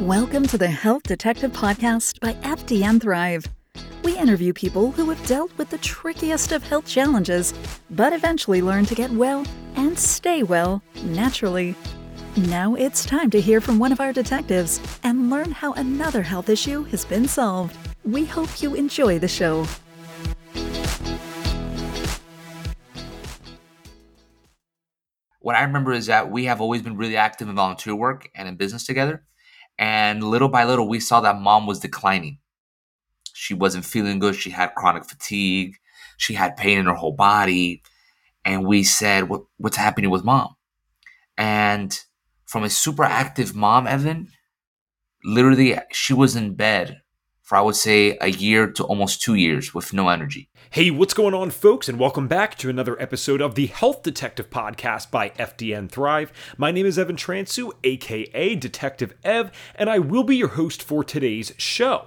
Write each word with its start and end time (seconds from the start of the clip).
Welcome 0.00 0.46
to 0.46 0.56
the 0.56 0.66
Health 0.66 1.02
Detective 1.02 1.52
Podcast 1.52 2.20
by 2.20 2.32
FDN 2.32 3.02
Thrive. 3.02 3.44
We 4.02 4.16
interview 4.16 4.54
people 4.54 4.92
who 4.92 5.10
have 5.10 5.26
dealt 5.26 5.54
with 5.58 5.68
the 5.68 5.76
trickiest 5.76 6.52
of 6.52 6.62
health 6.62 6.86
challenges, 6.86 7.52
but 7.90 8.14
eventually 8.14 8.62
learn 8.62 8.86
to 8.86 8.94
get 8.94 9.10
well 9.10 9.44
and 9.76 9.98
stay 9.98 10.42
well 10.42 10.82
naturally. 11.04 11.74
Now 12.34 12.76
it's 12.76 13.04
time 13.04 13.28
to 13.28 13.42
hear 13.42 13.60
from 13.60 13.78
one 13.78 13.92
of 13.92 14.00
our 14.00 14.14
detectives 14.14 14.80
and 15.02 15.28
learn 15.28 15.50
how 15.50 15.74
another 15.74 16.22
health 16.22 16.48
issue 16.48 16.84
has 16.84 17.04
been 17.04 17.28
solved. 17.28 17.76
We 18.02 18.24
hope 18.24 18.62
you 18.62 18.74
enjoy 18.74 19.18
the 19.18 19.28
show. 19.28 19.66
What 25.40 25.56
I 25.56 25.62
remember 25.62 25.92
is 25.92 26.06
that 26.06 26.30
we 26.30 26.46
have 26.46 26.62
always 26.62 26.80
been 26.80 26.96
really 26.96 27.18
active 27.18 27.50
in 27.50 27.54
volunteer 27.54 27.94
work 27.94 28.30
and 28.34 28.48
in 28.48 28.56
business 28.56 28.86
together. 28.86 29.24
And 29.80 30.22
little 30.22 30.50
by 30.50 30.64
little, 30.64 30.86
we 30.86 31.00
saw 31.00 31.22
that 31.22 31.40
mom 31.40 31.66
was 31.66 31.80
declining. 31.80 32.38
She 33.32 33.54
wasn't 33.54 33.86
feeling 33.86 34.18
good. 34.18 34.36
She 34.36 34.50
had 34.50 34.74
chronic 34.74 35.06
fatigue. 35.06 35.76
She 36.18 36.34
had 36.34 36.58
pain 36.58 36.78
in 36.78 36.84
her 36.84 36.94
whole 36.94 37.14
body. 37.14 37.82
And 38.44 38.66
we 38.66 38.82
said, 38.84 39.30
what, 39.30 39.44
What's 39.56 39.78
happening 39.78 40.10
with 40.10 40.22
mom? 40.22 40.54
And 41.38 41.98
from 42.44 42.62
a 42.62 42.68
super 42.68 43.04
active 43.04 43.56
mom, 43.56 43.86
Evan, 43.86 44.28
literally, 45.24 45.78
she 45.92 46.12
was 46.12 46.36
in 46.36 46.54
bed 46.54 47.00
for 47.50 47.56
I 47.56 47.62
would 47.62 47.74
say 47.74 48.16
a 48.20 48.28
year 48.28 48.70
to 48.70 48.84
almost 48.84 49.22
two 49.22 49.34
years 49.34 49.74
with 49.74 49.92
no 49.92 50.08
energy. 50.08 50.48
Hey, 50.70 50.92
what's 50.92 51.14
going 51.14 51.34
on, 51.34 51.50
folks, 51.50 51.88
and 51.88 51.98
welcome 51.98 52.28
back 52.28 52.56
to 52.58 52.70
another 52.70 52.96
episode 53.02 53.40
of 53.40 53.56
the 53.56 53.66
Health 53.66 54.04
Detective 54.04 54.50
Podcast 54.50 55.10
by 55.10 55.30
FDN 55.30 55.90
Thrive. 55.90 56.32
My 56.56 56.70
name 56.70 56.86
is 56.86 56.96
Evan 56.96 57.16
Transue, 57.16 57.72
aka 57.82 58.54
Detective 58.54 59.14
Ev, 59.24 59.50
and 59.74 59.90
I 59.90 59.98
will 59.98 60.22
be 60.22 60.36
your 60.36 60.50
host 60.50 60.80
for 60.80 61.02
today's 61.02 61.52
show. 61.56 62.06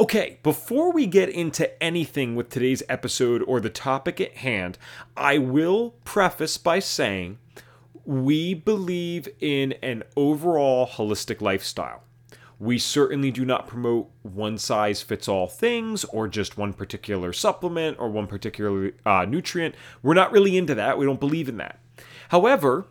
Okay, 0.00 0.38
before 0.42 0.90
we 0.90 1.04
get 1.04 1.28
into 1.28 1.70
anything 1.82 2.34
with 2.34 2.48
today's 2.48 2.82
episode 2.88 3.42
or 3.42 3.60
the 3.60 3.68
topic 3.68 4.22
at 4.22 4.38
hand, 4.38 4.78
I 5.18 5.36
will 5.36 5.96
preface 6.04 6.56
by 6.56 6.78
saying 6.78 7.36
we 8.06 8.54
believe 8.54 9.28
in 9.38 9.72
an 9.82 10.04
overall 10.16 10.86
holistic 10.86 11.42
lifestyle. 11.42 12.04
We 12.62 12.78
certainly 12.78 13.32
do 13.32 13.44
not 13.44 13.66
promote 13.66 14.08
one 14.22 14.56
size 14.56 15.02
fits 15.02 15.26
all 15.26 15.48
things 15.48 16.04
or 16.04 16.28
just 16.28 16.56
one 16.56 16.72
particular 16.72 17.32
supplement 17.32 17.98
or 17.98 18.08
one 18.08 18.28
particular 18.28 18.92
uh, 19.04 19.24
nutrient. 19.28 19.74
We're 20.00 20.14
not 20.14 20.30
really 20.30 20.56
into 20.56 20.76
that. 20.76 20.96
We 20.96 21.04
don't 21.04 21.18
believe 21.18 21.48
in 21.48 21.56
that. 21.56 21.80
However, 22.28 22.86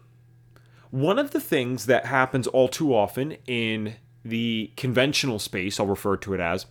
one 0.89 1.17
of 1.17 1.31
the 1.31 1.39
things 1.39 1.85
that 1.85 2.07
happens 2.07 2.47
all 2.47 2.67
too 2.67 2.93
often 2.93 3.37
in 3.47 3.95
the 4.25 4.73
conventional 4.75 5.39
space, 5.39 5.79
I'll 5.79 5.85
refer 5.85 6.17
to 6.17 6.33
it 6.33 6.41
as, 6.41 6.65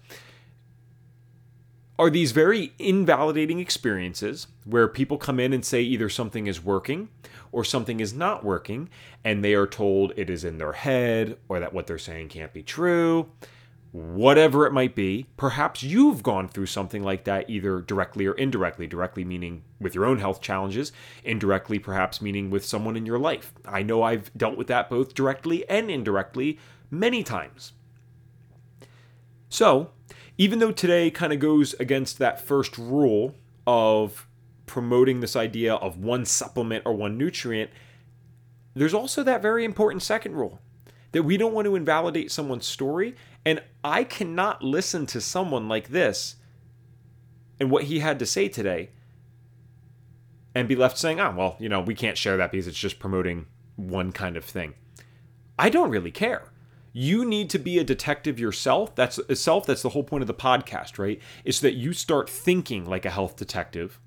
are 1.98 2.10
these 2.10 2.32
very 2.32 2.74
invalidating 2.78 3.60
experiences 3.60 4.46
where 4.66 4.88
people 4.88 5.16
come 5.16 5.40
in 5.40 5.54
and 5.54 5.64
say 5.64 5.80
either 5.80 6.10
something 6.10 6.46
is 6.46 6.62
working 6.62 7.08
or 7.52 7.64
something 7.64 8.00
is 8.00 8.14
not 8.14 8.44
working, 8.44 8.88
and 9.24 9.44
they 9.44 9.54
are 9.54 9.66
told 9.66 10.12
it 10.16 10.30
is 10.30 10.44
in 10.44 10.58
their 10.58 10.72
head 10.72 11.38
or 11.48 11.60
that 11.60 11.72
what 11.72 11.86
they're 11.86 11.98
saying 11.98 12.28
can't 12.28 12.52
be 12.52 12.62
true, 12.62 13.28
whatever 13.92 14.66
it 14.66 14.72
might 14.72 14.94
be. 14.94 15.26
Perhaps 15.36 15.82
you've 15.82 16.22
gone 16.22 16.48
through 16.48 16.66
something 16.66 17.02
like 17.02 17.24
that 17.24 17.50
either 17.50 17.80
directly 17.80 18.26
or 18.26 18.34
indirectly. 18.34 18.86
Directly 18.86 19.24
meaning 19.24 19.62
with 19.80 19.94
your 19.94 20.04
own 20.04 20.18
health 20.18 20.40
challenges, 20.40 20.92
indirectly, 21.24 21.78
perhaps 21.78 22.22
meaning 22.22 22.50
with 22.50 22.64
someone 22.64 22.96
in 22.96 23.06
your 23.06 23.18
life. 23.18 23.52
I 23.64 23.82
know 23.82 24.02
I've 24.02 24.32
dealt 24.36 24.56
with 24.56 24.68
that 24.68 24.88
both 24.88 25.14
directly 25.14 25.68
and 25.68 25.90
indirectly 25.90 26.58
many 26.90 27.22
times. 27.22 27.72
So, 29.48 29.90
even 30.38 30.60
though 30.60 30.72
today 30.72 31.10
kind 31.10 31.32
of 31.32 31.40
goes 31.40 31.74
against 31.74 32.18
that 32.18 32.40
first 32.40 32.78
rule 32.78 33.34
of 33.66 34.26
promoting 34.70 35.18
this 35.18 35.34
idea 35.34 35.74
of 35.74 35.98
one 35.98 36.24
supplement 36.24 36.86
or 36.86 36.94
one 36.94 37.18
nutrient, 37.18 37.70
there's 38.72 38.94
also 38.94 39.24
that 39.24 39.42
very 39.42 39.64
important 39.64 40.00
second 40.00 40.36
rule 40.36 40.60
that 41.10 41.24
we 41.24 41.36
don't 41.36 41.52
want 41.52 41.66
to 41.66 41.74
invalidate 41.74 42.30
someone's 42.30 42.66
story. 42.66 43.16
And 43.44 43.60
I 43.82 44.04
cannot 44.04 44.62
listen 44.62 45.06
to 45.06 45.20
someone 45.20 45.68
like 45.68 45.88
this 45.88 46.36
and 47.58 47.68
what 47.68 47.84
he 47.84 47.98
had 47.98 48.20
to 48.20 48.26
say 48.26 48.48
today 48.48 48.90
and 50.54 50.68
be 50.68 50.76
left 50.76 50.98
saying, 50.98 51.18
oh, 51.18 51.34
well, 51.36 51.56
you 51.58 51.68
know, 51.68 51.80
we 51.80 51.96
can't 51.96 52.16
share 52.16 52.36
that 52.36 52.52
because 52.52 52.68
it's 52.68 52.78
just 52.78 53.00
promoting 53.00 53.46
one 53.74 54.12
kind 54.12 54.36
of 54.36 54.44
thing. 54.44 54.74
I 55.58 55.68
don't 55.68 55.90
really 55.90 56.12
care 56.12 56.50
you 56.92 57.24
need 57.24 57.50
to 57.50 57.58
be 57.58 57.78
a 57.78 57.84
detective 57.84 58.40
yourself. 58.40 58.94
That's 58.94 59.20
self. 59.40 59.66
That's 59.66 59.82
the 59.82 59.90
whole 59.90 60.02
point 60.02 60.22
of 60.22 60.28
the 60.28 60.34
podcast, 60.34 60.98
right? 60.98 61.20
Is 61.44 61.58
so 61.58 61.66
that 61.66 61.74
you 61.74 61.92
start 61.92 62.28
thinking 62.28 62.84
like 62.84 63.04
a 63.04 63.10
health 63.10 63.36
detective. 63.36 64.00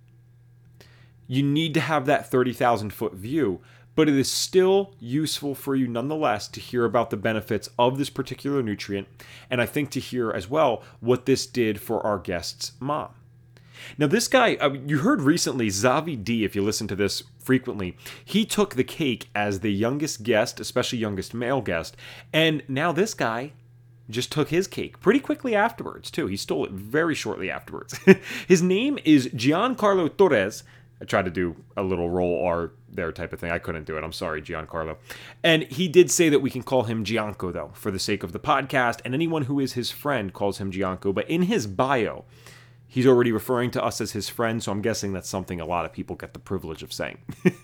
You 1.33 1.41
need 1.41 1.73
to 1.73 1.79
have 1.79 2.05
that 2.05 2.29
30,000 2.29 2.93
foot 2.93 3.15
view, 3.15 3.59
but 3.95 4.07
it 4.07 4.13
is 4.13 4.29
still 4.29 4.93
useful 4.99 5.55
for 5.55 5.75
you 5.75 5.87
nonetheless 5.87 6.47
to 6.49 6.59
hear 6.59 6.85
about 6.85 7.09
the 7.09 7.17
benefits 7.17 7.71
of 7.79 7.97
this 7.97 8.11
particular 8.11 8.61
nutrient. 8.61 9.07
And 9.49 9.59
I 9.59 9.65
think 9.65 9.89
to 9.91 9.99
hear 9.99 10.29
as 10.29 10.47
well 10.47 10.83
what 10.99 11.25
this 11.25 11.47
did 11.47 11.81
for 11.81 12.05
our 12.05 12.19
guest's 12.19 12.73
mom. 12.79 13.15
Now, 13.97 14.05
this 14.05 14.27
guy, 14.27 14.57
uh, 14.57 14.73
you 14.85 14.99
heard 14.99 15.23
recently, 15.23 15.69
Zavi 15.69 16.23
D, 16.23 16.45
if 16.45 16.55
you 16.55 16.61
listen 16.61 16.87
to 16.89 16.95
this 16.95 17.23
frequently, 17.39 17.97
he 18.23 18.45
took 18.45 18.75
the 18.75 18.83
cake 18.83 19.29
as 19.33 19.61
the 19.61 19.73
youngest 19.73 20.21
guest, 20.21 20.59
especially 20.59 20.99
youngest 20.99 21.33
male 21.33 21.61
guest. 21.61 21.97
And 22.31 22.61
now 22.67 22.91
this 22.91 23.15
guy 23.15 23.53
just 24.07 24.31
took 24.31 24.49
his 24.49 24.67
cake 24.67 24.99
pretty 24.99 25.19
quickly 25.19 25.55
afterwards, 25.55 26.11
too. 26.11 26.27
He 26.27 26.37
stole 26.37 26.65
it 26.65 26.71
very 26.71 27.15
shortly 27.15 27.49
afterwards. 27.49 27.99
his 28.47 28.61
name 28.61 28.99
is 29.03 29.31
Gian-Carlo 29.35 30.09
Torres. 30.09 30.63
I 31.03 31.05
tried 31.05 31.25
to 31.25 31.31
do 31.31 31.53
a 31.75 31.83
little 31.83 32.09
roll 32.09 32.45
R 32.45 32.71
there 32.89 33.11
type 33.11 33.33
of 33.33 33.39
thing. 33.41 33.51
I 33.51 33.59
couldn't 33.59 33.83
do 33.83 33.97
it. 33.97 34.05
I'm 34.05 34.13
sorry, 34.13 34.41
Gian-Carlo. 34.41 34.97
And 35.43 35.63
he 35.63 35.89
did 35.89 36.09
say 36.09 36.29
that 36.29 36.39
we 36.39 36.49
can 36.49 36.63
call 36.63 36.83
him 36.83 37.03
Gianco, 37.03 37.51
though, 37.51 37.71
for 37.73 37.91
the 37.91 37.99
sake 37.99 38.23
of 38.23 38.31
the 38.31 38.39
podcast. 38.39 39.01
And 39.03 39.13
anyone 39.13 39.43
who 39.43 39.59
is 39.59 39.73
his 39.73 39.91
friend 39.91 40.31
calls 40.31 40.59
him 40.59 40.71
Gianco. 40.71 41.13
But 41.13 41.29
in 41.29 41.41
his 41.41 41.67
bio, 41.67 42.23
he's 42.87 43.05
already 43.05 43.33
referring 43.33 43.69
to 43.71 43.83
us 43.83 43.99
as 43.99 44.13
his 44.13 44.29
friend, 44.29 44.63
so 44.63 44.71
I'm 44.71 44.81
guessing 44.81 45.11
that's 45.11 45.27
something 45.27 45.59
a 45.59 45.65
lot 45.65 45.83
of 45.83 45.91
people 45.91 46.15
get 46.15 46.31
the 46.31 46.39
privilege 46.39 46.83
of 46.83 46.93
saying. 46.93 47.17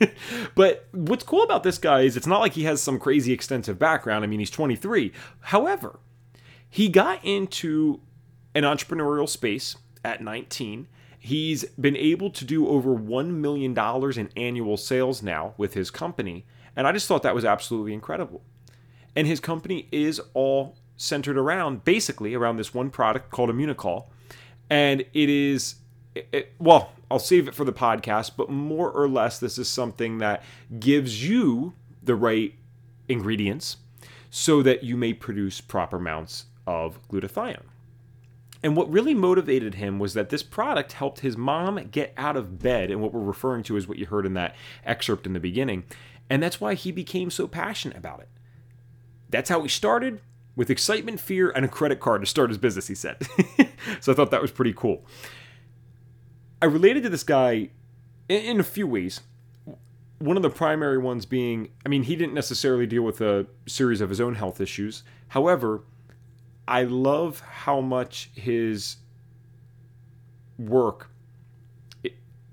but 0.56 0.90
what's 0.92 1.24
cool 1.24 1.44
about 1.44 1.64
this 1.64 1.78
guy 1.78 2.02
is 2.02 2.18
it's 2.18 2.28
not 2.28 2.42
like 2.42 2.56
he 2.56 2.66
has 2.66 2.82
some 2.82 3.00
crazy 3.00 3.32
extensive 3.32 3.80
background. 3.80 4.26
I 4.26 4.28
mean, 4.28 4.40
he's 4.40 4.52
23. 4.52 5.14
However, 5.40 6.00
he 6.70 6.90
got 6.90 7.24
into 7.24 8.02
an 8.54 8.64
entrepreneurial 8.64 9.30
space 9.30 9.78
at 10.04 10.22
19. 10.22 10.90
He's 11.30 11.64
been 11.80 11.96
able 11.96 12.32
to 12.32 12.44
do 12.44 12.68
over 12.68 12.96
$1 12.96 13.28
million 13.28 13.78
in 14.18 14.30
annual 14.36 14.78
sales 14.78 15.22
now 15.22 15.54
with 15.58 15.76
his 15.76 15.92
company. 15.92 16.48
And 16.76 16.88
I 16.88 16.92
just 16.92 17.08
thought 17.08 17.22
that 17.22 17.36
was 17.36 17.46
absolutely 17.46 17.94
incredible. 17.94 18.42
And 19.16 19.28
his 19.28 19.40
company 19.40 19.88
is 19.92 20.20
all 20.34 20.76
centered 20.98 21.38
around 21.38 21.86
basically 21.86 22.34
around 22.34 22.58
this 22.58 22.74
one 22.74 22.90
product 22.90 23.30
called 23.30 23.52
Immunocal 23.52 24.08
and 24.72 25.02
it 25.14 25.30
is 25.30 25.76
it, 26.14 26.52
well 26.60 26.92
i'll 27.10 27.20
save 27.20 27.48
it 27.48 27.56
for 27.56 27.64
the 27.64 27.72
podcast 27.72 28.32
but 28.36 28.50
more 28.50 28.92
or 28.92 29.08
less 29.08 29.40
this 29.40 29.58
is 29.58 29.70
something 29.70 30.18
that 30.18 30.44
gives 30.78 31.24
you 31.26 31.74
the 32.04 32.16
right 32.16 32.56
ingredients 33.08 33.78
so 34.30 34.62
that 34.62 34.84
you 34.84 34.98
may 34.98 35.14
produce 35.14 35.62
proper 35.62 35.96
amounts 35.96 36.46
of 36.68 37.00
glutathione 37.08 37.64
and 38.62 38.76
what 38.76 38.92
really 38.92 39.14
motivated 39.14 39.76
him 39.76 40.00
was 40.00 40.14
that 40.14 40.30
this 40.30 40.44
product 40.44 40.94
helped 40.94 41.22
his 41.22 41.38
mom 41.38 41.88
get 41.92 42.14
out 42.18 42.36
of 42.36 42.60
bed 42.60 42.92
and 42.92 43.02
what 43.02 43.14
we're 43.14 43.22
referring 43.22 43.64
to 43.64 43.78
is 43.78 43.88
what 43.88 43.98
you 43.98 44.06
heard 44.06 44.26
in 44.26 44.34
that 44.34 44.56
excerpt 44.86 45.26
in 45.26 45.34
the 45.34 45.40
beginning 45.40 45.84
and 46.30 46.44
that's 46.44 46.60
why 46.60 46.74
he 46.74 46.92
became 46.92 47.30
so 47.30 47.48
passionate 47.48 47.98
about 47.98 48.20
it 48.20 48.30
that's 49.30 49.50
how 49.50 49.62
he 49.62 49.70
started 49.70 50.22
with 50.60 50.70
excitement, 50.70 51.22
fear, 51.22 51.50
and 51.52 51.64
a 51.64 51.70
credit 51.70 52.02
card 52.02 52.22
to 52.22 52.28
start 52.28 52.50
his 52.50 52.58
business, 52.58 52.88
he 52.88 52.94
said. 52.94 53.16
so 54.02 54.12
I 54.12 54.16
thought 54.16 54.30
that 54.32 54.42
was 54.42 54.52
pretty 54.52 54.74
cool. 54.74 55.06
I 56.62 56.66
related 56.66 57.04
to 57.04 57.10
this 57.10 57.24
guy 57.24 57.70
in, 58.28 58.60
a 58.60 58.64
few 58.64 58.86
ways. 58.86 59.22
One 60.18 60.36
of 60.36 60.44
the 60.44 60.50
primary 60.50 60.98
ones 60.98 61.26
being, 61.26 61.70
I 61.86 61.90
mean, 61.90 62.04
he 62.04 62.18
didn't 62.18 62.34
necessarily 62.34 62.86
deal 62.86 63.04
with 63.04 63.22
a 63.22 63.48
series 63.68 64.02
of 64.02 64.10
his 64.10 64.20
own 64.20 64.36
health 64.36 64.60
issues. 64.60 65.04
However, 65.30 65.84
I 66.70 66.84
love 66.84 67.40
how 67.40 67.82
much 67.82 68.30
his 68.36 68.98
work 70.60 71.10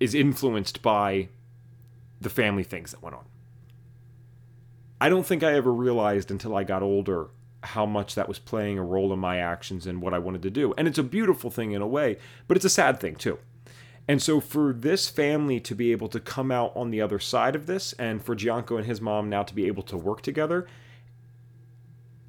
is 0.01 0.15
influenced 0.15 0.81
by 0.81 1.29
the 2.19 2.31
family 2.31 2.65
things 2.65 2.93
that 2.93 3.03
went 3.03 3.15
on. 3.15 3.27
I 5.03 5.11
don't 5.11 5.27
think 5.27 5.43
I 5.43 5.53
ever 5.53 5.71
realized 5.71 6.31
until 6.31 6.57
I 6.57 6.65
got 6.65 6.83
older 6.83 7.29
how 7.63 7.85
much 7.85 8.15
that 8.15 8.27
was 8.27 8.39
playing 8.39 8.79
a 8.79 8.83
role 8.83 9.13
in 9.13 9.19
my 9.19 9.37
actions 9.37 9.87
and 9.87 10.01
what 10.01 10.15
I 10.15 10.19
wanted 10.19 10.41
to 10.43 10.51
do. 10.51 10.73
And 10.79 10.89
it's 10.89 10.99
a 10.99 11.03
beautiful 11.03 11.51
thing 11.51 11.73
in 11.73 11.83
a 11.83 11.87
way, 11.87 12.17
but 12.49 12.57
it's 12.57 12.65
a 12.65 12.71
sad 12.71 12.99
thing 12.99 13.17
too. 13.17 13.39
And 14.09 14.23
so 14.23 14.41
for 14.41 14.73
this 14.73 15.11
family 15.11 15.61
to 15.61 15.75
be 15.75 15.93
able 15.93 16.09
to 16.09 16.21
come 16.21 16.51
out 16.51 16.75
on 16.75 16.91
the 16.91 17.03
other 17.03 17.19
side 17.19 17.55
of 17.55 17.67
this 17.67 17.93
and 17.95 18.25
for 18.25 18.35
Gianco 18.35 18.79
and 18.79 18.87
his 18.87 19.03
mom 19.03 19.29
now 19.29 19.43
to 19.43 19.55
be 19.55 19.67
able 19.67 19.83
to 19.83 19.99
work 19.99 20.23
together, 20.23 20.67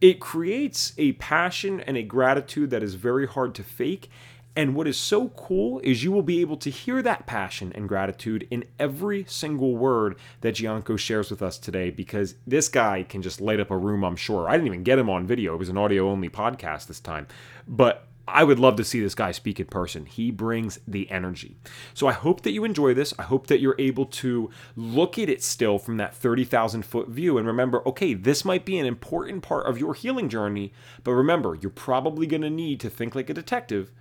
it 0.01 0.19
creates 0.19 0.93
a 0.97 1.13
passion 1.13 1.79
and 1.81 1.97
a 1.97 2.03
gratitude 2.03 2.69
that 2.69 2.83
is 2.83 2.95
very 2.95 3.27
hard 3.27 3.55
to 3.55 3.63
fake. 3.63 4.09
And 4.55 4.73
what 4.73 4.87
is 4.87 4.97
so 4.97 5.29
cool 5.29 5.79
is 5.83 6.03
you 6.03 6.11
will 6.11 6.23
be 6.23 6.41
able 6.41 6.57
to 6.57 6.71
hear 6.71 7.03
that 7.03 7.27
passion 7.27 7.71
and 7.75 7.87
gratitude 7.87 8.47
in 8.49 8.65
every 8.79 9.23
single 9.27 9.75
word 9.75 10.17
that 10.41 10.55
Gianco 10.55 10.97
shares 10.97 11.29
with 11.29 11.43
us 11.43 11.59
today 11.59 11.91
because 11.91 12.33
this 12.47 12.67
guy 12.67 13.03
can 13.03 13.21
just 13.21 13.39
light 13.39 13.59
up 13.59 13.69
a 13.69 13.77
room, 13.77 14.03
I'm 14.03 14.15
sure. 14.15 14.49
I 14.49 14.53
didn't 14.53 14.67
even 14.67 14.83
get 14.83 14.97
him 14.97 15.11
on 15.11 15.27
video, 15.27 15.53
it 15.53 15.57
was 15.57 15.69
an 15.69 15.77
audio 15.77 16.09
only 16.09 16.29
podcast 16.29 16.87
this 16.87 16.99
time. 16.99 17.27
But 17.67 18.06
I 18.27 18.43
would 18.43 18.59
love 18.59 18.75
to 18.75 18.83
see 18.83 18.99
this 18.99 19.15
guy 19.15 19.31
speak 19.31 19.59
in 19.59 19.67
person. 19.67 20.05
He 20.05 20.31
brings 20.31 20.79
the 20.87 21.09
energy. 21.09 21.57
So 21.93 22.07
I 22.07 22.11
hope 22.11 22.41
that 22.41 22.51
you 22.51 22.65
enjoy 22.65 22.93
this. 22.93 23.13
I 23.17 23.23
hope 23.23 23.47
that 23.47 23.59
you're 23.59 23.75
able 23.79 24.05
to 24.05 24.49
look 24.75 25.17
at 25.17 25.29
it 25.29 25.41
still 25.41 25.79
from 25.79 25.97
that 25.97 26.15
30,000 26.15 26.83
foot 26.83 27.07
view 27.07 27.37
and 27.37 27.47
remember, 27.47 27.87
okay, 27.87 28.13
this 28.13 28.43
might 28.43 28.65
be 28.65 28.77
an 28.77 28.85
important 28.85 29.43
part 29.43 29.65
of 29.65 29.79
your 29.79 29.93
healing 29.93 30.27
journey, 30.27 30.73
but 31.03 31.13
remember, 31.13 31.55
you're 31.55 31.69
probably 31.69 32.27
going 32.27 32.41
to 32.41 32.49
need 32.49 32.79
to 32.81 32.89
think 32.89 33.15
like 33.15 33.29
a 33.29 33.33
detective 33.33 33.91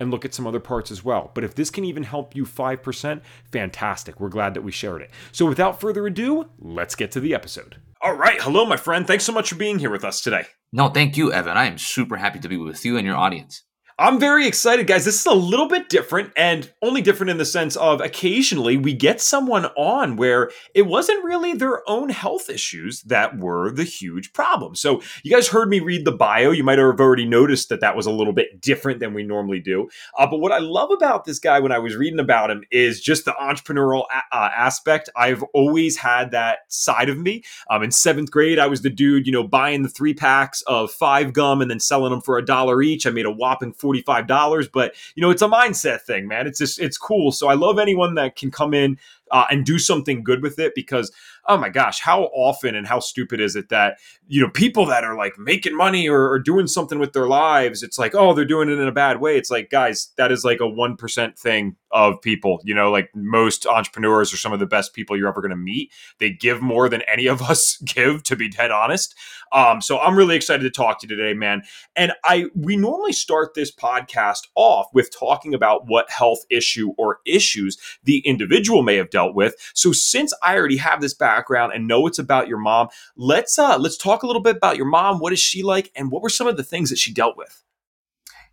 and 0.00 0.10
look 0.10 0.24
at 0.24 0.34
some 0.34 0.46
other 0.46 0.60
parts 0.60 0.90
as 0.90 1.04
well. 1.04 1.30
But 1.34 1.44
if 1.44 1.54
this 1.54 1.70
can 1.70 1.84
even 1.84 2.04
help 2.04 2.34
you 2.34 2.44
5%, 2.44 3.20
fantastic. 3.50 4.20
We're 4.20 4.28
glad 4.28 4.54
that 4.54 4.62
we 4.62 4.72
shared 4.72 5.02
it. 5.02 5.10
So 5.32 5.46
without 5.46 5.80
further 5.80 6.06
ado, 6.06 6.48
let's 6.58 6.94
get 6.94 7.10
to 7.12 7.20
the 7.20 7.34
episode. 7.34 7.76
All 8.00 8.14
right. 8.14 8.40
Hello, 8.40 8.64
my 8.64 8.76
friend. 8.76 9.06
Thanks 9.06 9.24
so 9.24 9.32
much 9.32 9.48
for 9.48 9.56
being 9.56 9.80
here 9.80 9.90
with 9.90 10.04
us 10.04 10.20
today. 10.20 10.46
No, 10.72 10.88
thank 10.88 11.16
you, 11.16 11.32
Evan. 11.32 11.56
I 11.56 11.66
am 11.66 11.78
super 11.78 12.16
happy 12.16 12.38
to 12.38 12.48
be 12.48 12.56
with 12.56 12.84
you 12.84 12.96
and 12.96 13.04
your 13.04 13.16
audience. 13.16 13.64
I'm 14.00 14.20
very 14.20 14.46
excited, 14.46 14.86
guys. 14.86 15.04
This 15.04 15.18
is 15.18 15.26
a 15.26 15.34
little 15.34 15.66
bit 15.66 15.88
different 15.88 16.32
and 16.36 16.70
only 16.82 17.02
different 17.02 17.30
in 17.30 17.38
the 17.38 17.44
sense 17.44 17.74
of 17.74 18.00
occasionally 18.00 18.76
we 18.76 18.92
get 18.92 19.20
someone 19.20 19.64
on 19.76 20.14
where 20.14 20.52
it 20.72 20.82
wasn't 20.82 21.24
really 21.24 21.54
their 21.54 21.82
own 21.90 22.08
health 22.10 22.48
issues 22.48 23.02
that 23.02 23.38
were 23.38 23.72
the 23.72 23.82
huge 23.82 24.32
problem. 24.32 24.76
So, 24.76 25.02
you 25.24 25.32
guys 25.32 25.48
heard 25.48 25.68
me 25.68 25.80
read 25.80 26.04
the 26.04 26.12
bio. 26.12 26.52
You 26.52 26.62
might 26.62 26.78
have 26.78 27.00
already 27.00 27.24
noticed 27.24 27.70
that 27.70 27.80
that 27.80 27.96
was 27.96 28.06
a 28.06 28.12
little 28.12 28.32
bit 28.32 28.60
different 28.60 29.00
than 29.00 29.14
we 29.14 29.24
normally 29.24 29.58
do. 29.58 29.88
Uh, 30.16 30.28
but 30.28 30.38
what 30.38 30.52
I 30.52 30.58
love 30.58 30.92
about 30.92 31.24
this 31.24 31.40
guy 31.40 31.58
when 31.58 31.72
I 31.72 31.80
was 31.80 31.96
reading 31.96 32.20
about 32.20 32.52
him 32.52 32.62
is 32.70 33.00
just 33.00 33.24
the 33.24 33.32
entrepreneurial 33.32 34.04
a- 34.14 34.36
uh, 34.36 34.50
aspect. 34.56 35.10
I've 35.16 35.42
always 35.54 35.96
had 35.96 36.30
that 36.30 36.58
side 36.68 37.08
of 37.08 37.18
me. 37.18 37.42
Um, 37.68 37.82
in 37.82 37.90
seventh 37.90 38.30
grade, 38.30 38.60
I 38.60 38.68
was 38.68 38.82
the 38.82 38.90
dude, 38.90 39.26
you 39.26 39.32
know, 39.32 39.42
buying 39.42 39.82
the 39.82 39.88
three 39.88 40.14
packs 40.14 40.62
of 40.68 40.92
five 40.92 41.32
gum 41.32 41.60
and 41.60 41.68
then 41.68 41.80
selling 41.80 42.12
them 42.12 42.20
for 42.20 42.38
a 42.38 42.44
dollar 42.44 42.80
each. 42.80 43.04
I 43.04 43.10
made 43.10 43.26
a 43.26 43.32
whopping 43.32 43.72
$45 43.88 44.68
but 44.72 44.94
you 45.14 45.22
know 45.22 45.30
it's 45.30 45.42
a 45.42 45.48
mindset 45.48 46.02
thing 46.02 46.28
man. 46.28 46.46
It's 46.46 46.58
just 46.58 46.80
it's 46.80 46.98
cool. 46.98 47.32
So 47.32 47.48
i 47.48 47.54
love 47.54 47.78
anyone 47.78 48.14
that 48.14 48.36
can 48.36 48.50
come 48.50 48.74
in 48.74 48.98
uh, 49.30 49.44
and 49.50 49.64
do 49.64 49.78
something 49.78 50.22
good 50.22 50.42
with 50.42 50.58
it 50.58 50.74
because 50.74 51.12
oh 51.48 51.56
my 51.56 51.68
gosh 51.68 52.00
how 52.00 52.24
often 52.24 52.74
and 52.74 52.86
how 52.86 53.00
stupid 53.00 53.40
is 53.40 53.56
it 53.56 53.68
that 53.68 53.96
you 54.26 54.40
know 54.40 54.50
people 54.50 54.86
that 54.86 55.04
are 55.04 55.16
like 55.16 55.38
making 55.38 55.76
money 55.76 56.08
or, 56.08 56.30
or 56.30 56.38
doing 56.38 56.66
something 56.66 56.98
with 56.98 57.12
their 57.12 57.26
lives 57.26 57.82
it's 57.82 57.98
like 57.98 58.14
oh 58.14 58.34
they're 58.34 58.44
doing 58.44 58.68
it 58.68 58.78
in 58.78 58.88
a 58.88 58.92
bad 58.92 59.20
way. 59.20 59.36
It's 59.36 59.50
like 59.50 59.70
guys 59.70 60.12
that 60.16 60.32
is 60.32 60.44
like 60.44 60.60
a 60.60 60.64
1% 60.64 61.38
thing 61.38 61.76
of 61.90 62.20
people 62.20 62.60
you 62.64 62.74
know 62.74 62.90
like 62.90 63.10
most 63.14 63.66
entrepreneurs 63.66 64.32
are 64.32 64.36
some 64.36 64.52
of 64.52 64.60
the 64.60 64.66
best 64.66 64.92
people 64.92 65.16
you're 65.16 65.28
ever 65.28 65.40
going 65.40 65.50
to 65.50 65.56
meet. 65.56 65.90
They 66.18 66.30
give 66.30 66.60
more 66.60 66.88
than 66.88 67.02
any 67.02 67.26
of 67.26 67.42
us 67.42 67.76
give 67.84 68.22
to 68.24 68.36
be 68.36 68.48
dead 68.48 68.70
honest. 68.70 69.14
Um, 69.50 69.80
so 69.80 69.98
i'm 69.98 70.16
really 70.16 70.36
excited 70.36 70.62
to 70.62 70.70
talk 70.70 71.00
to 71.00 71.06
you 71.08 71.16
today 71.16 71.34
man. 71.34 71.62
And 71.96 72.12
i 72.24 72.46
we 72.54 72.76
normally 72.76 73.12
start 73.12 73.54
this 73.54 73.74
podcast 73.74 74.42
off 74.54 74.86
with 74.92 75.10
talking 75.16 75.54
about 75.54 75.86
what 75.86 76.10
health 76.10 76.40
issue 76.50 76.92
or 76.98 77.20
issues 77.24 77.78
the 78.04 78.18
individual 78.20 78.82
may 78.82 78.96
have 78.96 79.10
dealt 79.10 79.34
with. 79.34 79.54
So 79.74 79.92
since 79.92 80.34
i 80.42 80.56
already 80.56 80.76
have 80.76 81.00
this 81.00 81.14
background 81.38 81.72
and 81.74 81.86
know 81.86 82.06
it's 82.06 82.18
about 82.18 82.48
your 82.48 82.58
mom 82.58 82.88
let's 83.16 83.58
uh 83.58 83.78
let's 83.78 83.96
talk 83.96 84.22
a 84.22 84.26
little 84.26 84.42
bit 84.42 84.56
about 84.56 84.76
your 84.76 84.86
mom 84.86 85.18
what 85.18 85.32
is 85.32 85.40
she 85.40 85.62
like 85.62 85.90
and 85.96 86.10
what 86.10 86.22
were 86.22 86.28
some 86.28 86.46
of 86.46 86.56
the 86.56 86.64
things 86.64 86.90
that 86.90 86.98
she 86.98 87.12
dealt 87.12 87.36
with 87.36 87.62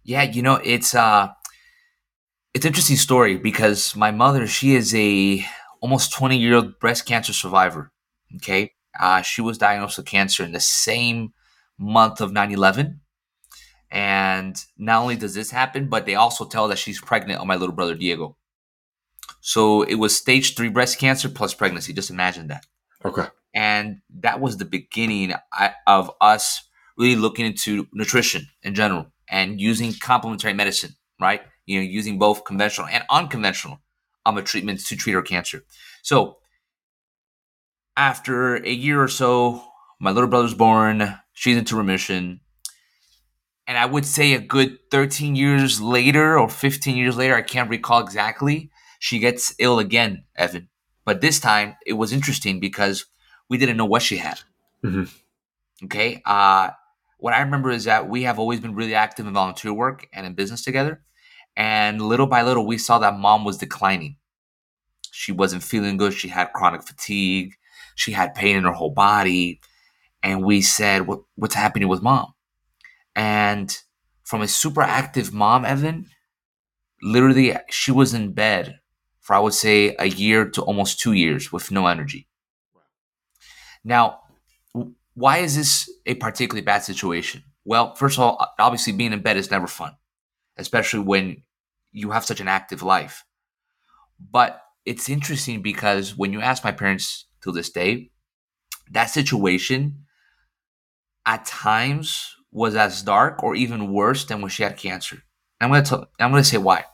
yeah 0.04 0.24
you 0.24 0.42
know 0.42 0.60
it's 0.64 0.94
uh 0.94 1.28
it's 2.56 2.66
interesting 2.66 2.96
story 2.96 3.36
because 3.36 3.98
my 3.98 4.12
mother, 4.12 4.48
she 4.48 4.76
is 4.76 4.96
a 4.96 5.46
almost 5.82 6.14
20 6.14 6.38
year 6.38 6.56
old 6.56 6.80
breast 6.80 7.06
cancer 7.06 7.34
survivor. 7.34 7.92
Okay. 8.38 8.72
Uh, 8.98 9.22
she 9.22 9.42
was 9.42 9.58
diagnosed 9.58 9.98
with 9.98 10.06
cancer 10.06 10.42
in 10.42 10.54
the 10.54 10.62
same 10.62 11.34
month 11.78 12.22
of 12.22 12.32
9 12.32 12.52
11. 12.52 13.02
And 13.92 14.56
not 14.78 15.02
only 15.02 15.18
does 15.18 15.36
this 15.36 15.52
happen, 15.52 15.90
but 15.90 16.06
they 16.06 16.16
also 16.16 16.46
tell 16.46 16.70
that 16.70 16.78
she's 16.78 17.02
pregnant 17.02 17.42
on 17.42 17.48
my 17.48 17.56
little 17.56 17.76
brother 17.76 17.94
Diego. 17.94 18.38
So 19.42 19.82
it 19.82 19.96
was 19.96 20.18
stage 20.18 20.56
three 20.56 20.70
breast 20.70 20.98
cancer 20.98 21.28
plus 21.28 21.54
pregnancy. 21.54 21.92
Just 21.92 22.10
imagine 22.10 22.48
that. 22.48 22.66
Okay. 23.06 23.28
And 23.54 24.02
that 24.20 24.42
was 24.42 24.58
the 24.58 24.66
beginning 24.66 25.34
of 25.88 26.12
us 26.20 26.68
really 26.98 27.16
looking 27.16 27.46
into 27.46 27.88
nutrition 27.94 28.48
in 28.64 28.76
general 28.76 29.08
and 29.30 29.62
using 29.62 29.94
complementary 29.94 30.54
medicine, 30.54 30.92
right? 31.22 31.42
you 31.66 31.80
know, 31.80 31.86
using 31.86 32.20
both 32.20 32.46
conventional 32.46 32.88
and 32.88 33.04
unconventional 33.10 33.80
um, 34.26 34.42
treatments 34.44 34.88
to 34.90 34.96
treat 34.96 35.14
her 35.14 35.22
cancer. 35.22 35.64
So 36.04 36.38
after 37.98 38.56
a 38.56 38.70
year 38.70 39.02
or 39.02 39.08
so, 39.08 39.64
my 40.00 40.12
little 40.12 40.30
brother's 40.30 40.54
born. 40.54 41.20
She's 41.34 41.58
into 41.58 41.76
remission. 41.76 42.42
And 43.68 43.78
I 43.78 43.86
would 43.86 44.06
say 44.06 44.34
a 44.34 44.40
good 44.40 44.78
13 44.92 45.36
years 45.36 45.82
later 45.82 46.38
or 46.38 46.50
15 46.50 46.96
years 46.96 47.18
later, 47.18 47.36
I 47.36 47.42
can't 47.42 47.70
recall 47.70 48.00
exactly, 48.00 48.70
she 49.00 49.20
gets 49.20 49.56
ill 49.60 49.80
again, 49.80 50.26
Evan. 50.36 50.70
But 51.06 51.22
this 51.22 51.40
time 51.40 51.76
it 51.86 51.94
was 51.94 52.12
interesting 52.12 52.60
because 52.60 53.06
we 53.48 53.58
didn't 53.58 53.78
know 53.78 53.86
what 53.86 54.02
she 54.02 54.18
had. 54.18 54.40
Mm-hmm. 54.84 55.86
Okay. 55.86 56.22
Uh, 56.26 56.72
what 57.20 57.34
I 57.34 57.42
remember 57.42 57.70
is 57.70 57.86
that 57.86 58.10
we 58.10 58.24
have 58.24 58.40
always 58.40 58.60
been 58.60 58.76
really 58.76 58.96
active 58.96 59.28
in 59.28 59.34
volunteer 59.34 59.74
work 59.74 60.08
and 60.14 60.26
in 60.26 60.34
business 60.34 60.64
together. 60.64 61.02
And 61.56 62.02
little 62.02 62.28
by 62.28 62.42
little, 62.42 62.66
we 62.66 62.78
saw 62.78 63.00
that 63.00 63.18
mom 63.18 63.46
was 63.46 63.58
declining. 63.58 64.18
She 65.12 65.32
wasn't 65.32 65.64
feeling 65.64 65.98
good. 65.98 66.14
She 66.14 66.28
had 66.28 66.52
chronic 66.54 66.84
fatigue. 66.84 67.54
She 67.96 68.12
had 68.12 68.36
pain 68.36 68.58
in 68.58 68.64
her 68.66 68.74
whole 68.74 68.90
body. 68.90 69.62
And 70.22 70.44
we 70.44 70.62
said, 70.62 71.08
what, 71.08 71.22
What's 71.36 71.56
happening 71.56 71.88
with 71.88 72.02
mom? 72.02 72.34
And 73.16 73.76
from 74.24 74.42
a 74.42 74.48
super 74.48 74.82
active 74.82 75.34
mom, 75.34 75.64
Evan, 75.64 76.08
literally, 77.02 77.56
she 77.70 77.92
was 77.92 78.14
in 78.14 78.34
bed 78.34 78.80
for, 79.26 79.36
I 79.36 79.40
would 79.40 79.56
say, 79.56 79.96
a 79.98 80.06
year 80.06 80.48
to 80.52 80.62
almost 80.62 81.00
two 81.00 81.14
years 81.14 81.52
with 81.52 81.72
no 81.72 81.88
energy. 81.88 82.28
Now, 83.84 84.20
why 85.16 85.40
is 85.40 85.56
this 85.56 85.90
a 86.06 86.14
particularly 86.14 86.64
bad 86.64 86.84
situation? 86.84 87.42
Well, 87.64 87.96
first 87.96 88.20
of 88.20 88.24
all, 88.24 88.54
obviously, 88.60 88.94
being 88.94 89.14
in 89.14 89.24
bed 89.24 89.36
is 89.36 89.50
never 89.50 89.66
fun, 89.66 89.94
especially 90.58 91.00
when 91.00 91.42
you 91.92 92.12
have 92.12 92.24
such 92.24 92.40
an 92.40 92.48
active 92.48 92.84
life. 92.84 93.24
But 94.20 94.62
it's 94.86 95.10
interesting 95.10 95.64
because 95.64 96.16
when 96.16 96.32
you 96.32 96.42
ask 96.42 96.64
my 96.64 96.72
parents 96.72 97.26
to 97.42 97.52
this 97.52 97.72
day, 97.72 98.12
that 98.92 99.10
situation 99.10 100.06
at 101.26 101.46
times 101.46 102.36
was 102.52 102.76
as 102.76 103.02
dark 103.02 103.42
or 103.42 103.56
even 103.56 103.92
worse 103.92 104.24
than 104.24 104.42
when 104.42 104.52
she 104.52 104.62
had 104.62 104.78
cancer. 104.78 105.24
I'm 105.60 105.72
gonna 105.72 105.82
tell, 105.82 106.06
I'm 106.20 106.30
gonna 106.30 106.44
say 106.44 106.60
why. 106.60 106.86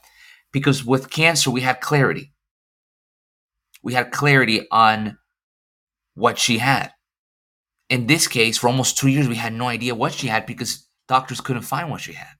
Because 0.51 0.85
with 0.85 1.09
cancer 1.09 1.49
we 1.49 1.61
had 1.61 1.81
clarity. 1.81 2.33
We 3.83 3.93
had 3.93 4.11
clarity 4.11 4.67
on 4.71 5.17
what 6.13 6.37
she 6.37 6.59
had. 6.59 6.91
In 7.89 8.07
this 8.07 8.27
case, 8.27 8.57
for 8.57 8.67
almost 8.67 8.97
two 8.97 9.07
years, 9.07 9.27
we 9.27 9.35
had 9.35 9.53
no 9.53 9.67
idea 9.67 9.95
what 9.95 10.13
she 10.13 10.27
had 10.27 10.45
because 10.45 10.87
doctors 11.07 11.41
couldn't 11.41 11.63
find 11.63 11.89
what 11.89 12.01
she 12.01 12.13
had. 12.13 12.35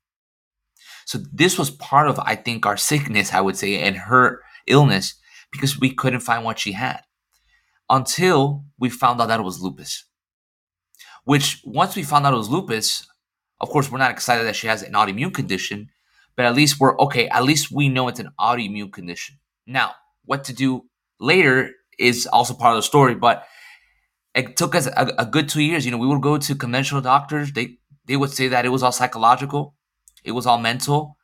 So 1.06 1.20
this 1.34 1.58
was 1.58 1.70
part 1.70 2.08
of, 2.08 2.20
I 2.20 2.36
think, 2.36 2.66
our 2.66 2.78
sickness, 2.78 3.34
I 3.34 3.42
would 3.42 3.58
say, 3.58 3.80
and 3.80 3.98
her 3.98 4.42
illness 4.68 5.16
because 5.52 5.80
we 5.80 5.94
couldn't 5.94 6.22
find 6.22 6.46
what 6.46 6.60
she 6.60 6.72
had 6.72 7.02
until 7.90 8.64
we 8.80 8.90
found 8.90 9.20
out 9.20 9.28
that 9.28 9.40
it 9.40 9.44
was 9.44 9.62
lupus. 9.62 10.06
Which, 11.26 11.62
once 11.66 11.96
we 11.96 12.04
found 12.04 12.26
out 12.26 12.34
it 12.34 12.38
was 12.38 12.50
lupus, 12.50 13.06
of 13.60 13.70
course, 13.70 13.92
we're 13.92 13.98
not 13.98 14.12
excited 14.12 14.48
that 14.48 14.56
she 14.56 14.68
has 14.68 14.82
an 14.82 14.94
autoimmune 14.94 15.34
condition, 15.34 15.90
but 16.42 16.48
at 16.48 16.56
least 16.56 16.80
we're 16.80 16.98
okay. 16.98 17.28
At 17.28 17.44
least 17.44 17.72
we 17.72 17.88
know 17.88 18.08
it's 18.08 18.20
an 18.20 18.32
autoimmune 18.40 18.92
condition. 18.92 19.38
Now, 19.68 19.92
what 20.26 20.44
to 20.46 20.54
do 20.54 20.86
later 21.20 21.70
is 22.00 22.26
also 22.26 22.56
part 22.56 22.74
of 22.76 22.80
the 22.80 22.82
story, 22.82 23.14
but 23.14 23.46
it 24.34 24.58
took 24.58 24.74
us 24.74 24.88
a, 24.88 25.14
a 25.20 25.26
good 25.28 25.48
two 25.50 25.62
years. 25.62 25.86
You 25.86 25.92
know, 25.92 26.00
we 26.00 26.08
would 26.08 26.24
go 26.24 26.40
to 26.40 26.56
conventional 26.56 27.00
doctors. 27.00 27.52
They 27.52 27.78
they 28.08 28.18
would 28.18 28.32
say 28.32 28.48
that 28.48 28.66
it 28.66 28.70
was 28.70 28.82
all 28.82 28.92
psychological. 28.92 29.76
It 30.24 30.32
was 30.32 30.48
all 30.48 30.58
mental. 30.58 31.16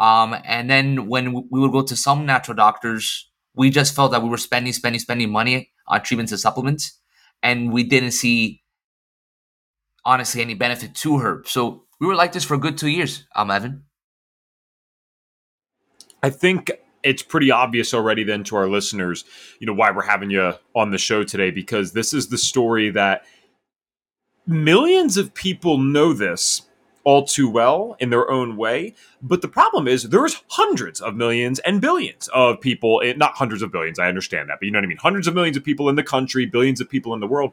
Um, 0.00 0.34
and 0.44 0.68
then 0.68 1.06
when 1.06 1.32
we 1.32 1.60
would 1.60 1.70
go 1.70 1.82
to 1.82 1.94
some 1.94 2.26
natural 2.26 2.56
doctors, 2.56 3.30
we 3.54 3.70
just 3.70 3.94
felt 3.94 4.10
that 4.10 4.24
we 4.24 4.28
were 4.28 4.36
spending, 4.36 4.72
spending, 4.72 4.98
spending 4.98 5.30
money 5.30 5.70
on 5.86 6.02
treatments 6.02 6.32
and 6.32 6.40
supplements, 6.40 7.00
and 7.40 7.72
we 7.72 7.84
didn't 7.84 8.10
see 8.10 8.62
honestly 10.04 10.42
any 10.42 10.54
benefit 10.54 10.96
to 10.96 11.18
her. 11.18 11.44
So 11.46 11.84
we 12.00 12.08
were 12.08 12.16
like 12.16 12.32
this 12.32 12.42
for 12.44 12.54
a 12.54 12.58
good 12.58 12.76
two 12.76 12.88
years, 12.88 13.26
um, 13.36 13.52
Evan. 13.52 13.84
I 16.22 16.30
think 16.30 16.72
it's 17.02 17.22
pretty 17.22 17.50
obvious 17.50 17.94
already 17.94 18.24
then 18.24 18.42
to 18.44 18.56
our 18.56 18.68
listeners, 18.68 19.24
you 19.60 19.66
know, 19.66 19.72
why 19.72 19.90
we're 19.90 20.02
having 20.02 20.30
you 20.30 20.54
on 20.74 20.90
the 20.90 20.98
show 20.98 21.22
today 21.22 21.50
because 21.50 21.92
this 21.92 22.12
is 22.12 22.28
the 22.28 22.38
story 22.38 22.90
that 22.90 23.24
millions 24.46 25.16
of 25.16 25.34
people 25.34 25.78
know 25.78 26.12
this 26.12 26.62
all 27.06 27.24
too 27.24 27.48
well 27.48 27.96
in 28.00 28.10
their 28.10 28.28
own 28.28 28.56
way. 28.56 28.92
But 29.22 29.40
the 29.40 29.46
problem 29.46 29.86
is 29.86 30.02
there's 30.02 30.42
hundreds 30.48 31.00
of 31.00 31.14
millions 31.14 31.60
and 31.60 31.80
billions 31.80 32.28
of 32.34 32.60
people, 32.60 33.00
not 33.16 33.36
hundreds 33.36 33.62
of 33.62 33.70
billions, 33.70 34.00
I 34.00 34.08
understand 34.08 34.50
that, 34.50 34.58
but 34.58 34.66
you 34.66 34.72
know 34.72 34.80
what 34.80 34.86
I 34.86 34.88
mean? 34.88 34.98
Hundreds 34.98 35.28
of 35.28 35.34
millions 35.34 35.56
of 35.56 35.62
people 35.62 35.88
in 35.88 35.94
the 35.94 36.02
country, 36.02 36.46
billions 36.46 36.80
of 36.80 36.90
people 36.90 37.14
in 37.14 37.20
the 37.20 37.28
world. 37.28 37.52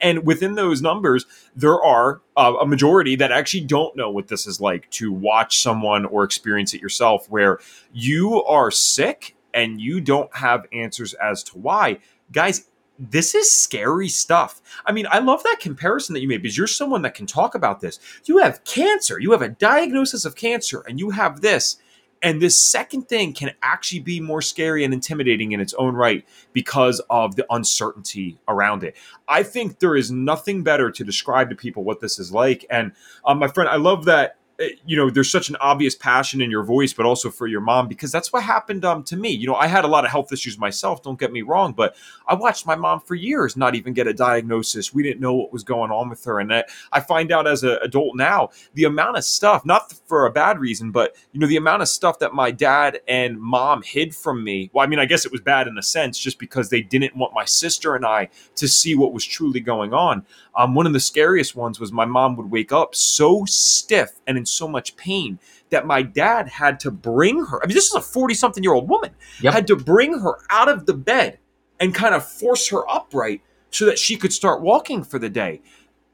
And 0.00 0.24
within 0.24 0.54
those 0.54 0.80
numbers, 0.80 1.26
there 1.54 1.80
are 1.82 2.22
uh, 2.34 2.54
a 2.58 2.66
majority 2.66 3.14
that 3.16 3.30
actually 3.30 3.64
don't 3.64 3.94
know 3.94 4.10
what 4.10 4.28
this 4.28 4.46
is 4.46 4.58
like 4.58 4.88
to 4.92 5.12
watch 5.12 5.60
someone 5.60 6.06
or 6.06 6.24
experience 6.24 6.72
it 6.72 6.80
yourself, 6.80 7.28
where 7.28 7.58
you 7.92 8.42
are 8.44 8.70
sick 8.70 9.36
and 9.52 9.82
you 9.82 10.00
don't 10.00 10.34
have 10.34 10.66
answers 10.72 11.12
as 11.14 11.42
to 11.44 11.58
why. 11.58 11.98
Guys, 12.32 12.70
this 12.98 13.34
is 13.34 13.50
scary 13.50 14.08
stuff. 14.08 14.60
I 14.86 14.92
mean, 14.92 15.06
I 15.10 15.18
love 15.18 15.42
that 15.42 15.60
comparison 15.60 16.14
that 16.14 16.20
you 16.20 16.28
made 16.28 16.42
because 16.42 16.56
you're 16.56 16.66
someone 16.66 17.02
that 17.02 17.14
can 17.14 17.26
talk 17.26 17.54
about 17.54 17.80
this. 17.80 17.98
You 18.24 18.38
have 18.38 18.64
cancer, 18.64 19.18
you 19.18 19.32
have 19.32 19.42
a 19.42 19.48
diagnosis 19.48 20.24
of 20.24 20.36
cancer, 20.36 20.84
and 20.86 20.98
you 20.98 21.10
have 21.10 21.40
this. 21.40 21.78
And 22.22 22.40
this 22.40 22.58
second 22.58 23.02
thing 23.02 23.34
can 23.34 23.52
actually 23.62 24.00
be 24.00 24.18
more 24.18 24.40
scary 24.40 24.82
and 24.82 24.94
intimidating 24.94 25.52
in 25.52 25.60
its 25.60 25.74
own 25.74 25.94
right 25.94 26.26
because 26.54 27.00
of 27.10 27.36
the 27.36 27.44
uncertainty 27.50 28.38
around 28.48 28.82
it. 28.82 28.96
I 29.28 29.42
think 29.42 29.78
there 29.78 29.94
is 29.94 30.10
nothing 30.10 30.62
better 30.62 30.90
to 30.90 31.04
describe 31.04 31.50
to 31.50 31.56
people 31.56 31.84
what 31.84 32.00
this 32.00 32.18
is 32.18 32.32
like. 32.32 32.64
And 32.70 32.92
um, 33.26 33.38
my 33.38 33.48
friend, 33.48 33.68
I 33.68 33.76
love 33.76 34.06
that 34.06 34.38
you 34.84 34.96
know 34.96 35.10
there's 35.10 35.30
such 35.30 35.48
an 35.48 35.56
obvious 35.56 35.94
passion 35.94 36.40
in 36.40 36.50
your 36.50 36.62
voice 36.62 36.92
but 36.92 37.04
also 37.04 37.30
for 37.30 37.46
your 37.46 37.60
mom 37.60 37.88
because 37.88 38.12
that's 38.12 38.32
what 38.32 38.42
happened 38.42 38.84
um, 38.84 39.02
to 39.02 39.16
me. 39.16 39.30
You 39.30 39.46
know 39.46 39.54
i 39.56 39.66
had 39.66 39.84
a 39.84 39.88
lot 39.88 40.04
of 40.04 40.10
health 40.10 40.32
issues 40.32 40.58
myself 40.58 41.02
don't 41.02 41.18
get 41.18 41.32
me 41.32 41.42
wrong 41.42 41.72
but 41.72 41.96
i 42.28 42.34
watched 42.34 42.66
my 42.66 42.76
mom 42.76 43.00
for 43.00 43.14
years 43.14 43.56
not 43.56 43.74
even 43.74 43.92
get 43.92 44.06
a 44.06 44.14
diagnosis. 44.14 44.94
We 44.94 45.02
didn't 45.02 45.20
know 45.20 45.34
what 45.34 45.52
was 45.52 45.64
going 45.64 45.90
on 45.90 46.08
with 46.08 46.24
her 46.24 46.38
and 46.38 46.54
i, 46.54 46.64
I 46.92 47.00
find 47.00 47.32
out 47.32 47.46
as 47.46 47.64
an 47.64 47.78
adult 47.82 48.16
now 48.16 48.50
the 48.74 48.84
amount 48.84 49.16
of 49.16 49.24
stuff 49.24 49.64
not 49.64 49.92
for 50.06 50.26
a 50.26 50.30
bad 50.30 50.58
reason 50.58 50.90
but 50.92 51.16
you 51.32 51.40
know 51.40 51.46
the 51.46 51.56
amount 51.56 51.82
of 51.82 51.88
stuff 51.88 52.20
that 52.20 52.32
my 52.34 52.50
dad 52.50 53.00
and 53.08 53.40
mom 53.40 53.82
hid 53.82 54.14
from 54.14 54.44
me 54.44 54.70
well 54.72 54.84
i 54.84 54.88
mean 54.88 54.98
i 54.98 55.04
guess 55.04 55.24
it 55.24 55.32
was 55.32 55.40
bad 55.40 55.66
in 55.66 55.76
a 55.78 55.82
sense 55.82 56.18
just 56.18 56.38
because 56.38 56.70
they 56.70 56.80
didn't 56.80 57.16
want 57.16 57.34
my 57.34 57.44
sister 57.44 57.96
and 57.96 58.06
i 58.06 58.28
to 58.54 58.68
see 58.68 58.94
what 58.94 59.12
was 59.12 59.24
truly 59.24 59.60
going 59.60 59.92
on 59.92 60.24
um, 60.56 60.74
one 60.74 60.86
of 60.86 60.92
the 60.92 61.00
scariest 61.00 61.56
ones 61.56 61.80
was 61.80 61.92
my 61.92 62.04
mom 62.04 62.36
would 62.36 62.50
wake 62.50 62.72
up 62.72 62.94
so 62.94 63.44
stiff 63.46 64.20
and 64.26 64.38
in 64.38 64.46
so 64.46 64.68
much 64.68 64.96
pain 64.96 65.38
that 65.70 65.86
my 65.86 66.02
dad 66.02 66.48
had 66.48 66.78
to 66.80 66.90
bring 66.90 67.44
her. 67.46 67.62
I 67.62 67.66
mean, 67.66 67.74
this 67.74 67.86
is 67.86 67.94
a 67.94 68.00
40 68.00 68.34
something 68.34 68.62
year 68.62 68.74
old 68.74 68.88
woman, 68.88 69.10
yep. 69.40 69.54
had 69.54 69.66
to 69.68 69.76
bring 69.76 70.20
her 70.20 70.38
out 70.50 70.68
of 70.68 70.86
the 70.86 70.94
bed 70.94 71.38
and 71.80 71.94
kind 71.94 72.14
of 72.14 72.26
force 72.26 72.68
her 72.68 72.88
upright 72.88 73.42
so 73.70 73.84
that 73.86 73.98
she 73.98 74.16
could 74.16 74.32
start 74.32 74.62
walking 74.62 75.02
for 75.02 75.18
the 75.18 75.28
day. 75.28 75.60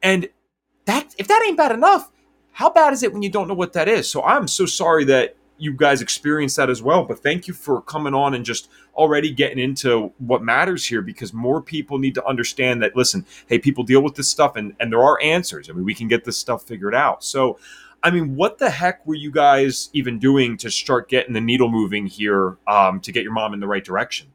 And 0.03 0.29
that, 0.87 1.15
if 1.19 1.29
that 1.29 1.45
ain't 1.47 1.59
bad 1.59 1.73
enough, 1.73 2.11
how 2.53 2.71
bad 2.71 2.93
is 2.93 3.03
it 3.03 3.13
when 3.13 3.23
you 3.23 3.31
don't 3.31 3.49
know 3.49 3.55
what 3.55 3.75
that 3.75 3.89
is? 3.89 4.09
So 4.09 4.23
I'm 4.23 4.49
so 4.49 4.65
sorry 4.65 5.05
that 5.05 5.37
you 5.59 5.75
guys 5.75 6.01
experienced 6.01 6.57
that 6.57 6.71
as 6.71 6.83
well. 6.83 7.05
But 7.05 7.23
thank 7.23 7.47
you 7.47 7.55
for 7.55 7.83
coming 7.83 8.15
on 8.15 8.35
and 8.35 8.45
just 8.45 8.71
already 9.01 9.33
getting 9.33 9.59
into 9.59 10.13
what 10.19 10.43
matters 10.43 10.85
here 10.87 11.01
because 11.01 11.33
more 11.33 11.63
people 11.63 11.99
need 11.99 12.15
to 12.15 12.25
understand 12.27 12.83
that 12.83 12.95
listen, 12.95 13.25
hey, 13.49 13.59
people 13.59 13.83
deal 13.83 14.03
with 14.03 14.15
this 14.15 14.29
stuff 14.29 14.57
and, 14.57 14.75
and 14.79 14.93
there 14.93 15.03
are 15.03 15.19
answers. 15.23 15.71
I 15.71 15.73
mean, 15.73 15.85
we 15.85 15.95
can 15.95 16.07
get 16.07 16.25
this 16.25 16.39
stuff 16.39 16.65
figured 16.65 16.95
out. 16.95 17.25
So 17.25 17.59
I 18.03 18.11
mean, 18.11 18.37
what 18.37 18.59
the 18.59 18.71
heck 18.71 19.07
were 19.07 19.15
you 19.15 19.31
guys 19.31 19.91
even 19.93 20.19
doing 20.19 20.57
to 20.59 20.71
start 20.71 21.09
getting 21.09 21.35
the 21.35 21.41
needle 21.41 21.69
moving 21.69 22.07
here 22.07 22.57
um, 22.67 23.01
to 23.01 23.13
get 23.13 23.23
your 23.23 23.33
mom 23.33 23.53
in 23.53 23.61
the 23.61 23.67
right 23.67 23.85
direction 23.85 24.29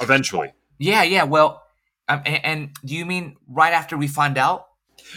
eventually? 0.00 0.52
Yeah, 0.78 1.02
yeah. 1.02 1.24
Well, 1.24 1.62
um, 2.08 2.22
and, 2.24 2.44
and, 2.44 2.70
do 2.84 2.94
you 2.94 3.04
mean 3.04 3.36
right 3.48 3.72
after 3.72 3.96
we 3.96 4.06
find 4.06 4.38
out? 4.38 4.65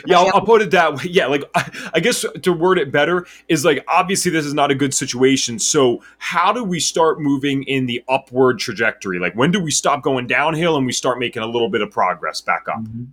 Yeah, 0.06 0.20
I'll, 0.20 0.32
I'll, 0.36 0.46
put 0.46 0.62
it 0.62 0.72
that 0.72 0.96
way. 0.96 1.04
Yeah, 1.10 1.28
like 1.28 1.44
I, 1.56 1.90
I, 1.96 2.00
guess 2.00 2.26
to 2.44 2.54
word 2.54 2.78
it 2.78 2.92
better 2.92 3.26
is 3.48 3.66
like 3.66 3.84
obviously 3.88 4.32
this 4.32 4.46
is 4.46 4.54
not 4.54 4.72
a 4.72 4.76
good 4.76 4.94
situation. 4.94 5.60
So 5.60 6.04
how 6.18 6.52
do 6.54 6.64
we 6.64 6.80
start 6.80 7.20
moving 7.20 7.64
in 7.64 7.86
the 7.86 8.04
upward 8.08 8.60
trajectory? 8.60 9.20
Like 9.20 9.36
when 9.36 9.52
do 9.52 9.60
we 9.60 9.72
stop 9.72 10.04
going 10.04 10.28
downhill 10.28 10.78
and 10.78 10.86
we 10.86 10.94
start 10.94 11.20
making 11.20 11.44
a 11.44 11.48
little 11.48 11.70
bit 11.70 11.82
of 11.82 11.92
progress 11.92 12.42
back 12.42 12.68
up? 12.70 12.82
Mm-hmm. 12.82 13.06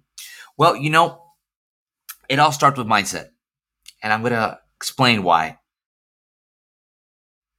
Well, 0.56 0.76
you 0.76 0.90
know, 0.90 1.22
it 2.28 2.38
all 2.38 2.52
starts 2.52 2.78
with 2.78 2.86
mindset 2.86 3.30
and 4.02 4.12
I'm 4.12 4.20
going 4.20 4.32
to 4.32 4.58
explain 4.76 5.22
why. 5.22 5.58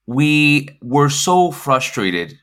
We 0.06 0.70
were 0.82 1.10
so 1.10 1.52
frustrated 1.52 2.40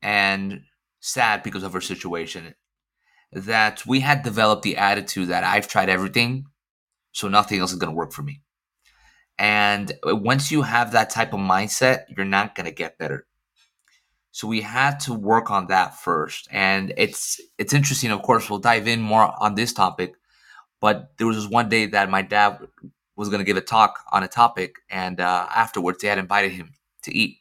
and 0.00 0.62
sad 1.00 1.42
because 1.42 1.64
of 1.64 1.74
our 1.74 1.80
situation 1.80 2.54
that 3.32 3.86
we 3.86 4.00
had 4.00 4.22
developed 4.22 4.62
the 4.62 4.76
attitude 4.76 5.28
that 5.28 5.44
I've 5.44 5.68
tried 5.68 5.88
everything, 5.88 6.46
so 7.12 7.28
nothing 7.28 7.60
else 7.60 7.72
is 7.72 7.78
going 7.78 7.92
to 7.92 7.96
work 7.96 8.12
for 8.12 8.22
me. 8.22 8.42
And 9.38 9.92
once 10.04 10.50
you 10.52 10.62
have 10.62 10.92
that 10.92 11.10
type 11.10 11.32
of 11.32 11.40
mindset, 11.40 12.04
you're 12.16 12.26
not 12.26 12.54
going 12.54 12.66
to 12.66 12.72
get 12.72 12.98
better. 12.98 13.26
So 14.30 14.48
we 14.48 14.60
had 14.62 15.00
to 15.00 15.14
work 15.14 15.50
on 15.50 15.66
that 15.68 15.98
first. 15.98 16.48
And 16.50 16.94
it's 16.96 17.40
it's 17.58 17.74
interesting, 17.74 18.10
of 18.10 18.22
course, 18.22 18.48
we'll 18.48 18.58
dive 18.58 18.88
in 18.88 19.00
more 19.00 19.32
on 19.40 19.54
this 19.54 19.72
topic 19.72 20.14
but 20.82 21.12
there 21.16 21.28
was 21.28 21.36
this 21.36 21.48
one 21.48 21.68
day 21.68 21.86
that 21.86 22.10
my 22.10 22.22
dad 22.22 22.58
was 23.16 23.28
going 23.28 23.38
to 23.38 23.44
give 23.44 23.56
a 23.56 23.62
talk 23.62 24.00
on 24.10 24.24
a 24.24 24.28
topic, 24.28 24.76
and 24.90 25.20
uh, 25.20 25.46
afterwards 25.54 25.98
they 26.02 26.08
had 26.08 26.18
invited 26.18 26.50
him 26.52 26.72
to 27.04 27.16
eat. 27.16 27.38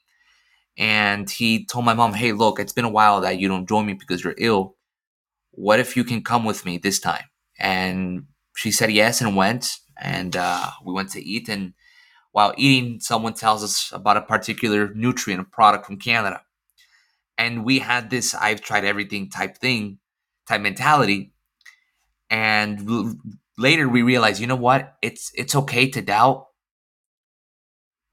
And 0.77 1.29
he 1.29 1.65
told 1.65 1.83
my 1.83 1.95
mom, 1.95 2.13
"Hey, 2.13 2.33
look, 2.33 2.59
it's 2.59 2.71
been 2.71 2.85
a 2.85 2.89
while 2.89 3.21
that 3.21 3.39
you 3.39 3.47
don't 3.47 3.67
join 3.67 3.85
me 3.87 3.93
because 3.93 4.23
you're 4.23 4.35
ill. 4.37 4.75
What 5.51 5.79
if 5.79 5.95
you 5.97 6.03
can 6.03 6.23
come 6.23 6.45
with 6.45 6.65
me 6.65 6.77
this 6.77 6.99
time?" 6.99 7.25
And 7.59 8.25
she 8.55 8.71
said 8.71 8.91
yes 8.91 9.21
and 9.21 9.35
went, 9.35 9.77
and 9.99 10.35
uh, 10.35 10.71
we 10.85 10.93
went 10.93 11.11
to 11.11 11.23
eat. 11.23 11.49
And 11.49 11.73
while 12.31 12.53
eating, 12.57 12.99
someone 13.01 13.33
tells 13.35 13.63
us 13.63 13.91
about 13.93 14.17
a 14.17 14.21
particular 14.21 14.93
nutrient 14.95 15.51
product 15.51 15.85
from 15.87 15.97
Canada, 15.99 16.41
and 17.37 17.65
we 17.65 17.79
had 17.79 18.09
this 18.09 18.35
"I've 18.35 18.61
tried 18.61 18.85
everything" 18.85 19.29
type 19.29 19.57
thing, 19.57 19.99
type 20.47 20.61
mentality. 20.61 21.33
And 22.29 23.15
later 23.57 23.89
we 23.89 24.01
realized, 24.03 24.41
you 24.41 24.47
know 24.47 24.55
what? 24.55 24.95
It's 25.01 25.31
it's 25.35 25.55
okay 25.55 25.89
to 25.91 26.01
doubt 26.01 26.47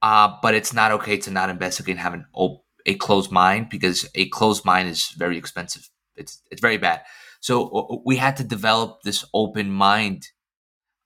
uh, 0.03 0.33
but 0.43 0.55
it's 0.55 0.73
not 0.73 0.93
okay 0.93 1.17
to 1.19 1.31
not 1.31 1.51
investigate 1.51 1.93
and 1.93 2.01
have 2.01 2.15
an 2.15 2.27
op- 2.35 2.65
a 2.87 2.95
closed 2.95 3.31
mind 3.31 3.69
because 3.69 4.09
a 4.15 4.29
closed 4.29 4.65
mind 4.65 4.89
is 4.89 5.09
very 5.17 5.37
expensive. 5.37 5.89
It's 6.17 6.41
it's 6.51 6.61
very 6.61 6.79
bad 6.79 7.03
so 7.41 8.03
we 8.05 8.17
had 8.17 8.37
to 8.37 8.45
develop 8.45 9.03
this 9.03 9.25
open 9.33 9.71
mind 9.71 10.29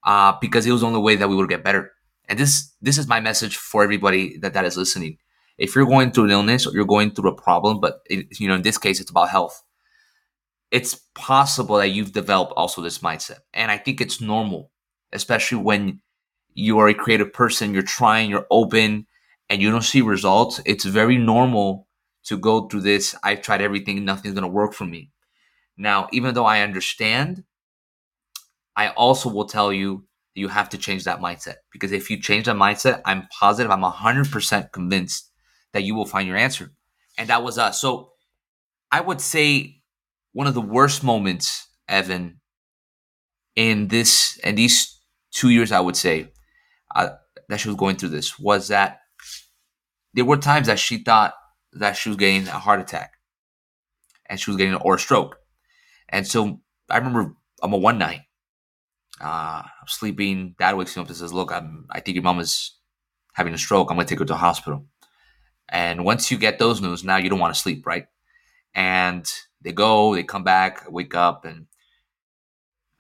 uh, 0.05 0.33
because 0.41 0.67
it 0.67 0.73
was 0.73 0.81
the 0.81 0.87
only 0.87 1.01
way 1.01 1.17
that 1.17 1.29
we 1.29 1.37
would 1.37 1.49
get 1.49 1.65
better 1.65 1.93
and 2.29 2.39
this 2.39 2.73
this 2.81 2.99
is 2.99 3.07
my 3.07 3.21
message 3.21 3.57
for 3.57 3.83
everybody 3.83 4.39
that 4.39 4.55
that 4.55 4.65
is 4.65 4.77
listening 4.77 5.19
if 5.59 5.75
you're 5.75 5.87
going 5.87 6.11
through 6.11 6.25
an 6.25 6.31
illness 6.31 6.67
or 6.67 6.73
you're 6.73 6.85
going 6.85 7.11
through 7.11 7.31
a 7.31 7.43
problem 7.43 7.81
but 7.81 8.01
it, 8.07 8.27
you 8.41 8.49
know 8.49 8.55
in 8.55 8.62
this 8.62 8.79
case 8.79 9.01
it's 9.01 9.11
about 9.11 9.29
health 9.29 9.62
it's 10.73 10.95
possible 11.15 11.77
that 11.77 11.89
you've 11.89 12.12
developed 12.12 12.55
also 12.57 12.81
this 12.81 12.99
mindset. 12.99 13.41
And 13.53 13.71
I 13.71 13.77
think 13.77 14.01
it's 14.01 14.21
normal, 14.21 14.73
especially 15.12 15.59
when 15.59 16.01
you 16.55 16.79
are 16.79 16.89
a 16.89 16.95
creative 16.95 17.33
person, 17.33 17.75
you're 17.75 17.83
trying, 17.83 18.31
you're 18.31 18.47
open, 18.51 19.07
and 19.51 19.61
you 19.61 19.71
don't 19.71 19.85
see 19.85 20.01
results. 20.01 20.61
It's 20.65 20.87
very 20.87 21.19
normal 21.19 21.89
to 22.25 22.39
go 22.39 22.69
through 22.69 22.81
this. 22.81 23.15
I've 23.23 23.43
tried 23.43 23.61
everything, 23.61 24.03
nothing's 24.05 24.35
to 24.35 24.49
work 24.49 24.73
for 24.73 24.87
me. 24.87 25.11
Now, 25.76 26.09
even 26.12 26.35
though 26.35 26.45
I 26.45 26.61
understand, 26.61 27.45
I 28.76 28.88
also 28.88 29.29
will 29.29 29.47
tell 29.47 29.73
you 29.73 30.07
you 30.35 30.49
have 30.49 30.69
to 30.71 30.79
change 30.79 31.05
that 31.05 31.21
mindset 31.21 31.57
because 31.73 31.93
if 31.93 32.11
you 32.11 32.21
change 32.21 32.47
that 32.47 32.57
mindset, 32.57 33.02
I'm 33.05 33.26
positive, 33.29 33.71
I'm 33.71 33.83
100% 33.83 34.73
convinced 34.73 35.31
that 35.73 35.83
you 35.83 35.95
will 35.95 36.07
find 36.07 36.26
your 36.26 36.37
answer. 36.37 36.73
And 37.19 37.29
that 37.29 37.43
was 37.43 37.59
us. 37.59 37.81
So 37.81 38.12
I 38.91 39.00
would 39.00 39.21
say 39.21 39.83
one 40.33 40.47
of 40.47 40.55
the 40.55 40.61
worst 40.61 41.05
moments, 41.05 41.69
Evan, 41.88 42.41
in 43.57 43.88
this 43.88 44.38
and 44.43 44.57
these 44.57 44.99
two 45.31 45.50
years, 45.50 45.73
I 45.73 45.81
would 45.81 45.97
say, 45.97 46.29
uh, 46.95 47.11
that 47.49 47.61
she 47.61 47.69
was 47.69 47.76
going 47.76 47.97
through 47.97 48.11
this 48.11 48.38
was 48.38 48.69
that 48.69 49.00
there 50.14 50.25
were 50.25 50.37
times 50.37 50.67
that 50.67 50.79
she 50.79 50.99
thought 50.99 51.35
that 51.73 51.97
she 51.97 52.09
was 52.09 52.17
getting 52.17 52.49
a 52.49 52.59
heart 52.59 52.81
attack 52.81 53.12
and 54.26 54.38
she 54.38 54.50
was 54.50 54.57
getting 54.57 54.75
or 54.75 54.95
a 54.95 54.99
stroke. 54.99 55.38
And 56.12 56.26
so 56.26 56.61
I 56.90 56.99
remember 56.99 57.35
I'm 57.62 57.75
a 57.75 57.78
one 57.78 57.99
night, 57.99 58.23
uh, 59.21 59.62
I'm 59.64 59.88
sleeping. 59.88 60.54
Dad 60.59 60.76
wakes 60.76 60.97
me 60.97 61.02
up 61.02 61.09
and 61.09 61.16
says, 61.16 61.33
"Look, 61.33 61.52
I'm. 61.52 61.87
I 61.90 62.00
think 62.00 62.16
your 62.16 62.25
mom 62.25 62.40
is 62.40 62.78
having 63.35 63.54
a 63.54 63.59
stroke. 63.59 63.90
I'm 63.90 63.97
gonna 63.97 64.09
take 64.09 64.19
her 64.21 64.25
to 64.25 64.33
the 64.35 64.38
hospital." 64.38 64.87
And 65.69 66.04
once 66.04 66.31
you 66.31 66.38
get 66.38 66.59
those 66.59 66.81
news, 66.83 67.04
now 67.04 67.16
you 67.16 67.31
don't 67.31 67.38
want 67.40 67.54
to 67.54 67.61
sleep, 67.61 67.87
right? 67.87 68.07
And 68.75 69.31
they 69.62 69.73
go, 69.73 70.14
they 70.14 70.23
come 70.25 70.45
back, 70.45 70.90
wake 70.90 71.14
up, 71.14 71.45
and 71.45 71.66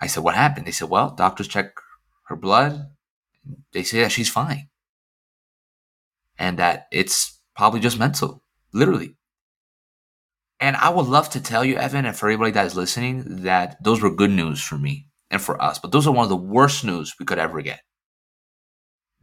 I 0.00 0.08
said, 0.08 0.24
What 0.24 0.34
happened? 0.34 0.66
They 0.66 0.72
said, 0.72 0.88
Well, 0.90 1.10
doctors 1.10 1.48
check 1.48 1.74
her 2.24 2.36
blood. 2.36 2.90
They 3.72 3.82
say 3.84 4.00
that 4.02 4.12
she's 4.12 4.28
fine. 4.28 4.68
And 6.38 6.58
that 6.58 6.88
it's 6.90 7.38
probably 7.54 7.80
just 7.80 7.98
mental, 7.98 8.42
literally. 8.72 9.16
And 10.62 10.76
I 10.78 10.90
would 10.90 11.08
love 11.08 11.30
to 11.32 11.42
tell 11.42 11.66
you, 11.66 11.76
Evan, 11.76 12.06
and 12.06 12.16
for 12.16 12.28
everybody 12.28 12.52
that 12.52 12.66
is 12.66 12.76
listening, 12.76 13.24
that 13.44 13.78
those 13.84 14.02
were 14.02 14.14
good 14.14 14.32
news 14.32 14.62
for 14.62 14.78
me. 14.78 15.08
and 15.30 15.42
for 15.42 15.62
us. 15.62 15.78
But 15.80 15.92
those 15.92 16.08
are 16.08 16.14
one 16.14 16.24
of 16.24 16.30
the 16.30 16.38
worst 16.38 16.84
news 16.86 17.16
we 17.20 17.26
could 17.26 17.40
ever 17.40 17.62
get. 17.62 17.82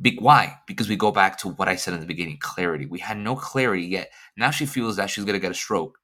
Be- 0.02 0.18
why? 0.20 0.58
Because 0.68 0.90
we 0.90 0.96
go 0.98 1.12
back 1.12 1.40
to 1.40 1.50
what 1.50 1.68
I 1.70 1.76
said 1.76 1.94
in 1.96 2.02
the 2.02 2.08
beginning 2.08 2.38
clarity. 2.40 2.86
We 2.88 3.00
had 3.00 3.18
no 3.18 3.36
clarity 3.36 3.86
yet. 3.86 4.12
Now 4.38 4.52
she 4.52 4.66
feels 4.66 4.98
that 4.98 5.10
she's 5.10 5.26
going 5.26 5.36
to 5.36 5.40
get 5.42 5.52
a 5.52 5.56
stroke. 5.56 5.98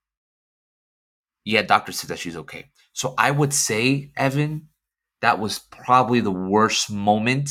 Yet 1.46 1.68
doctor 1.68 1.92
said 1.92 2.10
that 2.10 2.20
she's 2.20 2.38
okay. 2.38 2.66
So 2.94 3.16
I 3.18 3.32
would 3.32 3.54
say, 3.54 4.12
Evan, 4.18 4.70
that 5.22 5.40
was 5.40 5.60
probably 5.60 6.22
the 6.22 6.32
worst 6.32 6.92
moment. 6.92 7.50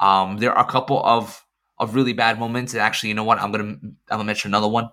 Um, 0.00 0.38
there 0.38 0.52
are 0.52 0.66
a 0.66 0.70
couple 0.70 1.04
of 1.04 1.42
of 1.78 1.94
really 1.94 2.12
bad 2.14 2.38
moments. 2.38 2.74
And 2.74 2.82
actually, 2.82 3.10
you 3.10 3.14
know 3.16 3.24
what? 3.24 3.38
I'm 3.40 3.52
gonna 3.52 3.64
I'm 3.64 3.98
gonna 4.10 4.24
mention 4.24 4.50
another 4.50 4.68
one. 4.68 4.90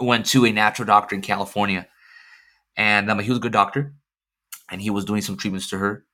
Went 0.00 0.26
to 0.26 0.46
a 0.46 0.52
natural 0.52 0.86
doctor 0.86 1.14
in 1.14 1.20
California, 1.20 1.86
and 2.76 3.10
um, 3.10 3.18
he 3.18 3.28
was 3.28 3.38
a 3.38 3.42
good 3.42 3.52
doctor, 3.52 3.92
and 4.70 4.80
he 4.80 4.90
was 4.90 5.04
doing 5.04 5.22
some 5.22 5.36
treatments 5.36 5.68
to 5.70 5.78
her. 5.78 6.04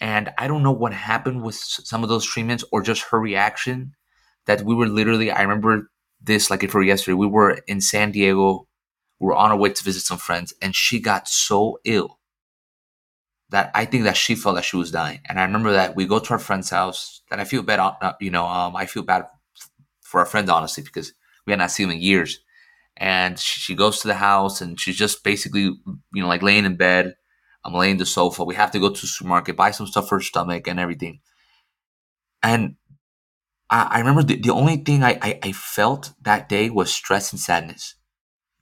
And 0.00 0.32
I 0.36 0.48
don't 0.48 0.64
know 0.64 0.72
what 0.72 0.92
happened 0.92 1.42
with 1.42 1.54
some 1.54 2.02
of 2.02 2.08
those 2.08 2.26
treatments 2.26 2.64
or 2.72 2.82
just 2.82 3.06
her 3.10 3.20
reaction. 3.20 3.94
That 4.46 4.62
we 4.62 4.74
were 4.74 4.88
literally, 4.88 5.30
I 5.30 5.40
remember 5.42 5.90
this 6.20 6.50
like 6.50 6.62
it 6.62 6.74
were 6.74 6.82
yesterday. 6.82 7.14
We 7.14 7.26
were 7.26 7.60
in 7.66 7.80
San 7.80 8.10
Diego. 8.10 8.66
We 9.20 9.28
were 9.28 9.34
on 9.34 9.52
our 9.52 9.56
way 9.56 9.70
to 9.70 9.84
visit 9.84 10.00
some 10.00 10.18
friends, 10.18 10.52
and 10.60 10.74
she 10.74 11.00
got 11.00 11.28
so 11.28 11.78
ill 11.84 12.18
that 13.50 13.70
I 13.74 13.84
think 13.84 14.04
that 14.04 14.16
she 14.16 14.34
felt 14.34 14.56
that 14.56 14.64
she 14.64 14.76
was 14.76 14.90
dying. 14.90 15.20
And 15.28 15.38
I 15.38 15.44
remember 15.44 15.72
that 15.72 15.94
we 15.94 16.06
go 16.06 16.18
to 16.18 16.30
our 16.32 16.38
friend's 16.38 16.70
house, 16.70 17.22
and 17.30 17.40
I 17.40 17.44
feel 17.44 17.62
bad, 17.62 17.78
uh, 17.78 18.12
you 18.20 18.30
know, 18.30 18.46
um, 18.46 18.74
I 18.74 18.86
feel 18.86 19.04
bad 19.04 19.26
for 20.00 20.20
our 20.20 20.26
friend 20.26 20.50
honestly 20.50 20.82
because 20.82 21.12
we 21.46 21.52
had 21.52 21.58
not 21.58 21.70
seen 21.70 21.86
him 21.86 21.96
in 21.96 22.02
years. 22.02 22.40
And 22.96 23.38
she, 23.38 23.60
she 23.60 23.74
goes 23.74 24.00
to 24.00 24.08
the 24.08 24.14
house, 24.14 24.60
and 24.60 24.78
she's 24.80 24.96
just 24.96 25.24
basically, 25.24 25.62
you 25.62 25.78
know, 26.14 26.28
like 26.28 26.42
laying 26.42 26.64
in 26.64 26.76
bed. 26.76 27.14
I'm 27.64 27.74
laying 27.74 27.96
the 27.98 28.06
sofa. 28.06 28.44
We 28.44 28.54
have 28.56 28.70
to 28.72 28.78
go 28.78 28.90
to 28.90 29.00
the 29.00 29.06
supermarket, 29.06 29.56
buy 29.56 29.70
some 29.72 29.86
stuff 29.86 30.08
for 30.08 30.18
her 30.18 30.22
stomach 30.22 30.68
and 30.68 30.78
everything. 30.78 31.20
And 32.42 32.76
I, 33.70 33.82
I 33.92 33.98
remember 34.00 34.22
the, 34.24 34.36
the 34.40 34.50
only 34.52 34.78
thing 34.78 35.02
I, 35.04 35.18
I, 35.22 35.40
I 35.42 35.52
felt 35.52 36.14
that 36.22 36.48
day 36.48 36.70
was 36.70 36.92
stress 36.92 37.32
and 37.32 37.40
sadness. 37.40 37.96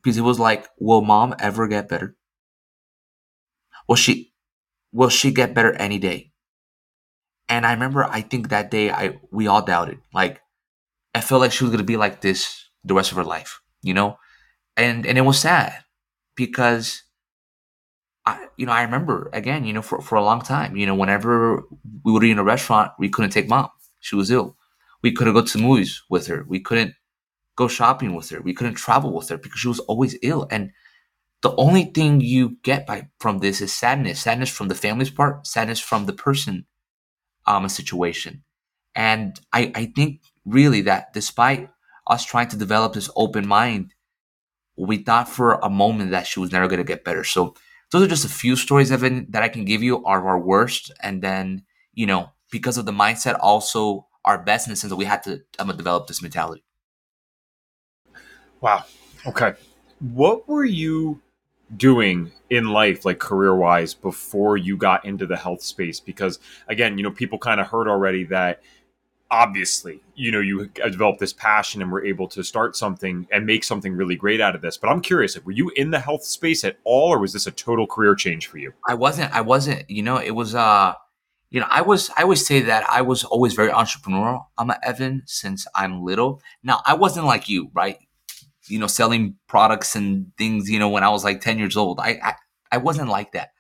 Because 0.03 0.19
it 0.19 0.23
was 0.23 0.41
like, 0.41 0.69
will 0.81 1.03
mom 1.03 1.35
ever 1.41 1.69
get 1.69 1.89
better? 1.89 2.17
Will 3.87 3.95
she 3.95 4.33
will 4.93 5.11
she 5.11 5.33
get 5.33 5.55
better 5.55 5.73
any 5.75 5.99
day? 5.99 6.33
And 7.49 7.67
I 7.67 7.73
remember 7.73 8.05
I 8.05 8.21
think 8.23 8.49
that 8.49 8.71
day 8.71 8.91
I 8.91 9.19
we 9.31 9.47
all 9.47 9.63
doubted. 9.65 10.01
Like 10.13 10.41
I 11.15 11.23
felt 11.23 11.43
like 11.43 11.53
she 11.53 11.65
was 11.65 11.73
gonna 11.73 11.85
be 11.85 11.99
like 11.99 12.23
this 12.23 12.71
the 12.85 12.95
rest 12.95 13.13
of 13.13 13.19
her 13.19 13.25
life, 13.25 13.62
you 13.83 13.95
know? 13.95 14.19
And 14.77 15.07
and 15.07 15.19
it 15.19 15.23
was 15.23 15.41
sad 15.41 15.85
because 16.37 17.03
I 18.25 18.47
you 18.57 18.67
know, 18.67 18.73
I 18.73 18.83
remember 18.83 19.31
again, 19.33 19.65
you 19.65 19.73
know, 19.73 19.83
for, 19.83 20.01
for 20.01 20.15
a 20.17 20.23
long 20.23 20.43
time, 20.43 20.77
you 20.77 20.87
know, 20.87 20.95
whenever 20.95 21.63
we 22.05 22.13
would 22.13 22.23
eat 22.25 22.31
in 22.31 22.39
a 22.39 22.45
restaurant, 22.45 22.93
we 22.99 23.09
couldn't 23.09 23.31
take 23.31 23.49
mom. 23.49 23.69
She 24.01 24.15
was 24.17 24.31
ill. 24.31 24.57
We 25.03 25.13
couldn't 25.13 25.35
go 25.35 25.43
to 25.43 25.59
movies 25.59 26.03
with 26.09 26.27
her. 26.29 26.45
We 26.49 26.61
couldn't 26.61 26.95
go 27.57 27.69
shopping 27.69 28.15
with 28.15 28.31
her. 28.31 28.43
We 28.43 28.55
couldn't 28.55 28.75
travel 28.77 29.15
with 29.15 29.29
her 29.31 29.39
because 29.39 29.61
she 29.61 29.69
was 29.69 29.81
always 29.81 30.17
ill. 30.23 30.49
And 30.51 30.73
the 31.43 31.55
only 31.57 31.85
thing 31.87 32.21
you 32.21 32.59
get 32.63 32.87
by 32.87 33.09
from 33.21 33.39
this 33.41 33.61
is 33.61 33.73
sadness 33.75 34.21
sadness 34.21 34.51
from 34.51 34.69
the 34.69 34.77
family's 34.77 35.11
part 35.11 35.47
sadness 35.47 35.81
from 35.81 36.07
the 36.07 36.13
person 36.13 36.67
um 37.47 37.65
a 37.65 37.69
situation 37.69 38.43
and 38.95 39.41
i 39.53 39.73
i 39.75 39.87
think 39.87 40.21
really 40.45 40.83
that 40.83 41.13
despite 41.13 41.69
us 42.07 42.25
trying 42.25 42.49
to 42.49 42.57
develop 42.57 42.93
this 42.93 43.11
open 43.17 43.47
mind 43.47 43.93
we 44.77 44.99
thought 44.99 45.29
for 45.29 45.55
a 45.55 45.69
moment 45.69 46.11
that 46.11 46.27
she 46.27 46.41
was 46.41 46.53
never 46.53 46.67
going 46.67 46.79
to 46.79 46.85
get 46.85 47.05
better. 47.05 47.25
So 47.25 47.55
those 47.91 48.03
are 48.03 48.09
just 48.09 48.25
a 48.25 48.29
few 48.29 48.57
stories 48.57 48.91
evan 48.91 49.27
that 49.29 49.43
i 49.43 49.49
can 49.49 49.65
give 49.65 49.83
you 49.83 50.05
are 50.05 50.27
our 50.27 50.39
worst. 50.39 50.91
And 51.03 51.23
then 51.23 51.65
you 51.95 52.07
know 52.07 52.31
because 52.51 52.79
of 52.79 52.87
the 52.87 52.93
mindset 52.93 53.39
also 53.41 54.07
our 54.25 54.39
best 54.39 54.67
in 54.67 54.73
the 54.73 54.77
sense 54.77 54.91
that 54.91 54.97
we 54.97 55.05
had 55.05 55.23
to 55.25 55.43
um, 55.59 55.75
develop 55.77 56.07
this 56.07 56.23
mentality. 56.23 56.63
Wow. 58.61 58.85
Okay. 59.27 59.55
What 59.99 60.49
were 60.49 60.65
you 60.65 61.21
doing 61.77 62.31
in 62.49 62.69
life 62.69 63.05
like 63.05 63.19
career 63.19 63.55
wise 63.55 63.95
before 63.95 64.57
you 64.57 64.77
got 64.77 65.05
into 65.05 65.27
the 65.27 65.37
health 65.37 65.63
space? 65.63 66.01
Because 66.01 66.39
again 66.69 66.97
you 66.97 67.05
know 67.05 67.11
people 67.11 67.39
kind 67.39 67.61
of 67.61 67.67
heard 67.67 67.89
already 67.89 68.25
that 68.25 68.63
obviously 69.33 70.01
you 70.15 70.31
know 70.31 70.39
you 70.41 70.69
developed 70.69 71.19
this 71.19 71.33
passion 71.33 71.83
and 71.83 71.91
were 71.91 72.05
able 72.05 72.29
to 72.29 72.45
start 72.45 72.77
something 72.77 73.27
and 73.33 73.45
make 73.45 73.65
something 73.65 73.95
really 73.95 74.15
great 74.15 74.41
out 74.41 74.55
of 74.55 74.63
this 74.63 74.77
but 74.77 74.89
i'm 74.89 75.01
curious 75.01 75.43
were 75.45 75.53
you 75.53 75.71
in 75.75 75.91
the 75.91 75.99
health 75.99 76.23
space 76.23 76.63
at 76.63 76.77
all 76.85 77.09
or 77.09 77.19
was 77.19 77.33
this 77.33 77.47
a 77.47 77.51
total 77.51 77.87
career 77.87 78.15
change 78.15 78.47
for 78.47 78.59
you 78.59 78.73
i 78.89 78.95
wasn't 78.95 79.33
i 79.35 79.41
wasn't 79.41 79.89
you 79.91 80.03
know 80.03 80.19
it 80.19 80.33
was 80.33 80.55
uh 80.55 80.95
you 81.51 81.59
know 81.59 81.67
i 81.71 81.83
was 81.83 82.11
i 82.17 82.23
always 82.23 82.47
say 82.47 82.61
that 82.61 82.89
i 82.89 83.03
was 83.03 83.25
always 83.25 83.55
very 83.55 83.71
entrepreneurial 83.71 84.45
i'm 84.59 84.71
an 84.71 84.77
evan 84.83 85.23
since 85.27 85.67
i'm 85.75 86.05
little 86.05 86.41
now 86.63 86.81
i 86.87 86.95
wasn't 86.95 87.27
like 87.27 87.49
you 87.49 87.71
right 87.75 87.99
you 88.69 88.79
know, 88.79 88.87
selling 88.87 89.37
products 89.49 89.95
and 89.95 90.33
things, 90.39 90.71
you 90.71 90.79
know, 90.79 90.89
when 90.89 91.05
I 91.05 91.09
was 91.09 91.25
like 91.25 91.41
10 91.41 91.59
years 91.59 91.77
old. 91.77 91.99
I, 92.01 92.19
I, 92.23 92.35
I 92.71 92.77
wasn't 92.79 93.09
like 93.09 93.33
that. 93.33 93.51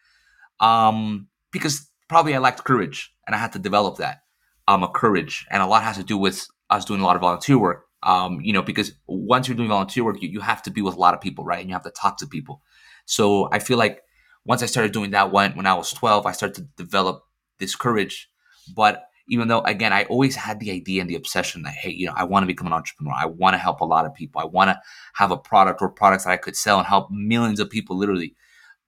Um, 0.61 1.29
because 1.51 1.89
probably 2.09 2.35
I 2.35 2.39
lacked 2.39 2.65
courage 2.65 3.13
and 3.27 3.35
I 3.35 3.39
had 3.39 3.53
to 3.53 3.59
develop 3.59 3.99
that. 3.99 4.22
Um, 4.69 4.83
a 4.83 4.89
courage. 4.89 5.47
And 5.51 5.63
a 5.63 5.67
lot 5.67 5.83
has 5.83 5.97
to 5.97 6.05
do 6.05 6.17
with 6.17 6.47
us 6.71 6.85
doing 6.85 7.01
a 7.01 7.05
lot 7.05 7.17
of 7.17 7.23
volunteer 7.23 7.59
work. 7.59 7.87
Um, 8.05 8.41
you 8.41 8.53
know, 8.53 8.63
because 8.63 8.93
once 9.07 9.47
you're 9.47 9.57
doing 9.57 9.69
volunteer 9.69 10.05
work, 10.05 10.23
you, 10.23 10.29
you 10.29 10.41
have 10.41 10.63
to 10.63 10.71
be 10.71 10.83
with 10.83 10.95
a 10.95 10.99
lot 10.99 11.15
of 11.15 11.21
people, 11.21 11.45
right? 11.45 11.61
And 11.61 11.69
you 11.69 11.75
have 11.75 11.85
to 11.85 11.91
talk 11.91 12.19
to 12.19 12.27
people. 12.27 12.63
So 13.05 13.49
I 13.53 13.59
feel 13.59 13.79
like 13.79 14.03
once 14.45 14.63
I 14.63 14.67
started 14.67 14.93
doing 14.93 15.13
that 15.13 15.33
when, 15.33 15.53
when 15.53 15.67
I 15.67 15.75
was 15.75 15.93
12, 15.93 16.27
I 16.27 16.33
started 16.33 16.55
to 16.57 16.83
develop 16.83 17.25
this 17.59 17.77
courage. 17.77 18.29
But 18.75 19.09
even 19.29 19.49
though 19.49 19.61
again 19.61 19.93
i 19.93 20.05
always 20.05 20.37
had 20.37 20.61
the 20.61 20.71
idea 20.71 21.01
and 21.01 21.09
the 21.09 21.15
obsession 21.15 21.63
that 21.63 21.75
hey 21.75 21.91
you 21.91 22.07
know 22.07 22.13
i 22.17 22.25
want 22.25 22.43
to 22.43 22.47
become 22.47 22.67
an 22.67 22.73
entrepreneur 22.73 23.15
i 23.17 23.27
want 23.27 23.55
to 23.55 23.59
help 23.59 23.81
a 23.81 23.85
lot 23.85 24.05
of 24.05 24.15
people 24.15 24.41
i 24.41 24.45
want 24.45 24.69
to 24.69 24.81
have 25.15 25.31
a 25.31 25.37
product 25.37 25.81
or 25.81 25.89
products 25.89 26.25
that 26.25 26.31
i 26.31 26.37
could 26.37 26.57
sell 26.57 26.79
and 26.79 26.87
help 26.87 27.11
millions 27.11 27.61
of 27.61 27.71
people 27.71 27.97
literally 27.97 28.35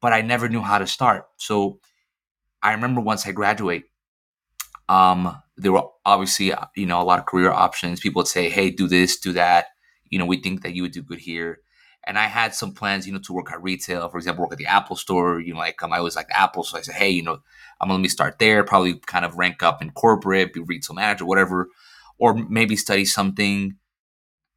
but 0.01 0.13
i 0.13 0.21
never 0.21 0.49
knew 0.49 0.61
how 0.61 0.79
to 0.79 0.87
start 0.87 1.27
so 1.37 1.79
i 2.63 2.73
remember 2.73 3.01
once 3.01 3.27
i 3.27 3.33
graduate 3.33 3.85
um 4.89 5.41
there 5.57 5.73
were 5.73 5.85
obviously 6.05 6.53
uh, 6.53 6.65
you 6.77 6.87
know 6.87 7.01
a 7.01 7.05
lot 7.05 7.19
of 7.19 7.27
career 7.27 7.51
options 7.51 8.01
people 8.01 8.21
would 8.21 8.29
say 8.29 8.49
hey 8.49 8.71
do 8.71 8.89
this 8.89 9.19
do 9.19 9.33
that 9.33 9.67
you 10.11 10.19
know 10.19 10.27
we 10.27 10.41
think 10.41 10.63
that 10.63 10.75
you 10.75 10.83
would 10.83 10.93
do 10.93 11.03
good 11.03 11.21
here 11.21 11.59
and 12.07 12.19
I 12.19 12.27
had 12.27 12.55
some 12.55 12.73
plans, 12.73 13.07
you 13.07 13.13
know, 13.13 13.19
to 13.21 13.33
work 13.33 13.51
at 13.51 13.63
retail, 13.63 14.09
for 14.09 14.19
example, 14.19 14.43
work 14.43 14.53
at 14.53 14.59
the 14.59 14.67
Apple 14.67 14.97
store. 14.97 15.41
You 15.41 15.55
know, 15.55 15.59
like 15.59 15.83
um, 15.83 15.93
I 15.93 16.01
was 16.01 16.17
like 16.17 16.29
Apple, 16.31 16.63
so 16.63 16.79
I 16.79 16.83
said, 16.83 16.95
hey, 16.97 17.11
you 17.11 17.23
know, 17.23 17.39
I'm 17.81 17.89
gonna 17.89 17.95
let 17.95 18.03
me 18.03 18.09
start 18.09 18.39
there, 18.39 18.63
probably 18.65 18.95
kind 18.95 19.25
of 19.25 19.37
rank 19.37 19.63
up 19.63 19.81
in 19.83 19.91
corporate, 19.91 20.53
be 20.53 20.61
retail 20.61 20.95
manager, 20.95 21.25
whatever, 21.25 21.69
or 22.19 22.35
maybe 22.35 22.77
study 22.77 23.05
something, 23.05 23.77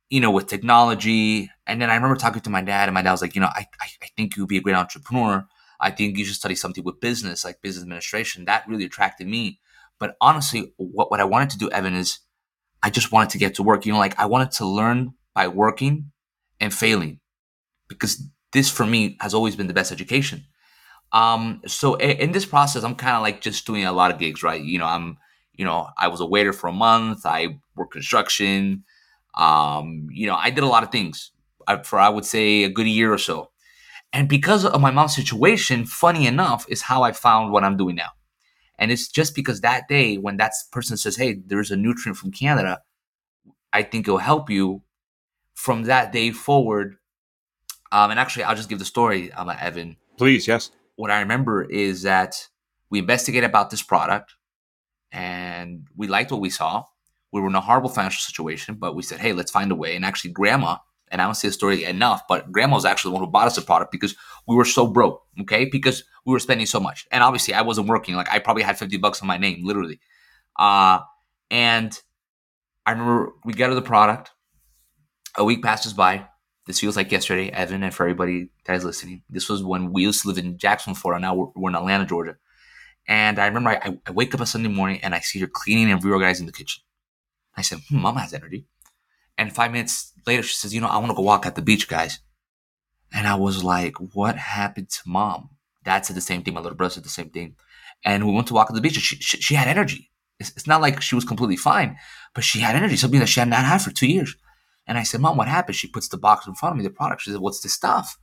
you 0.09 0.19
know, 0.19 0.31
with 0.31 0.47
technology. 0.47 1.49
And 1.65 1.81
then 1.81 1.89
I 1.89 1.95
remember 1.95 2.15
talking 2.15 2.41
to 2.41 2.49
my 2.49 2.61
dad, 2.61 2.89
and 2.89 2.93
my 2.93 3.01
dad 3.01 3.11
was 3.11 3.21
like, 3.21 3.35
you 3.35 3.41
know, 3.41 3.49
I, 3.53 3.67
I, 3.81 3.87
I 4.03 4.07
think 4.15 4.35
you'd 4.35 4.47
be 4.49 4.57
a 4.57 4.61
great 4.61 4.75
entrepreneur. 4.75 5.47
I 5.79 5.91
think 5.91 6.17
you 6.17 6.25
should 6.25 6.35
study 6.35 6.55
something 6.55 6.83
with 6.83 6.99
business, 6.99 7.45
like 7.45 7.61
business 7.61 7.83
administration. 7.83 8.45
That 8.45 8.67
really 8.67 8.85
attracted 8.85 9.27
me. 9.27 9.59
But 9.99 10.15
honestly, 10.21 10.73
what, 10.77 11.09
what 11.11 11.19
I 11.19 11.25
wanted 11.25 11.49
to 11.51 11.57
do, 11.57 11.69
Evan, 11.71 11.95
is 11.95 12.19
I 12.83 12.89
just 12.89 13.11
wanted 13.11 13.31
to 13.31 13.37
get 13.37 13.55
to 13.55 13.63
work. 13.63 13.85
You 13.85 13.93
know, 13.93 13.99
like 13.99 14.17
I 14.19 14.25
wanted 14.25 14.51
to 14.51 14.65
learn 14.65 15.13
by 15.33 15.47
working 15.47 16.11
and 16.59 16.73
failing 16.73 17.19
because 17.87 18.23
this 18.53 18.69
for 18.69 18.85
me 18.85 19.17
has 19.21 19.33
always 19.33 19.55
been 19.55 19.67
the 19.67 19.73
best 19.73 19.91
education. 19.91 20.45
Um, 21.11 21.61
so 21.65 21.95
in 21.95 22.31
this 22.31 22.45
process, 22.45 22.83
I'm 22.83 22.95
kind 22.95 23.15
of 23.15 23.21
like 23.21 23.41
just 23.41 23.65
doing 23.65 23.85
a 23.85 23.91
lot 23.91 24.11
of 24.11 24.19
gigs, 24.19 24.43
right? 24.43 24.61
You 24.61 24.79
know, 24.79 24.85
I'm, 24.85 25.17
you 25.53 25.65
know, 25.65 25.87
I 25.97 26.07
was 26.09 26.21
a 26.21 26.25
waiter 26.25 26.53
for 26.53 26.67
a 26.67 26.73
month. 26.73 27.25
I 27.25 27.59
worked 27.75 27.93
construction. 27.93 28.83
Um, 29.35 30.07
you 30.11 30.27
know, 30.27 30.35
I 30.35 30.49
did 30.49 30.63
a 30.63 30.67
lot 30.67 30.83
of 30.83 30.91
things 30.91 31.31
uh, 31.67 31.77
for 31.77 31.99
I 31.99 32.09
would 32.09 32.25
say 32.25 32.63
a 32.63 32.69
good 32.69 32.87
year 32.87 33.13
or 33.13 33.17
so. 33.17 33.51
And 34.13 34.27
because 34.27 34.65
of 34.65 34.79
my 34.81 34.91
mom's 34.91 35.15
situation, 35.15 35.85
funny 35.85 36.27
enough, 36.27 36.65
is 36.69 36.81
how 36.81 37.03
I 37.03 37.11
found 37.11 37.51
what 37.51 37.63
I'm 37.63 37.77
doing 37.77 37.95
now. 37.95 38.09
And 38.79 38.91
it's 38.91 39.07
just 39.07 39.35
because 39.35 39.61
that 39.61 39.87
day 39.87 40.17
when 40.17 40.37
that 40.37 40.53
person 40.71 40.97
says, 40.97 41.15
"Hey, 41.15 41.41
there's 41.45 41.71
a 41.71 41.75
nutrient 41.75 42.17
from 42.17 42.31
Canada, 42.31 42.81
I 43.73 43.83
think 43.83 44.07
it'll 44.07 44.19
help 44.19 44.49
you." 44.49 44.83
From 45.53 45.83
that 45.83 46.11
day 46.11 46.29
forward, 46.29 46.97
um, 47.91 48.11
and 48.11 48.19
actually, 48.19 48.43
I'll 48.43 48.55
just 48.55 48.69
give 48.69 48.77
the 48.77 48.85
story, 48.85 49.31
um, 49.33 49.49
Evan. 49.49 49.97
Please, 50.15 50.47
yes 50.47 50.69
what 50.97 51.11
I 51.11 51.21
remember 51.21 51.63
is 51.63 52.01
that 52.01 52.47
we 52.89 52.99
investigated 52.99 53.49
about 53.49 53.69
this 53.69 53.81
product 53.81 54.33
and 55.11 55.87
we 55.95 56.07
liked 56.07 56.31
what 56.31 56.41
we 56.41 56.49
saw. 56.49 56.83
We 57.31 57.39
were 57.39 57.47
in 57.47 57.55
a 57.55 57.61
horrible 57.61 57.89
financial 57.89 58.21
situation, 58.21 58.75
but 58.75 58.95
we 58.95 59.03
said, 59.03 59.19
hey, 59.19 59.31
let's 59.31 59.51
find 59.51 59.71
a 59.71 59.75
way. 59.75 59.95
And 59.95 60.03
actually, 60.03 60.31
grandma, 60.31 60.77
and 61.09 61.21
I 61.21 61.25
don't 61.25 61.35
say 61.35 61.47
the 61.47 61.53
story 61.53 61.83
enough, 61.83 62.23
but 62.27 62.51
grandma 62.51 62.75
was 62.75 62.85
actually 62.85 63.09
the 63.09 63.15
one 63.15 63.23
who 63.23 63.31
bought 63.31 63.47
us 63.47 63.55
the 63.55 63.61
product 63.61 63.91
because 63.91 64.15
we 64.47 64.55
were 64.55 64.65
so 64.65 64.87
broke, 64.87 65.23
okay? 65.41 65.65
Because 65.65 66.03
we 66.25 66.33
were 66.33 66.39
spending 66.39 66.65
so 66.65 66.79
much. 66.79 67.07
And 67.11 67.23
obviously, 67.23 67.53
I 67.53 67.61
wasn't 67.61 67.87
working. 67.87 68.15
Like, 68.15 68.29
I 68.31 68.39
probably 68.39 68.63
had 68.63 68.77
50 68.77 68.97
bucks 68.97 69.21
on 69.21 69.27
my 69.27 69.37
name, 69.37 69.65
literally. 69.65 69.99
Uh, 70.57 70.99
and 71.49 71.97
I 72.85 72.91
remember 72.91 73.33
we 73.45 73.53
got 73.53 73.69
her 73.69 73.75
the 73.75 73.81
product. 73.81 74.31
A 75.37 75.43
week 75.43 75.63
passes 75.63 75.93
by. 75.93 76.27
This 76.65 76.79
feels 76.79 76.97
like 76.97 77.11
yesterday, 77.11 77.49
Evan, 77.49 77.83
and 77.83 77.93
for 77.93 78.03
everybody 78.03 78.49
that 78.65 78.75
is 78.75 78.83
listening. 78.83 79.23
This 79.29 79.47
was 79.47 79.63
when 79.63 79.93
we 79.93 80.01
used 80.01 80.23
to 80.23 80.27
live 80.27 80.37
in 80.37 80.57
Jacksonville, 80.57 80.99
Florida. 80.99 81.21
Now 81.21 81.35
we're, 81.35 81.47
we're 81.55 81.69
in 81.69 81.75
Atlanta, 81.75 82.05
Georgia. 82.05 82.35
And 83.07 83.39
I 83.39 83.47
remember 83.47 83.69
I, 83.69 83.97
I 84.05 84.11
wake 84.11 84.33
up 84.33 84.41
a 84.41 84.45
Sunday 84.45 84.67
morning 84.67 84.99
and 85.01 85.15
I 85.15 85.19
see 85.19 85.39
her 85.39 85.47
cleaning 85.47 85.91
and 85.91 86.03
reorganizing 86.03 86.45
the 86.45 86.51
kitchen. 86.51 86.83
I 87.55 87.61
said, 87.61 87.79
hmm, 87.89 87.99
Mom 87.99 88.17
has 88.17 88.33
energy. 88.33 88.65
And 89.37 89.53
five 89.53 89.71
minutes 89.71 90.13
later, 90.27 90.43
she 90.43 90.55
says, 90.55 90.73
You 90.73 90.81
know, 90.81 90.87
I 90.87 90.97
want 90.97 91.09
to 91.09 91.15
go 91.15 91.21
walk 91.21 91.45
at 91.45 91.55
the 91.55 91.61
beach, 91.61 91.87
guys. 91.87 92.19
And 93.13 93.27
I 93.27 93.35
was 93.35 93.63
like, 93.63 93.95
What 94.13 94.35
happened 94.37 94.89
to 94.89 95.01
mom? 95.05 95.49
Dad 95.83 96.05
said 96.05 96.15
the 96.15 96.21
same 96.21 96.43
thing. 96.43 96.53
My 96.53 96.61
little 96.61 96.77
brother 96.77 96.95
said 96.95 97.05
the 97.05 97.09
same 97.09 97.29
thing. 97.29 97.55
And 98.03 98.27
we 98.27 98.33
went 98.33 98.47
to 98.47 98.53
walk 98.53 98.69
at 98.69 98.75
the 98.75 98.81
beach. 98.81 98.95
She, 98.95 99.15
she, 99.15 99.37
she 99.37 99.55
had 99.55 99.67
energy. 99.67 100.11
It's, 100.39 100.51
it's, 100.51 100.67
not 100.67 100.81
like 100.81 101.01
she 101.01 101.15
was 101.15 101.25
completely 101.25 101.55
fine, 101.55 101.97
but 102.35 102.43
she 102.43 102.59
had 102.59 102.75
energy, 102.75 102.95
something 102.95 103.19
that 103.19 103.29
she 103.29 103.39
had 103.39 103.49
not 103.49 103.65
had 103.65 103.81
for 103.81 103.89
two 103.89 104.05
years. 104.07 104.35
And 104.85 104.97
I 104.97 105.03
said, 105.03 105.21
Mom, 105.21 105.37
what 105.37 105.47
happened? 105.47 105.75
She 105.75 105.87
puts 105.87 106.07
the 106.07 106.17
box 106.17 106.45
in 106.45 106.53
front 106.53 106.73
of 106.73 106.77
me, 106.77 106.83
the 106.83 106.89
product. 106.91 107.21
She 107.23 107.31
said, 107.31 107.39
What's 107.39 107.61
this 107.61 107.73
stuff? 107.73 108.17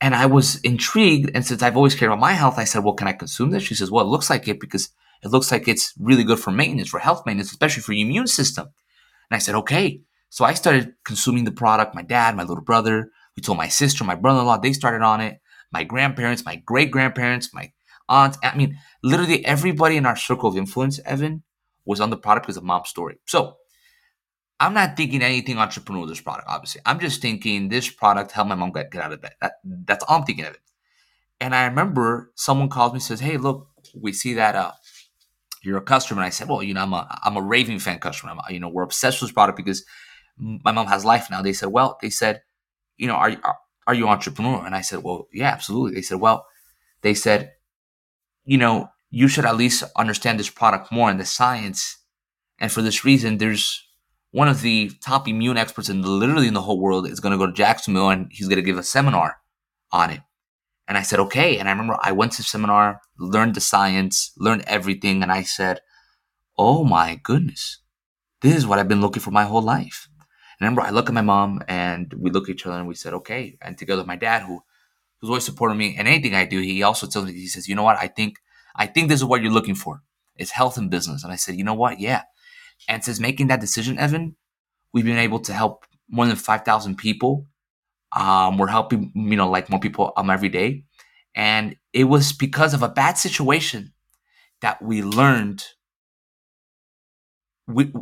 And 0.00 0.14
I 0.14 0.26
was 0.26 0.60
intrigued. 0.60 1.30
And 1.34 1.44
since 1.44 1.62
I've 1.62 1.76
always 1.76 1.94
cared 1.94 2.12
about 2.12 2.20
my 2.20 2.32
health, 2.32 2.58
I 2.58 2.64
said, 2.64 2.84
Well, 2.84 2.94
can 2.94 3.08
I 3.08 3.12
consume 3.12 3.50
this? 3.50 3.64
She 3.64 3.74
says, 3.74 3.90
Well, 3.90 4.04
it 4.04 4.08
looks 4.08 4.30
like 4.30 4.46
it 4.46 4.60
because 4.60 4.90
it 5.22 5.28
looks 5.28 5.50
like 5.50 5.66
it's 5.66 5.92
really 5.98 6.24
good 6.24 6.38
for 6.38 6.52
maintenance, 6.52 6.88
for 6.88 7.00
health 7.00 7.24
maintenance, 7.26 7.50
especially 7.50 7.82
for 7.82 7.92
your 7.92 8.06
immune 8.06 8.28
system. 8.28 8.66
And 9.30 9.36
I 9.36 9.38
said, 9.38 9.54
Okay. 9.56 10.02
So 10.30 10.44
I 10.44 10.54
started 10.54 10.94
consuming 11.04 11.44
the 11.44 11.52
product. 11.52 11.94
My 11.94 12.02
dad, 12.02 12.36
my 12.36 12.42
little 12.42 12.64
brother, 12.64 13.10
we 13.36 13.42
told 13.42 13.58
my 13.58 13.68
sister, 13.68 14.04
my 14.04 14.14
brother 14.14 14.40
in 14.40 14.46
law, 14.46 14.58
they 14.58 14.72
started 14.72 15.02
on 15.02 15.20
it. 15.20 15.40
My 15.70 15.84
grandparents, 15.84 16.44
my 16.44 16.56
great 16.56 16.90
grandparents, 16.90 17.52
my 17.52 17.72
aunts. 18.08 18.38
I 18.42 18.56
mean, 18.56 18.78
literally 19.02 19.44
everybody 19.44 19.96
in 19.96 20.06
our 20.06 20.16
circle 20.16 20.48
of 20.48 20.56
influence, 20.56 20.98
Evan, 21.04 21.42
was 21.84 22.00
on 22.00 22.10
the 22.10 22.16
product 22.16 22.46
because 22.46 22.56
of 22.56 22.64
mom's 22.64 22.88
story. 22.88 23.18
So 23.26 23.56
I'm 24.60 24.74
not 24.74 24.96
thinking 24.96 25.22
anything 25.22 25.56
entrepreneurial 25.56 26.00
with 26.02 26.10
this 26.10 26.20
product, 26.20 26.48
obviously. 26.48 26.80
I'm 26.84 26.98
just 26.98 27.22
thinking 27.22 27.68
this 27.68 27.88
product 27.88 28.32
helped 28.32 28.48
my 28.48 28.54
mom 28.54 28.72
get, 28.72 28.90
get 28.90 29.02
out 29.02 29.12
of 29.12 29.20
bed. 29.20 29.32
That, 29.40 29.52
that's 29.64 30.04
all 30.04 30.18
I'm 30.18 30.24
thinking 30.24 30.46
of 30.46 30.54
it. 30.54 30.60
And 31.40 31.54
I 31.54 31.66
remember 31.66 32.32
someone 32.34 32.68
calls 32.68 32.92
me 32.92 32.96
and 32.96 33.02
says, 33.02 33.20
Hey, 33.20 33.36
look, 33.36 33.68
we 33.94 34.12
see 34.12 34.34
that 34.34 34.56
uh, 34.56 34.72
you're 35.62 35.78
a 35.78 35.82
customer. 35.82 36.20
And 36.20 36.26
I 36.26 36.30
said, 36.30 36.48
Well, 36.48 36.62
you 36.62 36.74
know, 36.74 36.82
I'm 36.82 36.92
a 36.92 37.20
I'm 37.22 37.36
a 37.36 37.42
raving 37.42 37.78
fan 37.78 38.00
customer. 38.00 38.32
I'm, 38.32 38.52
you 38.52 38.58
know, 38.58 38.68
we're 38.68 38.82
obsessed 38.82 39.20
with 39.20 39.30
this 39.30 39.34
product 39.34 39.56
because 39.56 39.84
my 40.38 40.72
mom 40.72 40.86
has 40.86 41.04
life 41.04 41.28
now. 41.30 41.42
They 41.42 41.52
said, 41.52 41.68
Well, 41.68 41.98
they 42.00 42.10
said, 42.10 42.42
you 42.96 43.06
know, 43.06 43.14
are 43.14 43.36
are, 43.42 43.56
are 43.86 43.94
you 43.94 44.08
entrepreneur? 44.08 44.64
And 44.64 44.74
I 44.74 44.80
said, 44.80 45.02
Well, 45.02 45.28
yeah, 45.32 45.48
absolutely. 45.48 45.94
They 45.94 46.02
said, 46.02 46.20
Well, 46.20 46.46
they 47.02 47.14
said, 47.14 47.52
you 48.44 48.58
know, 48.58 48.90
you 49.10 49.28
should 49.28 49.44
at 49.44 49.56
least 49.56 49.84
understand 49.96 50.38
this 50.38 50.50
product 50.50 50.92
more 50.92 51.10
and 51.10 51.20
the 51.20 51.24
science. 51.24 51.98
And 52.58 52.70
for 52.70 52.82
this 52.82 53.04
reason, 53.04 53.38
there's 53.38 53.84
one 54.30 54.48
of 54.48 54.62
the 54.62 54.90
top 55.02 55.28
immune 55.28 55.56
experts 55.56 55.88
in 55.88 56.02
the, 56.02 56.08
literally 56.08 56.48
in 56.48 56.54
the 56.54 56.62
whole 56.62 56.80
world 56.80 57.06
is 57.06 57.20
going 57.20 57.32
to 57.32 57.38
go 57.38 57.46
to 57.46 57.52
Jacksonville 57.52 58.10
and 58.10 58.28
he's 58.30 58.48
going 58.48 58.56
to 58.56 58.62
give 58.62 58.78
a 58.78 58.82
seminar 58.82 59.36
on 59.92 60.10
it. 60.10 60.20
And 60.86 60.96
I 60.96 61.02
said, 61.02 61.20
okay. 61.20 61.58
And 61.58 61.68
I 61.68 61.72
remember 61.72 61.98
I 62.02 62.12
went 62.12 62.32
to 62.32 62.42
seminar, 62.42 63.00
learned 63.18 63.54
the 63.54 63.60
science, 63.60 64.32
learned 64.38 64.64
everything. 64.66 65.22
And 65.22 65.30
I 65.30 65.42
said, 65.42 65.80
oh 66.56 66.84
my 66.84 67.20
goodness, 67.22 67.80
this 68.40 68.56
is 68.56 68.66
what 68.66 68.78
I've 68.78 68.88
been 68.88 69.00
looking 69.00 69.22
for 69.22 69.30
my 69.30 69.44
whole 69.44 69.62
life. 69.62 70.07
I 70.60 70.64
remember 70.64 70.82
I 70.82 70.90
look 70.90 71.08
at 71.08 71.14
my 71.14 71.22
mom 71.22 71.62
and 71.68 72.12
we 72.14 72.30
look 72.30 72.48
at 72.48 72.54
each 72.54 72.66
other 72.66 72.76
and 72.76 72.88
we 72.88 72.94
said, 72.94 73.14
okay. 73.14 73.56
And 73.62 73.78
together 73.78 74.00
with 74.00 74.08
my 74.08 74.16
dad, 74.16 74.42
who 74.42 74.62
who's 75.20 75.30
always 75.30 75.44
supporting 75.44 75.78
me 75.78 75.96
and 75.98 76.06
anything 76.06 76.34
I 76.34 76.44
do, 76.44 76.60
he 76.60 76.82
also 76.82 77.06
tells 77.06 77.26
me, 77.26 77.32
he 77.32 77.48
says, 77.48 77.68
you 77.68 77.74
know 77.74 77.82
what? 77.82 77.98
I 77.98 78.06
think, 78.06 78.38
I 78.76 78.86
think 78.86 79.08
this 79.08 79.20
is 79.20 79.24
what 79.24 79.42
you're 79.42 79.52
looking 79.52 79.74
for. 79.74 80.02
It's 80.36 80.52
health 80.52 80.76
and 80.78 80.90
business. 80.90 81.24
And 81.24 81.32
I 81.32 81.36
said, 81.36 81.56
you 81.56 81.64
know 81.64 81.74
what? 81.74 81.98
Yeah. 81.98 82.22
And 82.88 83.02
since 83.04 83.18
making 83.18 83.48
that 83.48 83.60
decision, 83.60 83.98
Evan, 83.98 84.36
we've 84.92 85.04
been 85.04 85.18
able 85.18 85.40
to 85.40 85.52
help 85.52 85.86
more 86.08 86.26
than 86.26 86.36
5,000 86.36 86.96
people. 86.96 87.46
Um, 88.16 88.58
we're 88.58 88.68
helping, 88.68 89.10
you 89.14 89.36
know, 89.36 89.50
like 89.50 89.68
more 89.68 89.80
people 89.80 90.12
um, 90.16 90.30
every 90.30 90.48
day. 90.48 90.84
And 91.34 91.76
it 91.92 92.04
was 92.04 92.32
because 92.32 92.72
of 92.72 92.82
a 92.82 92.88
bad 92.88 93.18
situation 93.18 93.92
that 94.60 94.80
we 94.80 95.02
learned 95.02 95.64
we 97.68 97.92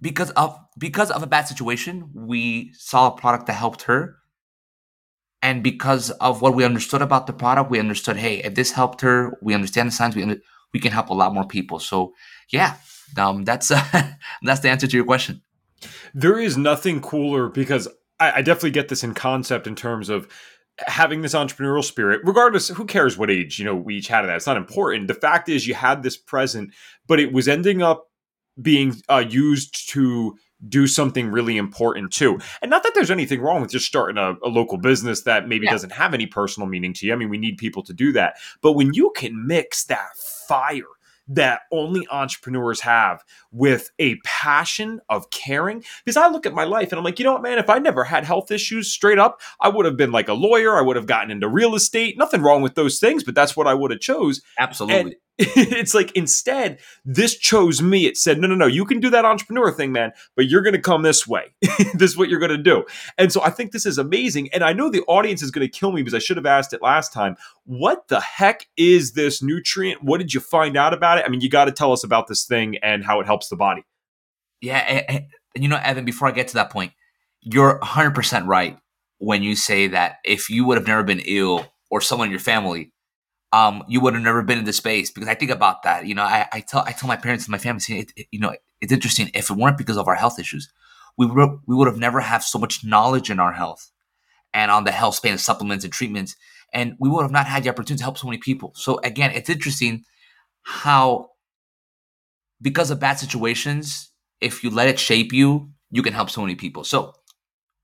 because 0.00 0.30
of 0.30 0.58
because 0.78 1.10
of 1.10 1.22
a 1.22 1.26
bad 1.26 1.48
situation 1.48 2.10
we 2.14 2.72
saw 2.74 3.08
a 3.08 3.16
product 3.16 3.46
that 3.46 3.54
helped 3.54 3.82
her 3.82 4.16
and 5.42 5.62
because 5.62 6.10
of 6.10 6.40
what 6.40 6.54
we 6.54 6.64
understood 6.64 7.02
about 7.02 7.26
the 7.26 7.32
product 7.32 7.70
we 7.70 7.78
understood 7.78 8.16
hey 8.16 8.42
if 8.42 8.54
this 8.54 8.72
helped 8.72 9.00
her 9.00 9.38
we 9.42 9.54
understand 9.54 9.88
the 9.88 9.92
signs 9.92 10.16
we, 10.16 10.40
we 10.72 10.80
can 10.80 10.92
help 10.92 11.10
a 11.10 11.14
lot 11.14 11.34
more 11.34 11.46
people 11.46 11.78
so 11.78 12.12
yeah 12.50 12.76
um, 13.16 13.44
that's 13.44 13.70
uh, 13.70 13.82
that's 14.42 14.60
the 14.60 14.70
answer 14.70 14.86
to 14.86 14.96
your 14.96 15.06
question. 15.06 15.42
There 16.14 16.38
is 16.38 16.56
nothing 16.56 17.00
cooler 17.00 17.48
because 17.48 17.88
I, 18.20 18.32
I 18.32 18.42
definitely 18.42 18.70
get 18.70 18.88
this 18.88 19.04
in 19.04 19.14
concept 19.14 19.66
in 19.66 19.74
terms 19.74 20.08
of 20.08 20.28
having 20.78 21.22
this 21.22 21.34
entrepreneurial 21.34 21.84
spirit, 21.84 22.20
regardless, 22.24 22.68
who 22.68 22.84
cares 22.84 23.16
what 23.16 23.30
age, 23.30 23.58
you 23.58 23.64
know, 23.64 23.76
we 23.76 23.96
each 23.96 24.08
had 24.08 24.24
of 24.24 24.28
that. 24.28 24.36
It's 24.36 24.46
not 24.46 24.56
important. 24.56 25.08
The 25.08 25.14
fact 25.14 25.48
is 25.48 25.66
you 25.66 25.74
had 25.74 26.02
this 26.02 26.16
present, 26.16 26.72
but 27.06 27.20
it 27.20 27.32
was 27.32 27.46
ending 27.46 27.82
up 27.82 28.10
being 28.60 29.00
uh, 29.08 29.24
used 29.28 29.90
to 29.90 30.36
do 30.68 30.86
something 30.86 31.28
really 31.28 31.56
important 31.56 32.12
too. 32.12 32.38
And 32.62 32.70
not 32.70 32.82
that 32.84 32.92
there's 32.94 33.10
anything 33.10 33.40
wrong 33.40 33.60
with 33.60 33.70
just 33.70 33.86
starting 33.86 34.16
a, 34.16 34.34
a 34.42 34.48
local 34.48 34.78
business 34.78 35.22
that 35.22 35.48
maybe 35.48 35.66
yeah. 35.66 35.72
doesn't 35.72 35.92
have 35.92 36.14
any 36.14 36.26
personal 36.26 36.68
meaning 36.68 36.94
to 36.94 37.06
you. 37.06 37.12
I 37.12 37.16
mean, 37.16 37.28
we 37.28 37.38
need 37.38 37.58
people 37.58 37.82
to 37.82 37.92
do 37.92 38.12
that. 38.12 38.36
But 38.62 38.72
when 38.72 38.94
you 38.94 39.12
can 39.14 39.46
mix 39.46 39.84
that 39.84 40.16
fire 40.16 40.84
that 41.28 41.62
only 41.72 42.06
entrepreneurs 42.10 42.80
have 42.80 43.24
with 43.50 43.90
a 43.98 44.16
passion 44.24 45.00
of 45.08 45.30
caring. 45.30 45.82
Because 46.04 46.16
I 46.16 46.28
look 46.28 46.46
at 46.46 46.52
my 46.52 46.64
life 46.64 46.92
and 46.92 46.98
I'm 46.98 47.04
like, 47.04 47.18
you 47.18 47.24
know 47.24 47.32
what, 47.32 47.42
man, 47.42 47.58
if 47.58 47.70
I 47.70 47.78
never 47.78 48.04
had 48.04 48.24
health 48.24 48.50
issues 48.50 48.90
straight 48.90 49.18
up, 49.18 49.40
I 49.60 49.68
would 49.68 49.86
have 49.86 49.96
been 49.96 50.12
like 50.12 50.28
a 50.28 50.34
lawyer. 50.34 50.76
I 50.76 50.82
would 50.82 50.96
have 50.96 51.06
gotten 51.06 51.30
into 51.30 51.48
real 51.48 51.74
estate. 51.74 52.18
Nothing 52.18 52.42
wrong 52.42 52.62
with 52.62 52.74
those 52.74 52.98
things, 52.98 53.24
but 53.24 53.34
that's 53.34 53.56
what 53.56 53.66
I 53.66 53.74
would 53.74 53.90
have 53.90 54.00
chose. 54.00 54.42
Absolutely. 54.58 55.00
And 55.00 55.14
it's 55.38 55.94
like 55.94 56.12
instead 56.12 56.78
this 57.04 57.36
chose 57.36 57.82
me. 57.82 58.06
It 58.06 58.16
said 58.16 58.38
no 58.38 58.46
no 58.46 58.54
no 58.54 58.66
you 58.66 58.84
can 58.84 59.00
do 59.00 59.10
that 59.10 59.24
entrepreneur 59.24 59.72
thing 59.72 59.90
man 59.90 60.12
but 60.36 60.46
you're 60.46 60.62
going 60.62 60.74
to 60.74 60.80
come 60.80 61.02
this 61.02 61.26
way. 61.26 61.54
This 61.94 62.12
is 62.12 62.16
what 62.16 62.28
you're 62.28 62.38
going 62.38 62.52
to 62.52 62.58
do. 62.58 62.84
And 63.18 63.32
so 63.32 63.42
i 63.42 63.50
think 63.50 63.72
this 63.72 63.84
is 63.84 63.98
amazing 63.98 64.48
and 64.52 64.62
i 64.62 64.72
know 64.72 64.88
the 64.88 65.02
audience 65.02 65.42
is 65.42 65.50
going 65.50 65.66
to 65.66 65.78
kill 65.78 65.90
me 65.90 66.02
because 66.02 66.14
i 66.14 66.20
should 66.20 66.36
have 66.36 66.46
asked 66.46 66.72
it 66.72 66.82
last 66.82 67.12
time. 67.12 67.36
What 67.64 68.06
the 68.06 68.20
heck 68.20 68.68
is 68.76 69.12
this 69.12 69.42
nutrient? 69.42 70.04
What 70.04 70.18
did 70.18 70.32
you 70.32 70.38
find 70.38 70.76
out 70.76 70.94
about 70.94 71.18
it? 71.18 71.24
I 71.24 71.28
mean 71.28 71.40
you 71.40 71.48
got 71.48 71.64
to 71.64 71.72
tell 71.72 71.92
us 71.92 72.04
about 72.04 72.28
this 72.28 72.44
thing 72.44 72.76
and 72.78 73.04
how 73.04 73.18
it 73.18 73.26
helps 73.26 73.48
the 73.48 73.56
body. 73.56 73.84
Yeah 74.60 74.78
and, 74.78 75.26
and 75.54 75.64
you 75.64 75.68
know 75.68 75.80
evan 75.82 76.04
before 76.04 76.28
i 76.28 76.30
get 76.30 76.48
to 76.48 76.54
that 76.54 76.70
point 76.70 76.92
you're 77.40 77.78
100% 77.80 78.46
right 78.46 78.78
when 79.18 79.42
you 79.42 79.56
say 79.56 79.88
that 79.88 80.16
if 80.24 80.48
you 80.48 80.64
would 80.64 80.78
have 80.78 80.86
never 80.86 81.02
been 81.02 81.20
ill 81.26 81.66
or 81.90 82.00
someone 82.00 82.28
in 82.28 82.30
your 82.30 82.40
family 82.40 82.92
um, 83.54 83.84
you 83.86 84.00
would 84.00 84.14
have 84.14 84.22
never 84.24 84.42
been 84.42 84.58
in 84.58 84.64
this 84.64 84.78
space 84.78 85.12
because 85.12 85.28
I 85.28 85.36
think 85.36 85.52
about 85.52 85.84
that. 85.84 86.06
You 86.06 86.14
know, 86.16 86.24
I, 86.24 86.48
I 86.52 86.60
tell 86.60 86.82
I 86.84 86.90
tell 86.90 87.06
my 87.06 87.14
parents 87.16 87.44
and 87.44 87.52
my 87.52 87.58
family, 87.58 87.82
it, 87.88 88.12
it, 88.16 88.26
you 88.32 88.40
know, 88.40 88.52
it's 88.80 88.90
interesting. 88.90 89.30
If 89.32 89.48
it 89.48 89.56
weren't 89.56 89.78
because 89.78 89.96
of 89.96 90.08
our 90.08 90.16
health 90.16 90.40
issues, 90.40 90.68
we 91.16 91.24
would 91.26 91.50
we 91.68 91.76
would 91.76 91.86
have 91.86 91.96
never 91.96 92.18
have 92.18 92.42
so 92.42 92.58
much 92.58 92.84
knowledge 92.84 93.30
in 93.30 93.38
our 93.38 93.52
health 93.52 93.92
and 94.52 94.72
on 94.72 94.82
the 94.82 94.90
health 94.90 95.14
span 95.14 95.34
of 95.34 95.40
supplements 95.40 95.84
and 95.84 95.92
treatments, 95.92 96.34
and 96.72 96.96
we 96.98 97.08
would 97.08 97.22
have 97.22 97.30
not 97.30 97.46
had 97.46 97.62
the 97.62 97.68
opportunity 97.70 97.98
to 97.98 98.02
help 98.02 98.18
so 98.18 98.26
many 98.26 98.38
people. 98.38 98.72
So 98.74 98.98
again, 99.04 99.30
it's 99.30 99.48
interesting 99.48 100.02
how 100.64 101.30
because 102.60 102.90
of 102.90 102.98
bad 102.98 103.20
situations, 103.20 104.10
if 104.40 104.64
you 104.64 104.70
let 104.70 104.88
it 104.88 104.98
shape 104.98 105.32
you, 105.32 105.70
you 105.92 106.02
can 106.02 106.12
help 106.12 106.28
so 106.28 106.40
many 106.40 106.56
people. 106.56 106.82
So 106.82 107.14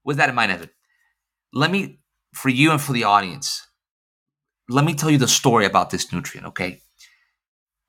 with 0.05 0.17
that 0.17 0.29
in 0.29 0.35
mind, 0.35 0.51
Evan, 0.51 0.71
let 1.53 1.71
me 1.71 2.01
for 2.35 2.49
you 2.49 2.73
and 2.73 2.81
for 2.81 2.93
the 2.93 3.05
audience 3.05 3.69
let 4.71 4.85
me 4.85 4.95
tell 4.95 5.11
you 5.11 5.19
the 5.19 5.29
story 5.29 5.67
about 5.67 5.91
this 5.91 6.13
nutrient, 6.13 6.47
okay? 6.47 6.81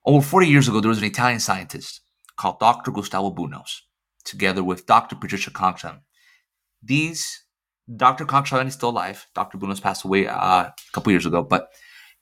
Over 0.04 0.26
40 0.26 0.48
years 0.48 0.68
ago, 0.68 0.80
there 0.80 0.90
was 0.90 0.98
an 0.98 1.04
Italian 1.04 1.40
scientist 1.40 2.02
called 2.36 2.60
Dr. 2.60 2.92
Gustavo 2.92 3.30
Bounous, 3.30 3.82
together 4.26 4.64
with 4.64 4.88
Dr. 4.88 5.16
Patricia 5.16 5.52
Conchon. 5.52 6.00
These, 6.82 7.44
Dr. 7.96 8.26
Conchon 8.26 8.66
is 8.66 8.74
still 8.74 8.90
alive. 8.90 9.28
Dr. 9.36 9.60
Bounous 9.60 9.82
passed 9.82 10.04
away 10.04 10.28
uh, 10.28 10.36
a 10.36 10.74
couple 10.92 11.12
years 11.12 11.28
ago, 11.28 11.44
but 11.44 11.70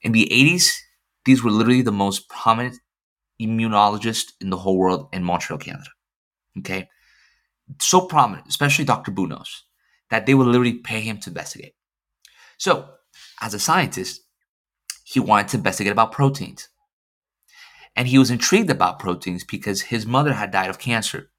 in 0.02 0.12
the 0.12 0.28
80s, 0.30 0.72
these 1.24 1.42
were 1.42 1.52
literally 1.52 1.82
the 1.82 1.92
most 1.94 2.28
prominent 2.28 2.80
immunologists 3.42 4.34
in 4.42 4.50
the 4.50 4.58
whole 4.58 4.78
world 4.78 5.08
in 5.14 5.24
Montreal, 5.24 5.60
Canada. 5.60 5.90
Okay? 6.58 6.90
So 7.80 8.02
prominent, 8.08 8.48
especially 8.50 8.84
Dr. 8.84 9.12
Bounous, 9.12 9.62
that 10.10 10.26
they 10.26 10.34
would 10.34 10.48
literally 10.48 10.80
pay 10.80 11.00
him 11.00 11.18
to 11.20 11.30
investigate. 11.30 11.76
So, 12.58 12.90
as 13.42 13.54
a 13.54 13.60
scientist, 13.60 14.22
he 15.10 15.20
wanted 15.20 15.48
to 15.48 15.58
investigate 15.58 15.92
about 15.92 16.12
proteins. 16.12 16.70
And 17.96 18.08
he 18.08 18.20
was 18.20 18.30
intrigued 18.30 18.70
about 18.70 19.00
proteins 19.00 19.44
because 19.44 19.82
his 19.82 20.06
mother 20.06 20.34
had 20.34 20.52
died 20.52 20.70
of 20.70 20.78
cancer. 20.78 21.32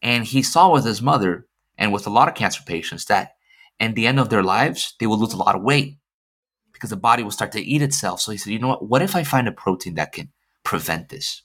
And 0.00 0.24
he 0.24 0.40
saw 0.40 0.72
with 0.72 0.84
his 0.84 1.02
mother 1.02 1.48
and 1.76 1.92
with 1.92 2.06
a 2.06 2.10
lot 2.10 2.28
of 2.28 2.36
cancer 2.36 2.62
patients 2.64 3.06
that 3.06 3.32
in 3.80 3.94
the 3.94 4.06
end 4.06 4.20
of 4.20 4.28
their 4.28 4.44
lives, 4.44 4.94
they 5.00 5.08
would 5.08 5.18
lose 5.18 5.32
a 5.32 5.36
lot 5.36 5.56
of 5.56 5.62
weight 5.62 5.98
because 6.72 6.90
the 6.90 6.96
body 6.96 7.24
will 7.24 7.32
start 7.32 7.50
to 7.52 7.60
eat 7.60 7.82
itself. 7.82 8.20
So 8.20 8.30
he 8.30 8.38
said, 8.38 8.52
you 8.52 8.60
know 8.60 8.68
what? 8.68 8.88
What 8.88 9.02
if 9.02 9.16
I 9.16 9.24
find 9.24 9.48
a 9.48 9.52
protein 9.52 9.96
that 9.96 10.12
can 10.12 10.30
prevent 10.62 11.08
this? 11.08 11.42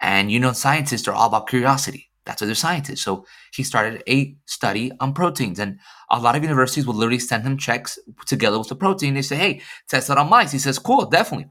And 0.00 0.30
you 0.30 0.38
know, 0.38 0.52
scientists 0.52 1.08
are 1.08 1.14
all 1.14 1.26
about 1.26 1.48
curiosity. 1.48 2.12
That's 2.24 2.40
why 2.40 2.46
they're 2.46 2.54
scientists. 2.54 3.02
So 3.02 3.26
he 3.52 3.62
started 3.62 4.02
a 4.08 4.36
study 4.46 4.92
on 5.00 5.12
proteins, 5.12 5.58
and 5.58 5.78
a 6.10 6.18
lot 6.18 6.36
of 6.36 6.42
universities 6.42 6.86
will 6.86 6.94
literally 6.94 7.18
send 7.18 7.44
him 7.44 7.58
checks 7.58 7.98
together 8.26 8.58
with 8.58 8.68
the 8.68 8.76
protein. 8.76 9.14
They 9.14 9.22
say, 9.22 9.36
"Hey, 9.36 9.62
test 9.88 10.10
it 10.10 10.18
on 10.18 10.30
mice." 10.30 10.52
He 10.52 10.58
says, 10.58 10.78
"Cool, 10.78 11.04
definitely." 11.06 11.48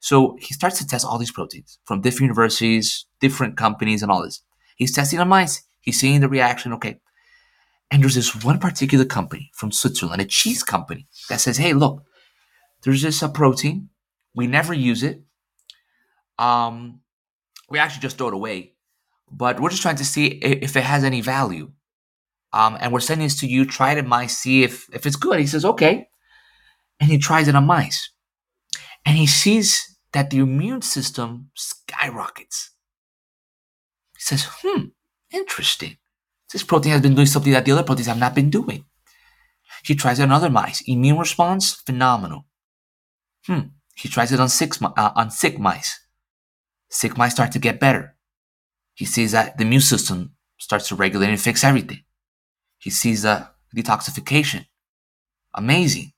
So 0.00 0.36
he 0.40 0.52
starts 0.52 0.78
to 0.78 0.86
test 0.86 1.04
all 1.04 1.18
these 1.18 1.32
proteins 1.32 1.78
from 1.84 2.00
different 2.00 2.24
universities, 2.24 3.06
different 3.20 3.56
companies, 3.56 4.02
and 4.02 4.10
all 4.10 4.22
this. 4.22 4.42
He's 4.76 4.92
testing 4.92 5.20
on 5.20 5.28
mice. 5.28 5.62
He's 5.80 5.98
seeing 5.98 6.20
the 6.20 6.28
reaction. 6.28 6.72
Okay. 6.74 7.00
And 7.90 8.02
there's 8.02 8.16
this 8.16 8.44
one 8.44 8.58
particular 8.58 9.04
company 9.04 9.50
from 9.54 9.70
Switzerland, 9.70 10.20
a 10.20 10.24
cheese 10.24 10.62
company, 10.64 11.06
that 11.28 11.40
says, 11.40 11.56
hey, 11.56 11.72
look, 11.72 12.02
there's 12.82 13.02
this 13.02 13.22
a 13.22 13.28
protein. 13.28 13.90
We 14.34 14.48
never 14.48 14.74
use 14.74 15.02
it. 15.02 15.22
Um, 16.38 17.00
we 17.70 17.78
actually 17.78 18.02
just 18.02 18.18
throw 18.18 18.28
it 18.28 18.34
away. 18.34 18.74
But 19.30 19.60
we're 19.60 19.70
just 19.70 19.82
trying 19.82 19.96
to 19.96 20.04
see 20.04 20.26
if 20.26 20.76
it 20.76 20.84
has 20.84 21.04
any 21.04 21.20
value. 21.20 21.72
Um, 22.52 22.78
and 22.80 22.92
we're 22.92 23.00
sending 23.00 23.26
this 23.26 23.40
to 23.40 23.46
you. 23.46 23.66
Try 23.66 23.92
it 23.92 23.98
in 23.98 24.08
mice, 24.08 24.38
see 24.38 24.62
if, 24.62 24.88
if 24.94 25.04
it's 25.04 25.16
good. 25.16 25.38
He 25.38 25.46
says, 25.46 25.64
okay. 25.64 26.08
And 27.00 27.10
he 27.10 27.18
tries 27.18 27.48
it 27.48 27.54
on 27.54 27.66
mice. 27.66 28.10
And 29.04 29.16
he 29.16 29.26
sees 29.26 29.96
that 30.12 30.30
the 30.30 30.38
immune 30.38 30.82
system 30.82 31.50
skyrockets. 31.54 32.70
He 34.16 34.22
says, 34.22 34.46
hmm, 34.62 34.86
interesting. 35.30 35.98
This 36.52 36.62
protein 36.62 36.92
has 36.92 37.02
been 37.02 37.14
doing 37.14 37.26
something 37.26 37.52
that 37.52 37.64
the 37.64 37.72
other 37.72 37.82
proteins 37.82 38.06
have 38.06 38.18
not 38.18 38.34
been 38.34 38.50
doing. 38.50 38.84
He 39.84 39.94
tries 39.94 40.18
it 40.18 40.24
on 40.24 40.32
other 40.32 40.50
mice. 40.50 40.82
Immune 40.86 41.18
response, 41.18 41.74
phenomenal. 41.74 42.46
Hmm. 43.46 43.60
He 43.94 44.08
tries 44.08 44.32
it 44.32 44.40
on 44.40 44.48
sick, 44.48 44.72
uh, 44.82 45.10
on 45.14 45.30
sick 45.30 45.58
mice. 45.58 46.00
Sick 46.88 47.16
mice 47.16 47.32
start 47.32 47.52
to 47.52 47.58
get 47.58 47.78
better. 47.78 48.15
He 48.96 49.04
sees 49.04 49.32
that 49.32 49.58
the 49.58 49.64
immune 49.64 49.82
system 49.82 50.32
starts 50.58 50.88
to 50.88 50.96
regulate 50.96 51.28
and 51.28 51.40
fix 51.40 51.62
everything. 51.62 52.02
He 52.78 52.90
sees 52.90 53.22
the 53.22 53.48
detoxification. 53.76 54.66
Amazing. 55.54 56.12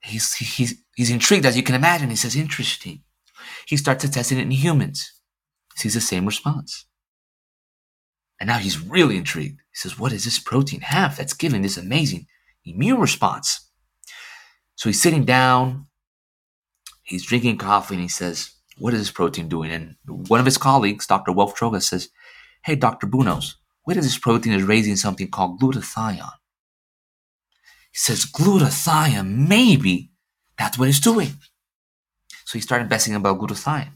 He's, 0.00 0.34
he's, 0.34 0.74
he's 0.94 1.10
intrigued, 1.10 1.44
as 1.44 1.56
you 1.56 1.64
can 1.64 1.74
imagine. 1.74 2.10
He 2.10 2.16
says, 2.16 2.36
interesting. 2.36 3.02
He 3.66 3.76
starts 3.76 4.04
to 4.04 4.10
test 4.10 4.30
it 4.30 4.38
in 4.38 4.52
humans. 4.52 5.12
Sees 5.74 5.94
the 5.94 6.00
same 6.00 6.26
response. 6.26 6.86
And 8.38 8.46
now 8.48 8.58
he's 8.58 8.80
really 8.80 9.16
intrigued. 9.16 9.60
He 9.72 9.76
says, 9.76 9.98
What 9.98 10.12
does 10.12 10.24
this 10.24 10.38
protein 10.38 10.80
have 10.82 11.16
that's 11.16 11.34
giving 11.34 11.62
this 11.62 11.76
amazing 11.76 12.26
immune 12.64 13.00
response? 13.00 13.68
So 14.76 14.88
he's 14.88 15.02
sitting 15.02 15.24
down, 15.24 15.86
he's 17.02 17.24
drinking 17.24 17.58
coffee, 17.58 17.94
and 17.94 18.02
he 18.02 18.08
says, 18.08 18.53
What 18.78 18.94
is 18.94 19.00
this 19.00 19.10
protein 19.10 19.48
doing? 19.48 19.70
And 19.70 19.96
one 20.28 20.40
of 20.40 20.46
his 20.46 20.58
colleagues, 20.58 21.06
Dr. 21.06 21.32
Wulf 21.32 21.56
Dröge, 21.56 21.82
says, 21.82 22.08
Hey, 22.64 22.74
Dr. 22.74 23.06
Bounous, 23.06 23.54
what 23.84 23.96
is 23.96 24.04
this 24.04 24.18
protein 24.18 24.52
is 24.52 24.62
raising 24.62 24.96
something 24.96 25.30
called 25.30 25.60
glutathione? 25.60 26.32
He 27.92 27.98
says, 27.98 28.24
Glutathione, 28.24 29.28
maybe 29.28 30.10
that's 30.58 30.78
what 30.78 30.88
it's 30.88 31.00
doing. 31.00 31.34
So 32.44 32.58
he 32.58 32.60
started 32.60 32.84
investigating 32.84 33.20
about 33.20 33.38
glutathione. 33.38 33.92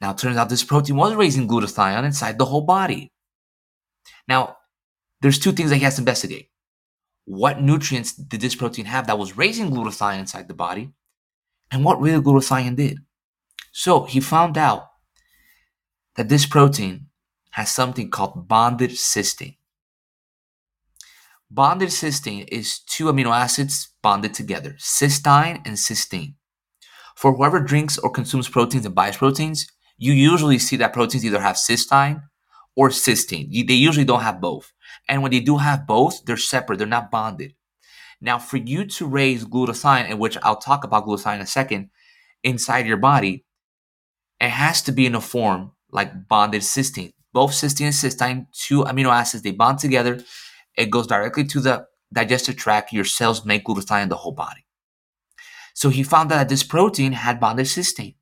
Now, 0.00 0.12
it 0.12 0.18
turns 0.18 0.36
out 0.36 0.48
this 0.48 0.64
protein 0.64 0.96
was 0.96 1.14
raising 1.14 1.46
glutathione 1.46 2.04
inside 2.04 2.38
the 2.38 2.46
whole 2.46 2.62
body. 2.62 3.12
Now, 4.26 4.56
there's 5.20 5.38
two 5.38 5.52
things 5.52 5.70
that 5.70 5.76
he 5.76 5.84
has 5.84 5.96
to 5.96 6.02
investigate. 6.02 6.50
What 7.26 7.60
nutrients 7.60 8.12
did 8.14 8.40
this 8.40 8.54
protein 8.54 8.86
have 8.86 9.06
that 9.06 9.18
was 9.18 9.36
raising 9.36 9.70
glutathione 9.70 10.20
inside 10.20 10.48
the 10.48 10.54
body? 10.54 10.90
And 11.70 11.84
what 11.84 12.00
really 12.00 12.22
glutathione 12.22 12.76
did? 12.76 12.98
So 13.72 14.04
he 14.04 14.20
found 14.20 14.58
out 14.58 14.88
that 16.16 16.28
this 16.28 16.46
protein 16.46 17.06
has 17.52 17.70
something 17.70 18.10
called 18.10 18.48
bonded 18.48 18.90
cysteine. 18.90 19.56
Bonded 21.50 21.88
cysteine 21.88 22.46
is 22.48 22.78
two 22.78 23.06
amino 23.06 23.34
acids 23.34 23.88
bonded 24.02 24.34
together, 24.34 24.76
cysteine 24.78 25.56
and 25.66 25.76
cysteine. 25.76 26.34
For 27.16 27.34
whoever 27.34 27.60
drinks 27.60 27.98
or 27.98 28.10
consumes 28.10 28.48
proteins 28.48 28.86
and 28.86 28.94
buys 28.94 29.16
proteins, 29.16 29.66
you 29.98 30.12
usually 30.12 30.58
see 30.58 30.76
that 30.76 30.92
proteins 30.92 31.24
either 31.24 31.40
have 31.40 31.56
cysteine 31.56 32.22
or 32.76 32.88
cysteine. 32.88 33.66
They 33.66 33.74
usually 33.74 34.04
don't 34.04 34.22
have 34.22 34.40
both. 34.40 34.72
And 35.08 35.22
when 35.22 35.32
they 35.32 35.40
do 35.40 35.58
have 35.58 35.86
both, 35.86 36.24
they're 36.24 36.36
separate, 36.36 36.78
they're 36.78 36.86
not 36.86 37.10
bonded. 37.10 37.54
Now, 38.20 38.38
for 38.38 38.58
you 38.58 38.84
to 38.84 39.06
raise 39.06 39.44
glutathione, 39.44 40.08
in 40.08 40.18
which 40.18 40.38
I'll 40.42 40.56
talk 40.56 40.84
about 40.84 41.06
glutathione 41.06 41.36
in 41.36 41.40
a 41.40 41.46
second, 41.46 41.90
inside 42.42 42.86
your 42.86 42.96
body, 42.96 43.44
it 44.40 44.50
has 44.50 44.82
to 44.82 44.92
be 44.92 45.06
in 45.06 45.14
a 45.14 45.20
form 45.20 45.72
like 45.90 46.28
bonded 46.28 46.62
cysteine. 46.62 47.12
Both 47.32 47.52
cysteine 47.52 47.86
and 47.86 47.94
cysteine, 47.94 48.46
two 48.52 48.82
amino 48.84 49.10
acids, 49.10 49.42
they 49.42 49.52
bond 49.52 49.78
together. 49.78 50.20
It 50.76 50.90
goes 50.90 51.06
directly 51.06 51.44
to 51.44 51.60
the 51.60 51.86
digestive 52.12 52.56
tract. 52.56 52.92
Your 52.92 53.04
cells 53.04 53.44
make 53.44 53.64
glutathione 53.64 54.04
in 54.04 54.08
the 54.08 54.16
whole 54.16 54.32
body. 54.32 54.64
So 55.74 55.90
he 55.90 56.02
found 56.02 56.30
that 56.30 56.48
this 56.48 56.62
protein 56.62 57.12
had 57.12 57.38
bonded 57.38 57.66
cysteine. 57.66 58.16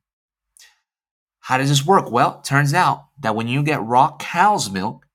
How 1.39 1.57
does 1.57 1.69
this 1.69 1.85
work? 1.85 2.11
Well, 2.11 2.41
turns 2.41 2.73
out 2.73 3.07
that 3.19 3.35
when 3.35 3.47
you 3.47 3.63
get 3.63 3.81
raw 3.81 4.15
cow's 4.17 4.69
milk, 4.69 5.07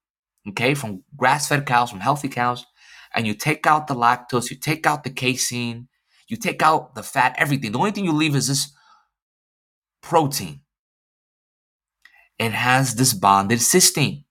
okay, 0.48 0.74
from 0.74 1.04
grass 1.16 1.48
fed 1.48 1.64
cows, 1.64 1.90
from 1.90 2.00
healthy 2.00 2.28
cows, 2.28 2.66
and 3.14 3.26
you 3.26 3.34
take 3.34 3.66
out 3.66 3.86
the 3.86 3.94
lactose, 3.94 4.50
you 4.50 4.56
take 4.56 4.86
out 4.86 5.04
the 5.04 5.10
casein, 5.10 5.86
you 6.26 6.36
take 6.36 6.62
out 6.62 6.96
the 6.96 7.04
fat, 7.04 7.36
everything. 7.38 7.70
The 7.70 7.78
only 7.78 7.92
thing 7.92 8.04
you 8.04 8.12
leave 8.12 8.34
is 8.34 8.48
this 8.48 8.72
protein. 10.02 10.62
It 12.38 12.52
has 12.52 12.96
this 12.96 13.14
bonded 13.14 13.60
cysteine. 13.60 14.24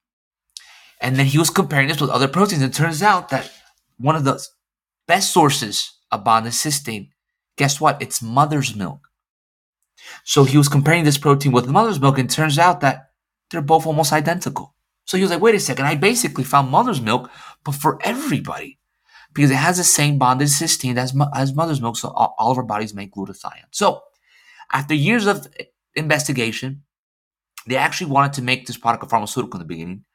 And 1.02 1.16
then 1.16 1.26
he 1.26 1.38
was 1.38 1.50
comparing 1.50 1.88
this 1.88 2.02
with 2.02 2.10
other 2.10 2.28
proteins. 2.28 2.62
It 2.62 2.74
turns 2.74 3.02
out 3.02 3.30
that 3.30 3.52
one 3.98 4.16
of 4.16 4.24
the 4.24 4.46
best 5.08 5.32
sources 5.32 5.92
of 6.12 6.24
bonded 6.24 6.54
cysteine, 6.54 7.10
guess 7.58 7.82
what? 7.82 8.02
It's 8.02 8.22
mother's 8.22 8.76
milk. 8.76 9.10
So 10.24 10.44
he 10.44 10.58
was 10.58 10.68
comparing 10.68 11.04
this 11.04 11.18
protein 11.18 11.52
with 11.52 11.68
mother's 11.68 12.00
milk, 12.00 12.18
and 12.18 12.30
turns 12.30 12.60
out 12.60 12.82
that 12.82 13.12
they're 13.50 13.62
both 13.62 13.86
almost 13.86 14.12
identical. 14.12 14.76
So 15.06 15.18
he 15.18 15.24
was 15.24 15.32
like, 15.32 15.42
wait 15.42 15.56
a 15.56 15.60
second, 15.60 15.86
I 15.86 15.96
basically 15.96 16.44
found 16.44 16.70
mother's 16.70 17.02
milk, 17.02 17.30
but 17.64 17.76
for 17.76 18.00
everybody, 18.04 18.80
because 19.34 19.52
it 19.52 19.56
has 19.56 19.78
the 19.78 19.84
same 19.84 20.18
bonded 20.18 20.48
cysteine 20.48 20.98
as, 20.98 21.14
as 21.34 21.54
mother's 21.54 21.82
milk, 21.82 21.98
so 21.98 22.10
all, 22.10 22.36
all 22.38 22.52
of 22.52 22.58
our 22.58 22.64
bodies 22.64 22.94
make 22.94 23.14
glutathione. 23.14 23.66
So 23.72 24.02
after 24.72 24.94
years 24.94 25.26
of 25.26 25.48
investigation, 25.96 26.84
they 27.68 27.76
actually 27.76 28.12
wanted 28.12 28.34
to 28.34 28.42
make 28.42 28.66
this 28.66 28.78
product 28.78 29.04
a 29.04 29.08
pharmaceutical 29.08 29.60
in 29.60 29.68
the 29.68 29.74
beginning, 29.74 30.06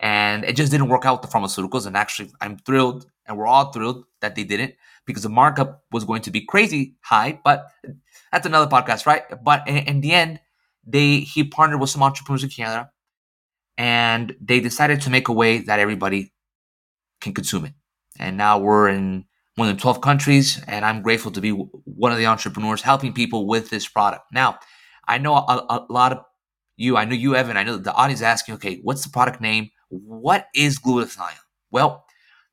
and 0.00 0.44
it 0.44 0.56
just 0.56 0.70
didn't 0.70 0.88
work 0.88 1.04
out 1.04 1.20
with 1.20 1.30
the 1.30 1.36
pharmaceuticals. 1.36 1.86
And 1.86 1.96
actually, 1.96 2.30
I'm 2.40 2.58
thrilled, 2.58 3.06
and 3.26 3.36
we're 3.36 3.46
all 3.46 3.72
thrilled 3.72 4.04
that 4.20 4.34
they 4.34 4.44
didn't, 4.44 4.74
because 5.06 5.22
the 5.22 5.28
markup 5.28 5.84
was 5.92 6.04
going 6.04 6.22
to 6.22 6.30
be 6.30 6.44
crazy 6.44 6.96
high, 7.02 7.40
but 7.44 7.68
that's 8.32 8.46
another 8.46 8.70
podcast, 8.70 9.06
right? 9.06 9.22
But 9.42 9.66
in, 9.66 9.76
in 9.78 10.00
the 10.00 10.12
end, 10.12 10.40
they 10.86 11.20
he 11.20 11.44
partnered 11.44 11.80
with 11.80 11.90
some 11.90 12.02
entrepreneurs 12.02 12.44
in 12.44 12.50
Canada, 12.50 12.90
and 13.76 14.34
they 14.40 14.60
decided 14.60 15.00
to 15.02 15.10
make 15.10 15.28
a 15.28 15.32
way 15.32 15.58
that 15.58 15.78
everybody 15.78 16.32
can 17.20 17.34
consume 17.34 17.64
it. 17.64 17.74
And 18.18 18.36
now 18.36 18.58
we're 18.58 18.88
in 18.88 19.24
more 19.56 19.66
than 19.66 19.76
12 19.76 20.00
countries, 20.00 20.62
and 20.66 20.84
I'm 20.84 21.02
grateful 21.02 21.32
to 21.32 21.40
be 21.40 21.50
one 21.50 22.12
of 22.12 22.18
the 22.18 22.26
entrepreneurs 22.26 22.82
helping 22.82 23.12
people 23.12 23.46
with 23.46 23.70
this 23.70 23.88
product. 23.88 24.22
Now, 24.32 24.58
I 25.06 25.18
know 25.18 25.34
a, 25.34 25.66
a 25.68 25.86
lot 25.88 26.12
of 26.12 26.18
you, 26.78 26.96
I 26.96 27.04
know 27.04 27.14
you, 27.14 27.34
Evan, 27.34 27.56
I 27.56 27.64
know 27.64 27.76
the 27.76 27.92
audience 27.92 28.20
is 28.20 28.24
asking, 28.24 28.54
okay, 28.54 28.78
what's 28.82 29.02
the 29.02 29.10
product 29.10 29.40
name? 29.40 29.70
What 29.88 30.46
is 30.54 30.78
glutathione? 30.78 31.34
Well, 31.72 32.04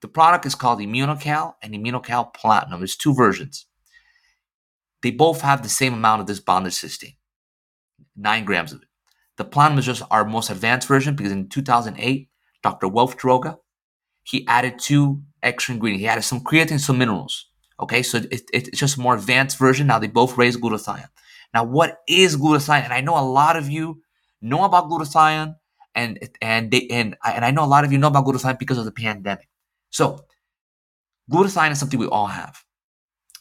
the 0.02 0.08
product 0.08 0.48
is 0.48 0.56
called 0.56 0.80
Immunocal 0.80 1.54
and 1.62 1.74
Immunocal 1.74 2.34
Platinum. 2.34 2.80
There's 2.80 2.96
two 2.96 3.14
versions. 3.14 3.68
They 5.04 5.12
both 5.12 5.42
have 5.42 5.62
the 5.62 5.70
same 5.70 5.94
amount 5.94 6.22
of 6.22 6.28
this 6.28 6.40
bonded 6.40 6.74
cysteine, 6.74 7.18
nine 8.16 8.46
grams 8.46 8.74
of 8.74 8.82
it. 8.82 8.88
The 9.38 9.46
platinum 9.46 9.78
is 9.78 9.86
just 9.86 10.02
our 10.10 10.26
most 10.26 10.50
advanced 10.50 10.88
version 10.88 11.16
because 11.16 11.32
in 11.32 11.48
2008, 11.48 12.28
Dr. 12.64 12.88
Wulf 12.88 13.18
Dröge, 13.18 13.58
he 14.24 14.48
added 14.48 14.80
two 14.80 15.22
extra 15.44 15.76
ingredients. 15.76 16.02
He 16.02 16.08
added 16.08 16.24
some 16.24 16.44
creatine, 16.44 16.80
some 16.80 16.98
minerals. 16.98 17.52
Okay, 17.80 18.02
so 18.02 18.18
it, 18.18 18.42
it's 18.52 18.80
just 18.80 18.98
a 18.98 19.02
more 19.02 19.14
advanced 19.14 19.60
version. 19.60 19.86
Now 19.86 20.00
they 20.00 20.08
both 20.08 20.36
raise 20.36 20.58
glutathione. 20.58 21.10
Now, 21.54 21.64
what 21.64 22.00
is 22.08 22.38
glutathione? 22.38 22.86
And 22.86 22.94
I 22.94 23.02
know 23.02 23.18
a 23.18 23.22
lot 23.22 23.56
of 23.56 23.70
you 23.70 24.02
know 24.46 24.64
about 24.64 24.90
glutathione, 24.90 25.56
and 25.94 26.20
and 26.42 26.72
they, 26.72 26.88
and 26.90 27.16
and 27.26 27.46
I 27.46 27.52
know 27.52 27.64
a 27.64 27.68
lot 27.68 27.84
of 27.84 27.92
you 27.92 27.98
know 27.98 28.08
about 28.08 28.26
glutathione 28.26 28.60
because 28.60 28.78
of 28.78 28.86
the 28.86 28.92
pandemic. 28.92 29.48
So, 29.90 30.26
glutathione 31.32 31.72
is 31.72 31.80
something 31.80 32.00
we 32.00 32.08
all 32.08 32.28
have. 32.28 32.64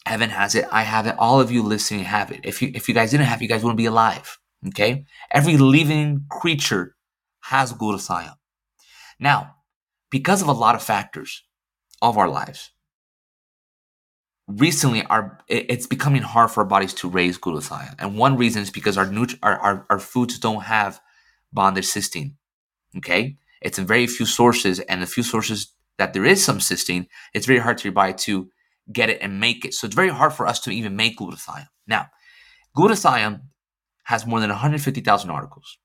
Evan 0.06 0.30
has 0.30 0.54
it. 0.54 0.66
I 0.70 0.82
have 0.82 1.06
it. 1.06 1.16
All 1.18 1.40
of 1.40 1.50
you 1.50 1.62
listening 1.62 2.04
have 2.04 2.30
it. 2.30 2.40
If 2.44 2.60
you 2.60 2.70
if 2.74 2.88
you 2.88 2.94
guys 2.94 3.10
didn't 3.10 3.26
have, 3.26 3.40
it, 3.40 3.44
you 3.44 3.48
guys 3.48 3.62
wouldn't 3.62 3.78
be 3.78 3.86
alive. 3.86 4.38
Okay. 4.68 5.04
Every 5.30 5.56
living 5.56 6.24
creature 6.30 6.96
has 7.42 7.72
glutathione. 7.72 8.34
Now, 9.20 9.56
because 10.10 10.42
of 10.42 10.48
a 10.48 10.52
lot 10.52 10.74
of 10.74 10.82
factors 10.82 11.42
of 12.02 12.18
our 12.18 12.28
lives, 12.28 12.70
recently 14.48 15.04
our 15.06 15.38
it's 15.48 15.86
becoming 15.86 16.22
hard 16.22 16.50
for 16.50 16.60
our 16.60 16.66
bodies 16.66 16.94
to 16.94 17.08
raise 17.08 17.38
glutathione, 17.38 17.94
and 17.98 18.18
one 18.18 18.36
reason 18.36 18.62
is 18.62 18.70
because 18.70 18.98
our 18.98 19.06
nutri- 19.06 19.38
our, 19.42 19.58
our, 19.58 19.86
our 19.90 19.98
foods 19.98 20.38
don't 20.38 20.64
have 20.64 21.00
bonded 21.52 21.84
cysteine. 21.84 22.34
Okay, 22.98 23.36
it's 23.62 23.78
in 23.78 23.86
very 23.86 24.06
few 24.06 24.26
sources, 24.26 24.80
and 24.80 25.02
the 25.02 25.06
few 25.06 25.22
sources 25.22 25.72
that 25.98 26.12
there 26.12 26.24
is 26.24 26.44
some 26.44 26.58
cysteine, 26.58 27.06
it's 27.34 27.46
very 27.46 27.60
hard 27.60 27.78
to 27.78 27.84
your 27.84 27.92
body 27.94 28.14
to 28.14 28.50
get 28.92 29.10
it 29.10 29.18
and 29.22 29.40
make 29.40 29.64
it. 29.64 29.74
So 29.74 29.86
it's 29.86 29.94
very 29.96 30.08
hard 30.08 30.32
for 30.32 30.46
us 30.46 30.60
to 30.60 30.70
even 30.70 30.96
make 30.96 31.18
glutathione. 31.18 31.68
Now, 31.86 32.08
Glutathione 32.76 33.42
has 34.04 34.26
more 34.26 34.40
than 34.40 34.50
150,000 34.50 35.30
articles. 35.30 35.78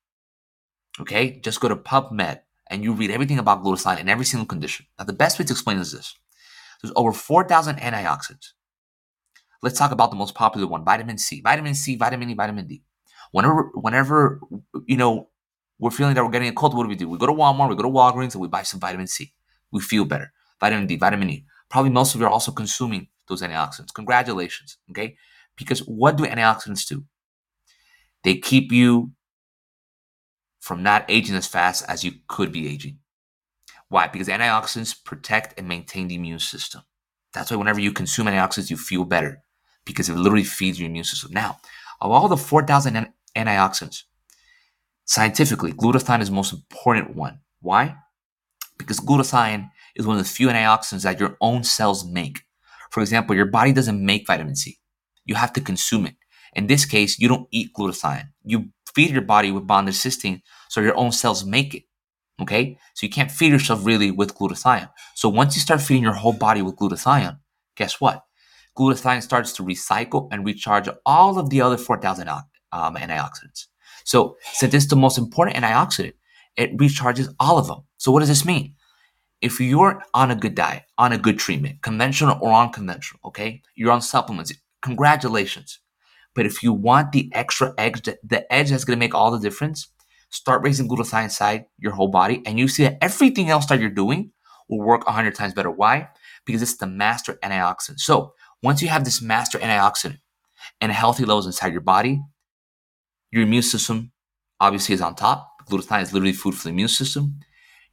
Okay, 1.00 1.40
just 1.42 1.62
go 1.62 1.70
to 1.70 1.76
PubMed 1.76 2.42
and 2.70 2.84
you 2.84 2.94
read 2.94 3.12
everything 3.12 3.40
about 3.40 3.64
glutathione 3.64 4.00
in 4.00 4.10
every 4.10 4.26
single 4.26 4.46
condition. 4.48 4.86
Now, 4.98 5.06
the 5.06 5.14
best 5.14 5.40
way 5.40 5.46
to 5.46 5.54
explain 5.54 5.78
is 5.78 5.92
this 5.92 6.16
there's 6.82 6.94
over 6.96 7.12
4,000 7.12 7.78
antioxidants. 7.78 8.54
Let's 9.62 9.78
talk 9.78 9.92
about 9.92 10.10
the 10.10 10.16
most 10.16 10.36
popular 10.36 10.68
one 10.68 10.86
vitamin 10.86 11.18
C, 11.18 11.42
vitamin 11.42 11.76
C, 11.76 11.96
vitamin 11.96 12.30
E, 12.30 12.34
vitamin 12.34 12.68
D. 12.68 12.84
Whenever, 13.32 13.72
whenever, 13.74 14.40
you 14.86 14.98
know, 14.98 15.30
we're 15.78 15.92
feeling 15.92 16.14
that 16.16 16.24
we're 16.24 16.32
getting 16.32 16.48
a 16.48 16.54
cold, 16.54 16.76
what 16.76 16.84
do 16.84 16.90
we 16.90 16.96
do? 16.96 17.10
We 17.10 17.18
go 17.18 17.26
to 17.26 17.34
Walmart, 17.34 17.70
we 17.70 17.76
go 17.76 17.84
to 17.84 17.90
Walgreens, 17.90 18.34
and 18.34 18.42
we 18.42 18.48
buy 18.48 18.64
some 18.64 18.80
vitamin 18.80 19.08
C. 19.08 19.34
We 19.72 19.82
feel 19.82 20.06
better. 20.06 20.32
Vitamin 20.60 20.88
D, 20.88 20.96
vitamin 20.98 21.30
E. 21.30 21.46
Probably 21.70 21.92
most 21.92 22.16
of 22.16 22.22
you 22.22 22.28
are 22.28 22.32
also 22.32 22.52
consuming 22.52 23.08
those 23.28 23.42
antioxidants. 23.42 23.94
Congratulations, 23.94 24.78
okay? 24.90 25.16
Because 25.56 25.80
what 25.82 26.18
do 26.18 26.26
antioxidants 26.26 26.88
do? 26.88 27.06
They 28.24 28.38
keep 28.38 28.72
you 28.72 29.12
from 30.60 30.84
not 30.84 31.06
aging 31.10 31.36
as 31.36 31.48
fast 31.48 31.86
as 31.88 32.04
you 32.04 32.14
could 32.28 32.52
be 32.52 32.68
aging. 32.68 32.99
Why? 33.90 34.08
Because 34.08 34.28
antioxidants 34.28 35.04
protect 35.04 35.60
and 35.60 35.68
maintain 35.68 36.08
the 36.08 36.16
immune 36.16 36.40
system. 36.40 36.82
That's 37.34 37.52
why 37.52 37.58
whenever 37.58 37.80
you 37.80 37.92
consume 37.92 38.28
antioxidants, 38.28 38.70
you 38.70 38.78
feel 38.78 39.04
better 39.04 39.44
because 39.86 40.10
it 40.10 40.16
literally 40.16 40.44
feeds 40.44 40.80
your 40.80 40.90
immune 40.90 41.04
system. 41.04 41.32
Now, 41.34 41.58
of 42.02 42.12
all 42.12 42.28
the 42.28 42.38
4,000 42.38 43.12
antioxidants, 43.36 44.04
scientifically, 45.06 45.74
glutathione 45.74 46.22
is 46.22 46.30
the 46.30 46.36
most 46.36 46.54
important 46.54 47.16
one. 47.16 47.40
Why? 47.62 47.96
Because 48.78 49.00
glutathione 49.00 49.70
is 49.96 50.06
one 50.06 50.18
of 50.18 50.24
the 50.24 50.30
few 50.30 50.48
antioxidants 50.48 51.04
that 51.04 51.20
your 51.20 51.36
own 51.42 51.64
cells 51.64 52.06
make. 52.06 52.42
For 52.92 53.02
example, 53.02 53.36
your 53.36 53.46
body 53.46 53.74
doesn't 53.74 54.04
make 54.04 54.28
vitamin 54.28 54.56
C. 54.56 54.78
You 55.26 55.36
have 55.36 55.54
to 55.54 55.62
consume 55.62 56.06
it. 56.06 56.16
In 56.54 56.68
this 56.68 56.86
case, 56.86 57.20
you 57.20 57.28
don't 57.28 57.48
eat 57.52 57.72
glutathione. 57.78 58.30
You 58.44 58.70
feed 58.94 59.12
your 59.12 59.22
body 59.22 59.52
with 59.52 59.68
bonded 59.68 59.96
cysteine 59.96 60.42
so 60.70 60.82
your 60.82 60.98
own 60.98 61.12
cells 61.12 61.46
make 61.46 61.74
it. 61.74 61.84
Okay? 62.42 62.78
So 62.94 63.06
you 63.06 63.12
can't 63.12 63.32
feed 63.32 63.52
yourself 63.52 63.86
really 63.86 64.12
with 64.12 64.36
glutathione. 64.36 64.90
So 65.16 65.30
once 65.30 65.56
you 65.56 65.62
start 65.62 65.82
feeding 65.82 66.04
your 66.04 66.14
whole 66.14 66.34
body 66.34 66.62
with 66.62 66.76
glutathione, 66.76 67.40
guess 67.76 68.00
what? 68.00 68.24
Glutathione 68.78 69.22
starts 69.22 69.54
to 69.54 69.64
recycle 69.64 70.30
and 70.32 70.46
recharge 70.46 70.88
all 71.06 71.38
of 71.38 71.50
the 71.50 71.62
other 71.62 71.78
4,000 71.78 72.30
um, 72.30 72.96
antioxidants. 72.96 73.68
So 74.06 74.38
since 74.54 74.74
it's 74.74 74.88
the 74.88 74.96
most 74.96 75.18
important 75.18 75.58
antioxidant, 75.58 76.14
it 76.56 76.78
recharges 76.78 77.34
all 77.40 77.58
of 77.58 77.68
them. 77.68 77.80
So 77.98 78.12
what 78.12 78.20
does 78.20 78.30
this 78.30 78.46
mean? 78.46 78.76
If 79.42 79.60
you're 79.60 80.02
on 80.14 80.32
a 80.32 80.36
good 80.36 80.56
diet, 80.56 80.84
on 80.98 81.14
a 81.14 81.18
good 81.18 81.40
treatment, 81.40 81.82
conventional 81.82 82.38
or 82.42 82.54
unconventional, 82.54 83.22
okay, 83.26 83.62
you're 83.76 83.92
on 83.92 84.02
supplements, 84.02 84.54
congratulations. 84.82 85.80
But 86.36 86.46
if 86.46 86.62
you 86.62 86.74
want 86.74 87.12
the 87.12 87.30
extra 87.34 87.74
edge, 87.78 88.02
the 88.04 88.54
edge 88.54 88.70
that's 88.70 88.84
going 88.84 88.98
to 88.98 89.06
make 89.06 89.16
all 89.16 89.32
the 89.32 89.40
difference, 89.40 89.88
start 90.30 90.64
raising 90.64 90.88
glutathione 90.88 91.26
inside 91.26 91.66
your 91.78 91.94
whole 91.94 92.10
body, 92.10 92.42
and 92.46 92.60
you 92.60 92.68
see 92.68 92.84
that 92.84 92.98
everything 93.02 93.50
else 93.50 93.66
that 93.68 93.80
you're 93.80 93.90
doing 93.90 94.32
will 94.70 94.80
work 94.82 95.06
100 95.06 95.36
times 95.36 95.54
better. 95.54 95.72
Why? 95.72 96.10
Because 96.46 96.62
it's 96.62 96.78
the 96.78 96.88
master 96.88 97.34
antioxidant. 97.44 98.00
So 98.00 98.34
once 98.62 98.82
you 98.82 98.88
have 98.90 99.06
this 99.06 99.22
master 99.22 99.58
antioxidant 99.58 100.20
and 100.80 100.92
healthy 100.92 101.26
levels 101.26 101.46
inside 101.46 101.72
your 101.72 101.82
body, 101.82 102.22
your 103.32 103.44
immune 103.44 103.64
system 103.64 104.12
obviously 104.60 104.96
is 104.96 105.02
on 105.02 105.16
top. 105.16 105.48
Glutathione 105.70 106.02
is 106.04 106.14
literally 106.14 106.34
food 106.34 106.56
for 106.56 106.64
the 106.64 106.70
immune 106.70 106.88
system. 106.88 107.40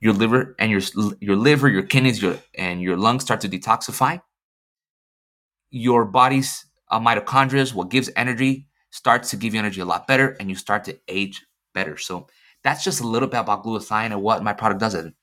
Your 0.00 0.12
liver 0.12 0.54
and 0.58 0.70
your 0.70 0.80
your 1.20 1.36
liver, 1.36 1.68
your 1.68 1.82
kidneys, 1.82 2.20
your 2.20 2.38
and 2.54 2.82
your 2.82 2.96
lungs 2.96 3.22
start 3.22 3.40
to 3.42 3.48
detoxify. 3.48 4.20
Your 5.70 6.04
body's 6.04 6.66
uh, 6.90 7.00
mitochondria, 7.00 7.72
what 7.74 7.90
gives 7.90 8.10
energy, 8.14 8.68
starts 8.90 9.30
to 9.30 9.36
give 9.36 9.54
you 9.54 9.60
energy 9.60 9.80
a 9.80 9.84
lot 9.86 10.06
better, 10.06 10.36
and 10.38 10.50
you 10.50 10.54
start 10.54 10.84
to 10.84 10.98
age 11.08 11.44
better. 11.76 11.98
So 11.98 12.26
that's 12.64 12.82
just 12.82 13.00
a 13.00 13.06
little 13.06 13.28
bit 13.28 13.38
about 13.38 13.62
glutathione 13.62 14.06
and 14.06 14.22
what 14.22 14.42
my 14.42 14.54
product 14.54 14.80
does. 14.80 14.94
It. 14.94 15.14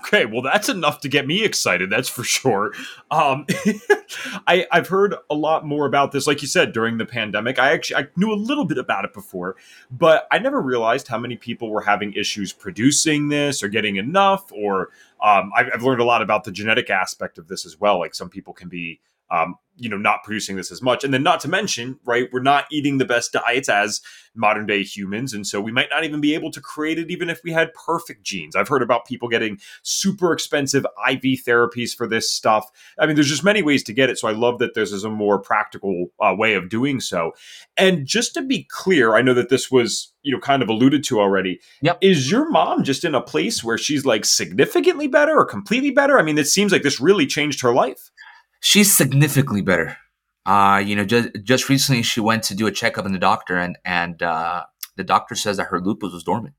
Okay, 0.00 0.24
well, 0.24 0.42
that's 0.42 0.68
enough 0.68 1.00
to 1.00 1.08
get 1.08 1.26
me 1.26 1.44
excited. 1.44 1.88
That's 1.88 2.08
for 2.08 2.24
sure. 2.24 2.72
Um, 3.10 3.46
I, 4.46 4.66
I've 4.72 4.88
heard 4.88 5.14
a 5.30 5.34
lot 5.34 5.66
more 5.66 5.86
about 5.86 6.10
this, 6.10 6.26
like 6.26 6.42
you 6.42 6.48
said, 6.48 6.72
during 6.72 6.98
the 6.98 7.04
pandemic. 7.06 7.58
I 7.58 7.72
actually 7.72 8.02
I 8.02 8.08
knew 8.16 8.32
a 8.32 8.34
little 8.34 8.64
bit 8.64 8.78
about 8.78 9.04
it 9.04 9.12
before, 9.12 9.56
but 9.90 10.26
I 10.32 10.38
never 10.38 10.60
realized 10.60 11.06
how 11.06 11.18
many 11.18 11.36
people 11.36 11.70
were 11.70 11.82
having 11.82 12.12
issues 12.14 12.52
producing 12.52 13.28
this 13.28 13.62
or 13.62 13.68
getting 13.68 13.96
enough. 13.96 14.50
Or 14.52 14.88
um, 15.22 15.52
I've, 15.54 15.68
I've 15.72 15.82
learned 15.82 16.00
a 16.00 16.04
lot 16.04 16.22
about 16.22 16.44
the 16.44 16.52
genetic 16.52 16.90
aspect 16.90 17.38
of 17.38 17.46
this 17.46 17.64
as 17.64 17.78
well. 17.78 17.98
Like 17.98 18.14
some 18.14 18.30
people 18.30 18.52
can 18.52 18.68
be 18.68 19.00
um, 19.34 19.56
you 19.76 19.88
know 19.88 19.96
not 19.96 20.22
producing 20.22 20.56
this 20.56 20.70
as 20.70 20.82
much. 20.82 21.04
And 21.04 21.12
then 21.12 21.22
not 21.22 21.40
to 21.40 21.48
mention 21.48 21.98
right 22.04 22.28
we're 22.32 22.42
not 22.42 22.66
eating 22.70 22.98
the 22.98 23.04
best 23.04 23.32
diets 23.32 23.68
as 23.68 24.00
modern 24.36 24.66
day 24.66 24.82
humans. 24.82 25.32
And 25.32 25.46
so 25.46 25.60
we 25.60 25.72
might 25.72 25.88
not 25.90 26.04
even 26.04 26.20
be 26.20 26.34
able 26.34 26.50
to 26.50 26.60
create 26.60 26.98
it 26.98 27.10
even 27.10 27.30
if 27.30 27.40
we 27.44 27.52
had 27.52 27.72
perfect 27.74 28.24
genes. 28.24 28.56
I've 28.56 28.68
heard 28.68 28.82
about 28.82 29.06
people 29.06 29.28
getting 29.28 29.58
super 29.82 30.32
expensive 30.32 30.84
iv 31.08 31.22
therapies 31.22 31.94
for 31.94 32.06
this 32.06 32.30
stuff. 32.30 32.70
I 32.98 33.06
mean 33.06 33.16
there's 33.16 33.28
just 33.28 33.44
many 33.44 33.62
ways 33.62 33.82
to 33.84 33.92
get 33.92 34.10
it. 34.10 34.18
So 34.18 34.28
i 34.28 34.32
love 34.32 34.58
that 34.58 34.74
this 34.74 34.92
is 34.92 35.04
a 35.04 35.10
more 35.10 35.38
practical 35.38 36.06
uh, 36.20 36.34
way 36.36 36.54
of 36.54 36.68
doing 36.68 37.00
so. 37.00 37.32
And 37.76 38.06
just 38.06 38.34
to 38.34 38.42
be 38.42 38.66
clear 38.70 39.14
i 39.14 39.22
know 39.22 39.34
that 39.34 39.48
this 39.48 39.70
was 39.70 40.12
you 40.22 40.32
know 40.32 40.40
kind 40.40 40.62
of 40.62 40.68
alluded 40.68 41.04
to 41.04 41.20
already. 41.20 41.60
Yep. 41.82 41.98
is 42.00 42.30
your 42.30 42.48
mom 42.48 42.84
just 42.84 43.04
in 43.04 43.14
a 43.14 43.20
place 43.20 43.64
where 43.64 43.78
she's 43.78 44.04
like 44.04 44.24
significantly 44.24 45.08
better 45.08 45.36
or 45.36 45.44
completely 45.44 45.90
better? 45.90 46.18
I 46.18 46.22
mean 46.22 46.38
it 46.38 46.46
seems 46.46 46.70
like 46.70 46.82
this 46.82 47.00
really 47.00 47.26
changed 47.26 47.60
her 47.62 47.74
life 47.74 48.10
She's 48.64 48.90
significantly 48.90 49.60
better. 49.60 49.98
Uh, 50.46 50.82
you 50.82 50.96
know, 50.96 51.04
just 51.04 51.28
just 51.42 51.68
recently 51.68 52.02
she 52.02 52.18
went 52.18 52.42
to 52.44 52.54
do 52.54 52.66
a 52.66 52.72
checkup 52.72 53.04
in 53.04 53.12
the 53.12 53.18
doctor, 53.18 53.58
and 53.58 53.76
and 53.84 54.22
uh, 54.22 54.64
the 54.96 55.04
doctor 55.04 55.34
says 55.34 55.58
that 55.58 55.66
her 55.66 55.80
lupus 55.80 56.14
was 56.14 56.24
dormant. 56.24 56.54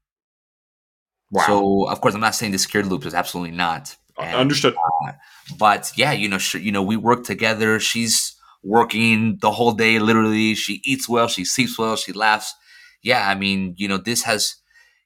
Wow. 1.31 1.43
So 1.47 1.89
of 1.89 2.01
course, 2.01 2.13
I'm 2.13 2.21
not 2.21 2.35
saying 2.35 2.51
this 2.51 2.67
cured 2.67 2.85
lupus. 2.85 3.15
Absolutely 3.15 3.57
not. 3.57 3.95
Uh, 4.19 4.21
and, 4.21 4.35
Understood. 4.35 4.75
Uh, 4.75 5.13
but 5.57 5.91
yeah, 5.95 6.11
you 6.11 6.29
know, 6.29 6.37
she, 6.37 6.59
you 6.59 6.71
know, 6.71 6.83
we 6.83 6.95
work 6.95 7.23
together. 7.23 7.79
She's 7.79 8.35
working 8.61 9.39
the 9.41 9.49
whole 9.49 9.71
day. 9.71 9.97
Literally, 9.97 10.53
she 10.53 10.81
eats 10.83 11.09
well, 11.09 11.27
she 11.27 11.43
sleeps 11.43 11.79
well, 11.79 11.95
she 11.95 12.13
laughs. 12.13 12.53
Yeah, 13.01 13.27
I 13.27 13.33
mean, 13.33 13.73
you 13.77 13.87
know, 13.87 13.97
this 13.97 14.23
has, 14.25 14.57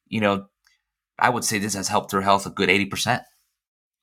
you 0.05 0.19
know, 0.19 0.47
I 1.17 1.29
would 1.29 1.45
say 1.45 1.59
this 1.59 1.75
has 1.75 1.87
helped 1.87 2.11
her 2.11 2.21
health 2.21 2.45
a 2.45 2.49
good 2.49 2.69
eighty 2.69 2.85
percent. 2.85 3.23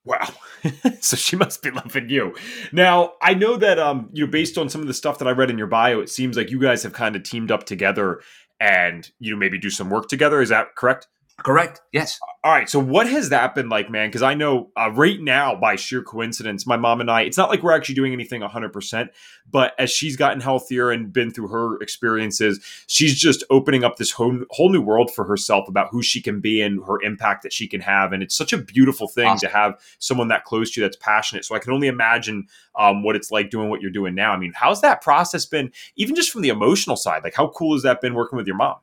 Wow. 0.03 0.29
so 1.01 1.17
she 1.17 1.37
must 1.37 1.63
be 1.63 1.71
loving 1.71 2.09
you. 2.09 2.35
Now, 2.73 3.13
I 3.23 3.35
know 3.35 3.57
that 3.57 3.79
um, 3.79 4.09
you 4.13 4.25
know, 4.25 4.31
based 4.31 4.59
on 4.59 4.69
some 4.69 4.81
of 4.81 4.87
the 4.87 4.95
stuff 4.95 5.19
that 5.19 5.29
I 5.29 5.33
read 5.33 5.51
in 5.51 5.59
your 5.59 5.67
bio, 5.67 6.01
it 6.01 6.11
seems 6.11 6.37
like 6.37 6.51
you 6.51 6.61
guys 6.61 6.83
have 6.83 6.93
kind 6.93 7.17
of 7.17 7.23
teamed 7.23 7.51
up 7.51 7.65
together 7.65 8.21
and 8.59 9.11
you 9.19 9.33
know 9.33 9.39
maybe 9.39 9.59
do 9.59 9.71
some 9.71 9.91
work 9.91 10.09
together. 10.09 10.41
Is 10.41 10.49
that 10.49 10.75
correct? 10.77 11.09
Correct. 11.45 11.83
Yes. 11.93 12.19
All 12.43 12.51
right. 12.51 12.69
So, 12.69 12.81
what 12.81 13.07
has 13.09 13.29
that 13.29 13.55
been 13.55 13.69
like, 13.69 13.91
man? 13.91 14.09
Because 14.09 14.23
I 14.23 14.33
know 14.33 14.71
uh, 14.75 14.91
right 14.93 15.21
now, 15.21 15.55
by 15.55 15.77
sheer 15.77 16.03
coincidence, 16.03 16.67
my 16.67 16.79
mom 16.79 17.01
and 17.01 17.11
I, 17.11 17.23
it's 17.23 17.37
not 17.37 17.51
like 17.51 17.63
we're 17.63 17.77
actually 17.77 17.95
doing 17.95 18.15
anything 18.15 18.41
100%, 18.41 19.09
but 19.51 19.75
as 19.79 19.91
she's 19.91 20.17
gotten 20.17 20.41
healthier 20.41 20.91
and 20.91 21.13
been 21.13 21.31
through 21.31 21.49
her 21.49 21.81
experiences, 21.83 22.59
she's 22.87 23.19
just 23.19 23.45
opening 23.51 23.85
up 23.85 23.97
this 23.97 24.13
whole, 24.13 24.39
whole 24.51 24.71
new 24.71 24.81
world 24.81 25.13
for 25.15 25.27
herself 25.27 25.69
about 25.69 25.89
who 25.91 26.03
she 26.03 26.23
can 26.23 26.41
be 26.41 26.63
and 26.63 26.83
her 26.87 27.03
impact 27.03 27.43
that 27.43 27.53
she 27.53 27.69
can 27.69 27.83
have. 27.83 28.15
And 28.15 28.23
it's 28.23 28.35
such 28.35 28.55
a 28.55 28.59
beautiful 28.59 29.07
thing 29.07 29.29
awesome. 29.29 29.49
to 29.49 29.55
have 29.55 29.79
someone 29.99 30.29
that 30.29 30.45
close 30.45 30.71
to 30.73 30.81
you 30.81 30.87
that's 30.87 30.97
passionate. 30.97 31.45
So, 31.45 31.55
I 31.55 31.59
can 31.59 31.75
only 31.75 31.89
imagine 31.89 32.47
um, 32.77 33.03
what 33.03 33.15
it's 33.15 33.31
like 33.31 33.51
doing 33.51 33.69
what 33.69 33.83
you're 33.83 33.91
doing 33.91 34.15
now. 34.15 34.33
I 34.33 34.39
mean, 34.39 34.55
how's 34.55 34.81
that 34.81 35.03
process 35.03 35.45
been, 35.45 35.71
even 35.97 36.15
just 36.15 36.31
from 36.31 36.41
the 36.41 36.49
emotional 36.49 36.97
side? 36.97 37.23
Like, 37.25 37.35
how 37.35 37.49
cool 37.49 37.75
has 37.75 37.83
that 37.83 38.01
been 38.01 38.15
working 38.15 38.39
with 38.39 38.47
your 38.47 38.57
mom? 38.57 38.77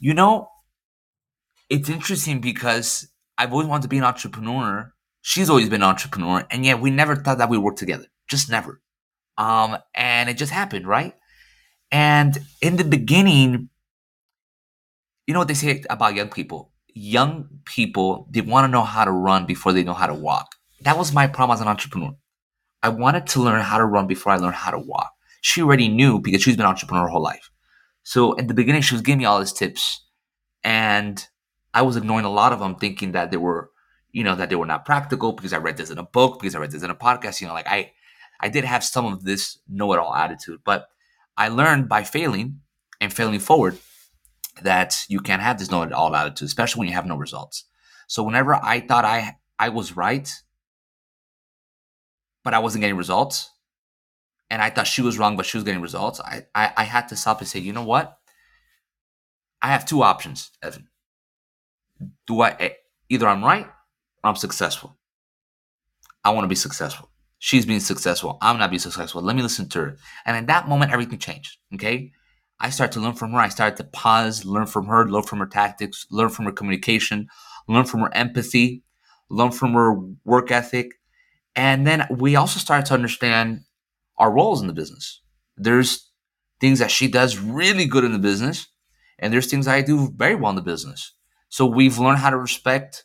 You 0.00 0.12
know, 0.12 0.50
it's 1.68 1.88
interesting 1.88 2.40
because 2.40 3.08
I've 3.38 3.52
always 3.52 3.68
wanted 3.68 3.82
to 3.82 3.88
be 3.88 3.98
an 3.98 4.04
entrepreneur. 4.04 4.92
She's 5.20 5.50
always 5.50 5.68
been 5.68 5.82
an 5.82 5.88
entrepreneur, 5.88 6.46
and 6.50 6.64
yet 6.64 6.80
we 6.80 6.90
never 6.90 7.16
thought 7.16 7.38
that 7.38 7.50
we 7.50 7.58
work 7.58 7.76
together. 7.76 8.06
Just 8.28 8.50
never. 8.50 8.80
Um, 9.36 9.78
and 9.94 10.30
it 10.30 10.34
just 10.34 10.52
happened, 10.52 10.86
right? 10.86 11.14
And 11.90 12.38
in 12.62 12.76
the 12.76 12.84
beginning, 12.84 13.68
you 15.26 15.34
know 15.34 15.40
what 15.40 15.48
they 15.48 15.54
say 15.54 15.82
about 15.90 16.14
young 16.14 16.28
people? 16.28 16.72
Young 16.94 17.48
people, 17.64 18.28
they 18.30 18.40
want 18.40 18.64
to 18.64 18.68
know 18.68 18.82
how 18.82 19.04
to 19.04 19.10
run 19.10 19.46
before 19.46 19.72
they 19.72 19.84
know 19.84 19.92
how 19.92 20.06
to 20.06 20.14
walk. 20.14 20.54
That 20.80 20.96
was 20.96 21.12
my 21.12 21.26
problem 21.26 21.54
as 21.54 21.60
an 21.60 21.68
entrepreneur. 21.68 22.12
I 22.82 22.88
wanted 22.88 23.26
to 23.28 23.42
learn 23.42 23.60
how 23.62 23.78
to 23.78 23.84
run 23.84 24.06
before 24.06 24.32
I 24.32 24.36
learned 24.36 24.54
how 24.54 24.70
to 24.70 24.78
walk. 24.78 25.12
She 25.40 25.62
already 25.62 25.88
knew 25.88 26.20
because 26.20 26.42
she's 26.42 26.56
been 26.56 26.64
an 26.64 26.70
entrepreneur 26.70 27.04
her 27.04 27.08
whole 27.08 27.22
life. 27.22 27.50
So 28.02 28.34
in 28.34 28.46
the 28.46 28.54
beginning, 28.54 28.82
she 28.82 28.94
was 28.94 29.02
giving 29.02 29.18
me 29.18 29.24
all 29.24 29.40
these 29.40 29.52
tips. 29.52 30.04
And 30.62 31.26
I 31.76 31.82
was 31.82 31.96
ignoring 31.96 32.24
a 32.24 32.30
lot 32.40 32.54
of 32.54 32.60
them, 32.60 32.74
thinking 32.76 33.12
that 33.12 33.30
they 33.30 33.36
were, 33.36 33.70
you 34.10 34.24
know, 34.24 34.34
that 34.34 34.48
they 34.48 34.56
were 34.56 34.72
not 34.72 34.86
practical 34.86 35.32
because 35.32 35.52
I 35.52 35.58
read 35.58 35.76
this 35.76 35.90
in 35.90 35.98
a 35.98 36.02
book, 36.02 36.40
because 36.40 36.54
I 36.54 36.58
read 36.58 36.70
this 36.70 36.82
in 36.82 36.90
a 36.90 36.94
podcast. 36.94 37.40
You 37.40 37.48
know, 37.48 37.52
like 37.52 37.68
I, 37.68 37.92
I 38.40 38.48
did 38.48 38.64
have 38.64 38.82
some 38.82 39.06
of 39.12 39.24
this 39.24 39.58
know-it-all 39.68 40.14
attitude, 40.14 40.60
but 40.64 40.88
I 41.36 41.48
learned 41.48 41.88
by 41.88 42.02
failing 42.02 42.60
and 43.00 43.12
failing 43.12 43.40
forward 43.40 43.76
that 44.62 45.04
you 45.08 45.20
can't 45.20 45.42
have 45.42 45.58
this 45.58 45.70
know-it-all 45.70 46.16
attitude, 46.16 46.46
especially 46.46 46.80
when 46.80 46.88
you 46.88 46.94
have 46.94 47.04
no 47.06 47.16
results. 47.16 47.64
So 48.06 48.22
whenever 48.22 48.54
I 48.54 48.80
thought 48.80 49.04
I 49.04 49.36
I 49.58 49.68
was 49.68 49.96
right, 49.96 50.32
but 52.42 52.54
I 52.54 52.58
wasn't 52.60 52.82
getting 52.82 52.96
results, 52.96 53.50
and 54.48 54.62
I 54.62 54.70
thought 54.70 54.86
she 54.86 55.02
was 55.02 55.18
wrong, 55.18 55.36
but 55.36 55.44
she 55.44 55.58
was 55.58 55.64
getting 55.64 55.82
results, 55.82 56.20
I, 56.20 56.46
I, 56.54 56.72
I 56.76 56.84
had 56.84 57.08
to 57.08 57.16
stop 57.16 57.40
and 57.40 57.48
say, 57.48 57.58
you 57.58 57.74
know 57.74 57.84
what? 57.84 58.18
I 59.60 59.68
have 59.68 59.84
two 59.84 60.02
options, 60.02 60.50
Evan. 60.62 60.88
Do 62.26 62.40
I 62.40 62.50
eh, 62.58 62.70
either 63.08 63.26
I'm 63.26 63.44
right 63.44 63.66
or 63.66 64.30
I'm 64.30 64.36
successful? 64.36 64.96
I 66.24 66.30
want 66.30 66.44
to 66.44 66.48
be 66.48 66.54
successful. 66.54 67.10
She's 67.38 67.66
being 67.66 67.80
successful. 67.80 68.38
I'm 68.40 68.58
not 68.58 68.70
being 68.70 68.80
successful. 68.80 69.22
Let 69.22 69.36
me 69.36 69.42
listen 69.42 69.68
to 69.70 69.80
her. 69.80 69.96
And 70.24 70.36
in 70.36 70.46
that 70.46 70.68
moment, 70.68 70.92
everything 70.92 71.18
changed. 71.18 71.58
Okay. 71.74 72.12
I 72.58 72.70
started 72.70 72.94
to 72.94 73.00
learn 73.00 73.12
from 73.12 73.32
her. 73.32 73.38
I 73.38 73.48
started 73.48 73.76
to 73.76 73.84
pause, 73.84 74.44
learn 74.44 74.66
from 74.66 74.86
her, 74.86 75.08
learn 75.08 75.22
from 75.22 75.40
her 75.40 75.46
tactics, 75.46 76.06
learn 76.10 76.30
from 76.30 76.46
her 76.46 76.52
communication, 76.52 77.28
learn 77.68 77.84
from 77.84 78.00
her 78.00 78.14
empathy, 78.14 78.82
learn 79.28 79.52
from 79.52 79.74
her 79.74 79.94
work 80.24 80.50
ethic. 80.50 80.92
And 81.54 81.86
then 81.86 82.06
we 82.10 82.36
also 82.36 82.58
started 82.58 82.86
to 82.86 82.94
understand 82.94 83.60
our 84.18 84.32
roles 84.32 84.60
in 84.60 84.66
the 84.66 84.72
business. 84.72 85.20
There's 85.56 86.10
things 86.60 86.78
that 86.78 86.90
she 86.90 87.08
does 87.08 87.38
really 87.38 87.86
good 87.86 88.04
in 88.04 88.12
the 88.12 88.18
business, 88.18 88.66
and 89.18 89.32
there's 89.32 89.50
things 89.50 89.68
I 89.68 89.82
do 89.82 90.10
very 90.16 90.34
well 90.34 90.50
in 90.50 90.56
the 90.56 90.62
business. 90.62 91.12
So 91.48 91.66
we've 91.66 91.98
learned 91.98 92.18
how 92.18 92.30
to 92.30 92.38
respect 92.38 93.04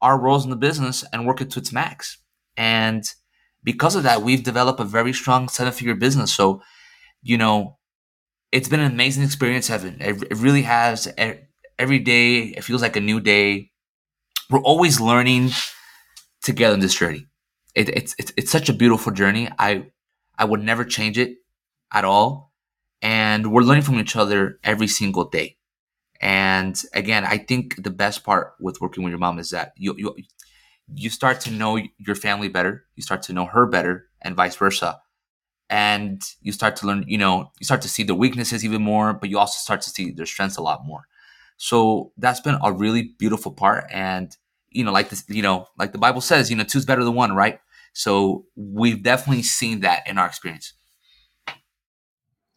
our 0.00 0.18
roles 0.20 0.44
in 0.44 0.50
the 0.50 0.56
business 0.56 1.04
and 1.12 1.26
work 1.26 1.40
it 1.40 1.50
to 1.50 1.60
its 1.60 1.72
max. 1.72 2.18
And 2.56 3.04
because 3.64 3.96
of 3.96 4.04
that, 4.04 4.22
we've 4.22 4.42
developed 4.44 4.80
a 4.80 4.84
very 4.84 5.12
strong 5.12 5.48
seven 5.48 5.72
figure 5.72 5.94
business. 5.94 6.32
So, 6.32 6.62
you 7.22 7.38
know, 7.38 7.78
it's 8.52 8.68
been 8.68 8.80
an 8.80 8.92
amazing 8.92 9.24
experience, 9.24 9.70
Evan. 9.70 9.98
It, 10.00 10.22
it 10.30 10.36
really 10.38 10.62
has. 10.62 11.08
Every 11.78 11.98
day, 11.98 12.40
it 12.56 12.64
feels 12.64 12.82
like 12.82 12.96
a 12.96 13.00
new 13.00 13.20
day. 13.20 13.70
We're 14.50 14.62
always 14.62 15.00
learning 15.00 15.50
together 16.42 16.74
in 16.74 16.80
this 16.80 16.94
journey. 16.94 17.26
It, 17.74 17.90
it's, 17.90 18.14
it's 18.18 18.32
it's 18.36 18.50
such 18.50 18.68
a 18.70 18.72
beautiful 18.72 19.12
journey. 19.12 19.48
I 19.58 19.86
I 20.38 20.46
would 20.46 20.62
never 20.62 20.84
change 20.84 21.18
it 21.18 21.36
at 21.92 22.04
all. 22.06 22.52
And 23.02 23.52
we're 23.52 23.62
learning 23.62 23.84
from 23.84 24.00
each 24.00 24.16
other 24.16 24.58
every 24.64 24.88
single 24.88 25.26
day. 25.28 25.57
And 26.20 26.80
again, 26.94 27.24
I 27.24 27.38
think 27.38 27.82
the 27.82 27.90
best 27.90 28.24
part 28.24 28.54
with 28.60 28.80
working 28.80 29.04
with 29.04 29.10
your 29.10 29.18
mom 29.20 29.38
is 29.38 29.50
that 29.50 29.72
you 29.76 29.94
you 29.96 30.16
you 30.94 31.10
start 31.10 31.40
to 31.42 31.50
know 31.50 31.78
your 31.98 32.16
family 32.16 32.48
better, 32.48 32.84
you 32.96 33.02
start 33.02 33.22
to 33.24 33.32
know 33.32 33.46
her 33.46 33.66
better, 33.66 34.08
and 34.22 34.36
vice 34.36 34.56
versa. 34.56 35.00
And 35.70 36.22
you 36.40 36.52
start 36.52 36.76
to 36.76 36.86
learn, 36.86 37.04
you 37.06 37.18
know, 37.18 37.50
you 37.60 37.64
start 37.64 37.82
to 37.82 37.88
see 37.88 38.02
the 38.02 38.14
weaknesses 38.14 38.64
even 38.64 38.82
more, 38.82 39.12
but 39.12 39.28
you 39.28 39.38
also 39.38 39.58
start 39.58 39.82
to 39.82 39.90
see 39.90 40.10
their 40.12 40.26
strengths 40.26 40.56
a 40.56 40.62
lot 40.62 40.86
more. 40.86 41.02
So 41.58 42.12
that's 42.16 42.40
been 42.40 42.58
a 42.62 42.72
really 42.72 43.14
beautiful 43.18 43.52
part. 43.52 43.84
And, 43.90 44.34
you 44.70 44.84
know, 44.84 44.92
like 44.92 45.10
this, 45.10 45.24
you 45.28 45.42
know, 45.42 45.66
like 45.78 45.92
the 45.92 45.98
Bible 45.98 46.22
says, 46.22 46.50
you 46.50 46.56
know, 46.56 46.64
two's 46.64 46.86
better 46.86 47.04
than 47.04 47.14
one, 47.14 47.34
right? 47.34 47.60
So 47.92 48.46
we've 48.56 49.02
definitely 49.02 49.42
seen 49.42 49.80
that 49.80 50.08
in 50.08 50.16
our 50.18 50.26
experience. 50.26 50.72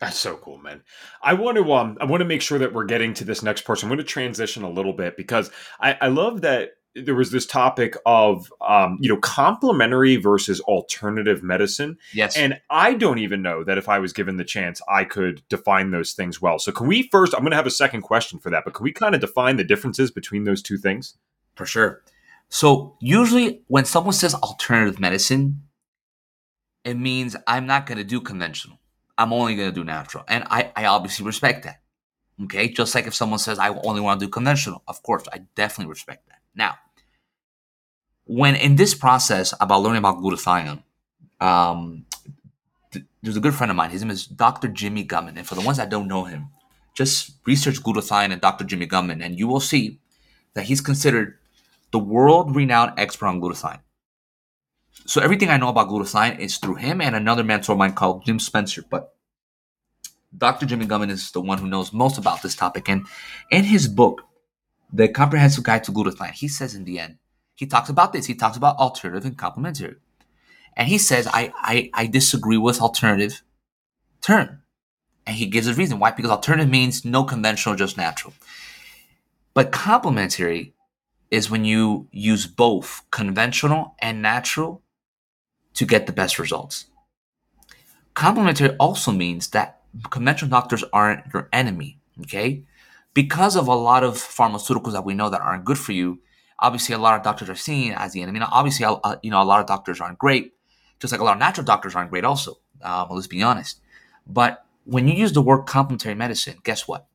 That's 0.01 0.17
so 0.17 0.35
cool, 0.37 0.57
man. 0.57 0.81
I 1.21 1.35
want 1.35 1.57
to 1.57 1.73
um 1.73 1.95
I 2.01 2.05
want 2.05 2.21
to 2.21 2.25
make 2.25 2.41
sure 2.41 2.57
that 2.57 2.73
we're 2.73 2.85
getting 2.85 3.13
to 3.13 3.23
this 3.23 3.43
next 3.43 3.65
portion. 3.65 3.85
I'm 3.87 3.95
going 3.95 4.05
to 4.05 4.11
transition 4.11 4.63
a 4.63 4.69
little 4.69 4.93
bit 4.93 5.15
because 5.15 5.51
I, 5.79 5.95
I 6.01 6.07
love 6.07 6.41
that 6.41 6.71
there 6.95 7.13
was 7.13 7.31
this 7.31 7.45
topic 7.45 7.95
of 8.03 8.51
um, 8.61 8.97
you 8.99 9.09
know 9.09 9.17
complementary 9.17 10.15
versus 10.15 10.59
alternative 10.61 11.43
medicine. 11.43 11.99
Yes. 12.15 12.35
And 12.35 12.59
I 12.71 12.95
don't 12.95 13.19
even 13.19 13.43
know 13.43 13.63
that 13.63 13.77
if 13.77 13.87
I 13.87 13.99
was 13.99 14.11
given 14.11 14.37
the 14.37 14.43
chance, 14.43 14.81
I 14.89 15.03
could 15.03 15.47
define 15.49 15.91
those 15.91 16.13
things 16.13 16.41
well. 16.41 16.57
So 16.57 16.71
can 16.71 16.87
we 16.87 17.03
first? 17.03 17.35
I'm 17.35 17.41
going 17.41 17.51
to 17.51 17.57
have 17.57 17.67
a 17.67 17.71
second 17.71 18.01
question 18.01 18.39
for 18.39 18.49
that, 18.49 18.63
but 18.65 18.73
can 18.73 18.83
we 18.83 18.91
kind 18.91 19.13
of 19.13 19.21
define 19.21 19.57
the 19.57 19.63
differences 19.63 20.09
between 20.09 20.45
those 20.45 20.63
two 20.63 20.79
things? 20.79 21.15
For 21.53 21.67
sure. 21.67 22.01
So 22.49 22.97
usually 22.99 23.61
when 23.67 23.85
someone 23.85 24.13
says 24.13 24.33
alternative 24.33 24.99
medicine, 24.99 25.61
it 26.83 26.95
means 26.95 27.35
I'm 27.45 27.67
not 27.67 27.85
going 27.85 27.99
to 27.99 28.03
do 28.03 28.19
conventional. 28.19 28.80
I'm 29.21 29.33
only 29.33 29.55
going 29.55 29.69
to 29.69 29.75
do 29.75 29.83
natural. 29.83 30.23
And 30.27 30.43
I, 30.49 30.71
I 30.75 30.85
obviously 30.85 31.25
respect 31.25 31.63
that. 31.63 31.81
Okay. 32.43 32.69
Just 32.69 32.95
like 32.95 33.07
if 33.07 33.13
someone 33.13 33.39
says, 33.39 33.59
I 33.59 33.69
only 33.69 34.01
want 34.01 34.19
to 34.19 34.25
do 34.25 34.29
conventional, 34.29 34.83
of 34.87 35.03
course, 35.03 35.23
I 35.31 35.43
definitely 35.55 35.89
respect 35.89 36.27
that. 36.27 36.39
Now, 36.55 36.75
when 38.25 38.55
in 38.55 38.75
this 38.75 38.93
process 38.95 39.53
about 39.59 39.81
learning 39.81 39.99
about 39.99 40.17
glutathione, 40.17 40.83
um, 41.39 42.05
th- 42.91 43.05
there's 43.21 43.37
a 43.37 43.41
good 43.41 43.53
friend 43.53 43.69
of 43.69 43.77
mine. 43.77 43.91
His 43.91 44.01
name 44.01 44.11
is 44.11 44.25
Dr. 44.25 44.67
Jimmy 44.67 45.03
Gutman. 45.03 45.37
And 45.37 45.47
for 45.47 45.55
the 45.55 45.61
ones 45.61 45.77
that 45.77 45.89
don't 45.89 46.07
know 46.07 46.23
him, 46.23 46.47
just 46.95 47.31
research 47.45 47.81
glutathione 47.81 48.31
and 48.31 48.41
Dr. 48.41 48.63
Jimmy 48.63 48.85
Gutman, 48.85 49.21
and 49.21 49.37
you 49.37 49.47
will 49.47 49.59
see 49.59 49.99
that 50.53 50.65
he's 50.65 50.81
considered 50.81 51.37
the 51.91 51.99
world 51.99 52.55
renowned 52.55 52.93
expert 52.97 53.27
on 53.27 53.41
glutathione. 53.41 53.81
So 55.05 55.21
everything 55.21 55.49
I 55.49 55.57
know 55.57 55.69
about 55.69 55.89
glutathione 55.89 56.39
is 56.39 56.57
through 56.57 56.75
him 56.75 57.01
and 57.01 57.15
another 57.15 57.43
mentor 57.43 57.73
of 57.73 57.77
mine 57.77 57.93
called 57.93 58.25
Jim 58.25 58.39
Spencer. 58.39 58.83
But 58.89 59.10
Dr. 60.37 60.65
Jimmy 60.65 60.85
Gutman 60.85 61.09
is 61.09 61.31
the 61.31 61.41
one 61.41 61.57
who 61.57 61.67
knows 61.67 61.91
most 61.91 62.17
about 62.17 62.41
this 62.41 62.55
topic. 62.55 62.89
And 62.89 63.05
in 63.49 63.63
his 63.63 63.87
book, 63.87 64.23
The 64.91 65.07
Comprehensive 65.07 65.63
Guide 65.63 65.83
to 65.85 65.91
Glutathione, 65.91 66.31
he 66.31 66.47
says 66.47 66.73
in 66.73 66.85
the 66.85 66.99
end, 66.99 67.17
he 67.55 67.65
talks 67.67 67.89
about 67.89 68.13
this. 68.13 68.25
He 68.25 68.33
talks 68.33 68.57
about 68.57 68.77
alternative 68.77 69.25
and 69.25 69.37
complementary. 69.37 69.95
And 70.75 70.87
he 70.87 70.97
says, 70.97 71.27
I, 71.27 71.51
I, 71.57 71.89
I 71.93 72.07
disagree 72.07 72.57
with 72.57 72.81
alternative 72.81 73.43
term. 74.21 74.63
And 75.27 75.35
he 75.35 75.45
gives 75.45 75.67
a 75.67 75.73
reason 75.73 75.99
why, 75.99 76.11
because 76.11 76.31
alternative 76.31 76.69
means 76.69 77.05
no 77.05 77.23
conventional, 77.23 77.75
just 77.75 77.97
natural. 77.97 78.33
But 79.53 79.71
complementary 79.71 80.73
is 81.29 81.49
when 81.49 81.65
you 81.65 82.07
use 82.11 82.47
both 82.47 83.03
conventional 83.11 83.95
and 83.99 84.21
natural 84.21 84.81
to 85.73 85.85
get 85.85 86.07
the 86.07 86.13
best 86.13 86.39
results. 86.39 86.85
Complementary 88.13 88.75
also 88.77 89.11
means 89.11 89.49
that 89.49 89.80
conventional 90.09 90.49
doctors 90.49 90.83
aren't 90.93 91.33
your 91.33 91.49
enemy, 91.51 91.99
okay? 92.21 92.63
Because 93.13 93.55
of 93.55 93.67
a 93.67 93.75
lot 93.75 94.03
of 94.03 94.15
pharmaceuticals 94.15 94.93
that 94.93 95.05
we 95.05 95.13
know 95.13 95.29
that 95.29 95.41
aren't 95.41 95.65
good 95.65 95.77
for 95.77 95.91
you, 95.91 96.19
obviously 96.59 96.95
a 96.95 96.97
lot 96.97 97.17
of 97.17 97.23
doctors 97.23 97.49
are 97.49 97.55
seen 97.55 97.91
as 97.93 98.13
the 98.13 98.21
enemy. 98.21 98.39
Now, 98.39 98.49
obviously, 98.51 98.85
uh, 98.85 99.15
you 99.21 99.31
know, 99.31 99.41
a 99.41 99.43
lot 99.43 99.59
of 99.59 99.67
doctors 99.67 99.99
aren't 99.99 100.19
great, 100.19 100.53
just 100.99 101.11
like 101.11 101.21
a 101.21 101.23
lot 101.23 101.33
of 101.33 101.39
natural 101.39 101.65
doctors 101.65 101.95
aren't 101.95 102.11
great 102.11 102.23
also. 102.23 102.57
Um, 102.81 103.07
let's 103.11 103.27
be 103.27 103.43
honest. 103.43 103.79
But 104.25 104.65
when 104.85 105.07
you 105.07 105.13
use 105.13 105.33
the 105.33 105.41
word 105.41 105.63
complementary 105.63 106.15
medicine, 106.15 106.57
guess 106.63 106.87
what? 106.87 107.07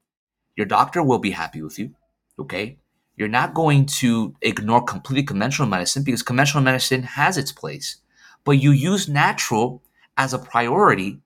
Your 0.57 0.67
doctor 0.67 1.03
will 1.03 1.19
be 1.19 1.31
happy 1.33 1.63
with 1.63 1.79
you, 1.79 1.95
okay? 2.39 2.79
You're 3.17 3.29
not 3.29 3.55
going 3.55 3.87
to 3.87 4.35
ignore 4.43 4.85
completely 4.85 5.25
conventional 5.25 5.69
medicine 5.69 6.03
because 6.03 6.23
conventional 6.23 6.63
medicine 6.63 7.03
has 7.03 7.39
its 7.39 7.53
place, 7.53 7.97
but 8.45 8.53
you 8.53 8.71
use 8.71 9.09
natural 9.09 9.83
as 10.17 10.35
a 10.35 10.39
priority 10.39 11.21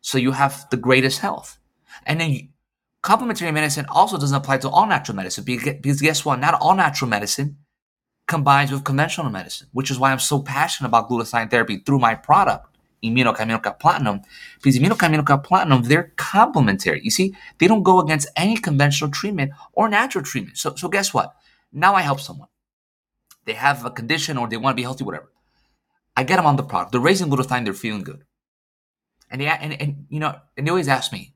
so 0.00 0.18
you 0.18 0.32
have 0.32 0.66
the 0.70 0.76
greatest 0.76 1.20
health. 1.20 1.58
And 2.06 2.20
then 2.20 2.50
complementary 3.02 3.50
medicine 3.52 3.86
also 3.88 4.18
doesn't 4.18 4.36
apply 4.36 4.58
to 4.58 4.68
all 4.68 4.86
natural 4.86 5.16
medicine 5.16 5.44
because 5.44 6.00
guess 6.00 6.24
what? 6.24 6.40
Not 6.40 6.54
all 6.60 6.74
natural 6.74 7.08
medicine 7.08 7.58
combines 8.26 8.70
with 8.70 8.84
conventional 8.84 9.30
medicine, 9.30 9.68
which 9.72 9.90
is 9.90 9.98
why 9.98 10.12
I'm 10.12 10.18
so 10.18 10.40
passionate 10.40 10.88
about 10.88 11.08
glutathione 11.08 11.50
therapy 11.50 11.78
through 11.78 11.98
my 11.98 12.14
product. 12.14 12.66
Immunocal 13.02 13.78
Platinum, 13.78 14.20
because 14.56 14.78
Immunocal 14.78 15.42
Platinum, 15.42 15.82
they're 15.82 16.12
complementary. 16.16 17.00
You 17.02 17.10
see, 17.10 17.34
they 17.58 17.66
don't 17.66 17.82
go 17.82 17.98
against 17.98 18.28
any 18.36 18.58
conventional 18.58 19.10
treatment 19.10 19.52
or 19.72 19.88
natural 19.88 20.22
treatment. 20.22 20.58
So, 20.58 20.74
so 20.76 20.88
guess 20.88 21.14
what? 21.14 21.34
Now 21.72 21.94
I 21.94 22.02
help 22.02 22.20
someone. 22.20 22.48
They 23.46 23.54
have 23.54 23.86
a 23.86 23.90
condition 23.90 24.36
or 24.36 24.48
they 24.48 24.58
want 24.58 24.74
to 24.74 24.76
be 24.76 24.82
healthy, 24.82 25.04
whatever. 25.04 25.32
I 26.14 26.24
get 26.24 26.36
them 26.36 26.44
on 26.44 26.56
the 26.56 26.62
product. 26.62 26.92
They're 26.92 27.00
raising 27.00 27.30
glutathione, 27.30 27.64
they're 27.64 27.72
feeling 27.72 28.02
good. 28.02 28.24
And 29.30 29.40
they, 29.40 29.46
and, 29.46 29.80
and 29.80 30.06
you 30.08 30.18
know, 30.18 30.36
and 30.56 30.66
they 30.66 30.70
always 30.70 30.88
ask 30.88 31.12
me, 31.12 31.34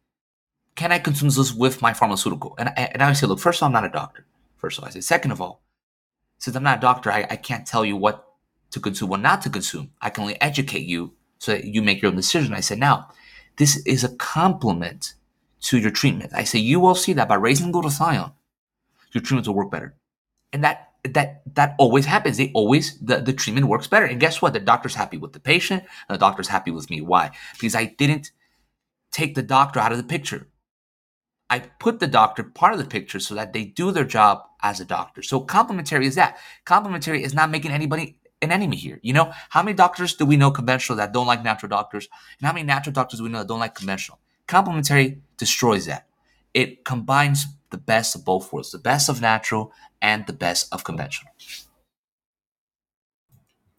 can 0.75 0.91
I 0.91 0.99
consume 0.99 1.29
this 1.29 1.55
with 1.55 1.81
my 1.81 1.93
pharmaceutical? 1.93 2.57
And 2.59 2.69
I, 2.71 2.91
and 2.93 3.03
I 3.03 3.13
say, 3.13 3.27
look, 3.27 3.39
first 3.39 3.59
of 3.59 3.63
all, 3.63 3.67
I'm 3.69 3.73
not 3.73 3.85
a 3.85 3.89
doctor. 3.89 4.27
First 4.57 4.79
of 4.79 4.85
all, 4.85 4.89
I 4.89 4.93
say, 4.93 5.01
second 5.01 5.31
of 5.31 5.41
all, 5.41 5.63
since 6.39 6.57
I'm 6.57 6.65
not 6.65 6.79
a 6.79 6.81
doctor, 6.81 7.13
I, 7.13 7.27
I 7.31 7.37
can't 7.37 7.67
tell 7.67 7.85
you 7.85 7.97
what 7.97 8.27
to 8.73 8.81
consume, 8.81 9.11
what 9.11 9.21
not 9.21 9.43
to 9.43 9.51
consume. 9.51 9.93
I 10.01 10.11
can 10.11 10.23
only 10.23 10.41
educate 10.41 10.87
you 10.87 11.13
so 11.39 11.53
that 11.53 11.65
you 11.65 11.81
make 11.83 12.03
your 12.03 12.11
own 12.11 12.17
decision. 12.17 12.53
I 12.53 12.61
said, 12.61 12.79
now, 12.79 13.09
this 13.57 13.77
is 13.87 14.03
a 14.03 14.17
complement 14.17 15.15
to 15.61 15.79
your 15.79 15.93
treatment. 15.93 16.33
I 16.35 16.45
say, 16.45 16.59
you 16.59 16.81
will 16.81 16.97
see 16.97 17.13
that 17.13 17.29
by 17.29 17.37
raising 17.37 17.73
glutathione, 17.73 18.33
your 19.13 19.23
treatments 19.23 19.49
will 19.49 19.55
work 19.55 19.71
better. 19.71 19.95
And 20.53 20.65
that 20.65 20.94
that 21.05 21.43
that 21.55 21.75
always 21.79 22.07
happens. 22.07 22.37
They 22.37 22.51
always 22.55 22.99
the, 22.99 23.19
the 23.19 23.33
treatment 23.33 23.67
works 23.67 23.87
better. 23.87 24.07
And 24.07 24.21
guess 24.21 24.41
what? 24.41 24.53
The 24.53 24.61
doctor's 24.61 24.95
happy 24.95 25.19
with 25.19 25.33
the 25.33 25.41
patient, 25.41 25.85
the 26.09 26.19
doctor's 26.19 26.49
happy 26.49 26.71
with 26.71 26.91
me. 26.91 27.01
Why? 27.01 27.31
Because 27.53 27.75
I 27.75 27.85
didn't 27.85 28.33
take 29.13 29.35
the 29.35 29.43
doctor 29.43 29.81
out 29.81 29.93
of 29.93 29.99
the 29.99 30.05
picture. 30.05 30.49
I 31.51 31.61
put 31.61 32.01
the 32.01 32.07
doctor 32.07 32.43
part 32.43 32.73
of 32.73 32.79
the 32.79 32.87
picture 32.87 33.21
so 33.21 33.35
that 33.35 33.53
they 33.53 33.65
do 33.65 33.93
their 33.93 34.05
job 34.05 34.43
as 34.63 34.81
a 34.81 34.85
doctor. 34.85 35.23
So 35.23 35.41
complementary 35.41 36.07
is 36.07 36.15
that. 36.15 36.39
Complementary 36.65 37.23
is 37.23 37.35
not 37.35 37.51
making 37.51 37.71
anybody 37.71 38.19
an 38.41 38.51
enemy 38.51 38.77
here. 38.77 38.99
You 39.03 39.13
know, 39.13 39.33
how 39.51 39.63
many 39.63 39.77
doctors 39.77 40.15
do 40.15 40.25
we 40.25 40.37
know 40.37 40.51
conventional 40.51 40.97
that 40.97 41.13
don't 41.13 41.27
like 41.27 41.45
natural 41.45 41.69
doctors? 41.69 42.09
And 42.41 42.47
how 42.47 42.53
many 42.53 42.65
natural 42.65 42.95
doctors 42.95 43.19
do 43.19 43.25
we 43.25 43.31
know 43.31 43.39
that 43.39 43.49
don't 43.49 43.61
like 43.61 43.75
conventional? 43.75 44.19
Complementary 44.47 45.21
destroys 45.37 45.87
that. 45.87 46.09
It 46.55 46.85
combines 46.85 47.47
the 47.71 47.79
best 47.79 48.15
of 48.15 48.25
both 48.25 48.53
worlds, 48.53 48.73
the 48.73 48.79
best 48.79 49.09
of 49.09 49.21
natural 49.21 49.73
and 50.05 50.27
the 50.27 50.35
best 50.35 50.69
of 50.71 50.85
conventional. 50.85 51.33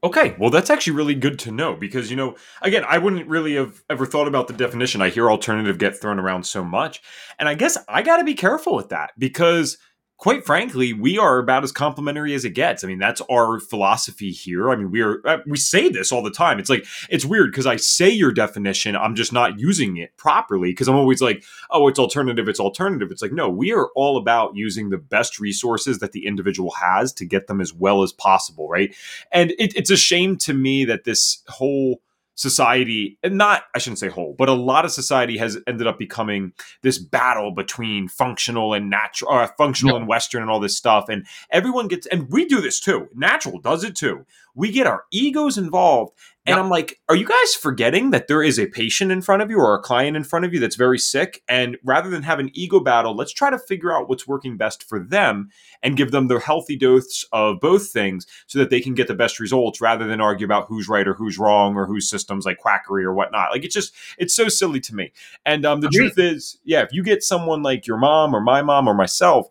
Okay, 0.03 0.35
well, 0.39 0.49
that's 0.49 0.71
actually 0.71 0.95
really 0.95 1.15
good 1.15 1.39
to 1.39 1.51
know 1.51 1.75
because, 1.75 2.09
you 2.09 2.17
know, 2.17 2.35
again, 2.61 2.83
I 2.87 2.97
wouldn't 2.97 3.27
really 3.27 3.55
have 3.55 3.83
ever 3.89 4.05
thought 4.05 4.27
about 4.27 4.47
the 4.47 4.53
definition. 4.53 5.01
I 5.01 5.09
hear 5.09 5.29
alternative 5.29 5.77
get 5.77 5.99
thrown 5.99 6.19
around 6.19 6.45
so 6.45 6.63
much. 6.63 7.01
And 7.39 7.47
I 7.47 7.53
guess 7.53 7.77
I 7.87 8.01
got 8.01 8.17
to 8.17 8.23
be 8.23 8.33
careful 8.33 8.75
with 8.75 8.89
that 8.89 9.11
because 9.17 9.77
quite 10.17 10.45
frankly, 10.45 10.93
we 10.93 11.17
are 11.17 11.39
about 11.39 11.63
as 11.63 11.71
complementary 11.71 12.33
as 12.33 12.45
it 12.45 12.51
gets. 12.51 12.83
I 12.83 12.87
mean, 12.87 12.99
that's 12.99 13.21
our 13.29 13.59
philosophy 13.59 14.31
here. 14.31 14.69
I 14.71 14.75
mean, 14.75 14.91
we 14.91 15.01
are 15.01 15.21
uh, 15.25 15.37
we 15.45 15.57
say 15.57 15.89
this 15.89 16.11
all 16.11 16.23
the 16.23 16.31
time. 16.31 16.57
It's 16.59 16.69
like 16.69 16.85
it's 17.09 17.25
weird 17.25 17.51
because 17.51 17.65
I 17.65 17.75
say 17.75 18.09
your 18.09 18.31
definition, 18.31 18.95
I'm 18.95 19.15
just 19.15 19.33
not 19.33 19.59
using 19.59 19.97
it 19.97 20.15
properly 20.17 20.71
because 20.71 20.87
I'm 20.87 20.95
always 20.95 21.21
like, 21.21 21.43
oh, 21.71 21.87
it's 21.87 21.99
alternative, 21.99 22.47
it's 22.47 22.59
alternative. 22.59 23.11
It's 23.11 23.21
like, 23.21 23.33
no, 23.33 23.49
we 23.49 23.73
are 23.73 23.89
all 23.95 24.17
about 24.17 24.55
using 24.55 24.89
the 24.89 24.97
best 24.97 25.39
resources 25.39 25.99
that 25.99 26.13
the 26.13 26.25
individual 26.25 26.71
has 26.71 27.11
to 27.13 27.25
get 27.25 27.47
them 27.47 27.59
as 27.59 27.73
well 27.73 28.01
as 28.01 28.13
possible, 28.13 28.69
right? 28.69 28.95
And 29.31 29.51
it, 29.51 29.75
it's 29.75 29.91
a 29.91 29.97
shame 29.97 30.37
to 30.37 30.53
me 30.53 30.85
that 30.85 31.03
this 31.03 31.43
whole 31.47 32.01
society 32.35 33.17
and 33.23 33.37
not 33.37 33.63
i 33.73 33.79
shouldn't 33.79 33.99
say 33.99 34.09
whole 34.09 34.35
but 34.37 34.49
a 34.49 34.53
lot 34.53 34.85
of 34.85 34.91
society 34.91 35.37
has 35.37 35.57
ended 35.67 35.87
up 35.87 35.97
becoming 35.97 36.51
this 36.81 36.97
battle 36.97 37.51
between 37.51 38.07
functional 38.07 38.73
and 38.73 38.89
natural 38.89 39.31
or 39.31 39.47
functional 39.57 39.95
and 39.95 40.07
western 40.07 40.41
and 40.41 40.51
all 40.51 40.59
this 40.59 40.77
stuff 40.77 41.05
and 41.09 41.25
everyone 41.49 41.87
gets 41.87 42.05
and 42.07 42.29
we 42.31 42.45
do 42.45 42.61
this 42.61 42.79
too. 42.79 43.07
Natural 43.13 43.59
does 43.59 43.83
it 43.83 43.95
too. 43.95 44.25
We 44.53 44.71
get 44.71 44.87
our 44.87 45.05
egos 45.11 45.57
involved 45.57 46.13
and 46.47 46.55
yep. 46.55 46.63
I'm 46.63 46.69
like, 46.69 46.99
are 47.09 47.15
you 47.15 47.25
guys 47.25 47.55
forgetting 47.55 48.11
that 48.11 48.27
there 48.27 48.43
is 48.43 48.59
a 48.59 48.67
patient 48.67 49.11
in 49.11 49.23
front 49.23 49.41
of 49.41 49.49
you 49.49 49.57
or 49.57 49.73
a 49.73 49.81
client 49.81 50.15
in 50.15 50.23
front 50.23 50.45
of 50.45 50.53
you 50.53 50.59
that's 50.59 50.75
very 50.75 50.99
sick? 50.99 51.41
And 51.47 51.75
rather 51.83 52.07
than 52.07 52.21
have 52.21 52.37
an 52.37 52.51
ego 52.53 52.79
battle, 52.79 53.15
let's 53.15 53.33
try 53.33 53.49
to 53.49 53.57
figure 53.57 53.91
out 53.91 54.07
what's 54.07 54.27
working 54.27 54.55
best 54.55 54.83
for 54.83 54.99
them 54.99 55.49
and 55.81 55.97
give 55.97 56.11
them 56.11 56.27
the 56.27 56.37
healthy 56.37 56.77
dose 56.77 57.25
of 57.31 57.59
both 57.59 57.89
things 57.89 58.27
so 58.45 58.59
that 58.59 58.69
they 58.69 58.79
can 58.79 58.93
get 58.93 59.07
the 59.07 59.15
best 59.15 59.39
results 59.39 59.81
rather 59.81 60.05
than 60.05 60.21
argue 60.21 60.45
about 60.45 60.67
who's 60.67 60.87
right 60.87 61.07
or 61.07 61.15
who's 61.15 61.39
wrong 61.39 61.75
or 61.75 61.87
whose 61.87 62.07
systems 62.07 62.45
like 62.45 62.59
quackery 62.59 63.03
or 63.03 63.13
whatnot. 63.13 63.49
Like 63.51 63.63
it's 63.63 63.73
just, 63.73 63.95
it's 64.19 64.35
so 64.35 64.47
silly 64.47 64.79
to 64.81 64.93
me. 64.93 65.13
And 65.47 65.65
um, 65.65 65.81
the 65.81 65.89
truth 65.89 66.19
is, 66.19 66.59
yeah, 66.63 66.83
if 66.83 66.93
you 66.93 67.01
get 67.01 67.23
someone 67.23 67.63
like 67.63 67.87
your 67.87 67.97
mom 67.97 68.35
or 68.35 68.39
my 68.39 68.61
mom 68.61 68.87
or 68.87 68.93
myself, 68.93 69.47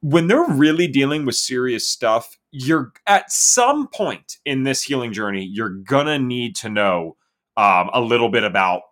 when 0.00 0.28
they're 0.28 0.46
really 0.46 0.86
dealing 0.86 1.26
with 1.26 1.34
serious 1.34 1.88
stuff, 1.88 2.38
you're 2.58 2.92
at 3.06 3.30
some 3.30 3.86
point 3.88 4.38
in 4.46 4.62
this 4.62 4.82
healing 4.82 5.12
journey, 5.12 5.44
you're 5.44 5.68
gonna 5.68 6.18
need 6.18 6.56
to 6.56 6.68
know 6.70 7.16
um, 7.56 7.90
a 7.92 8.00
little 8.00 8.30
bit 8.30 8.44
about 8.44 8.82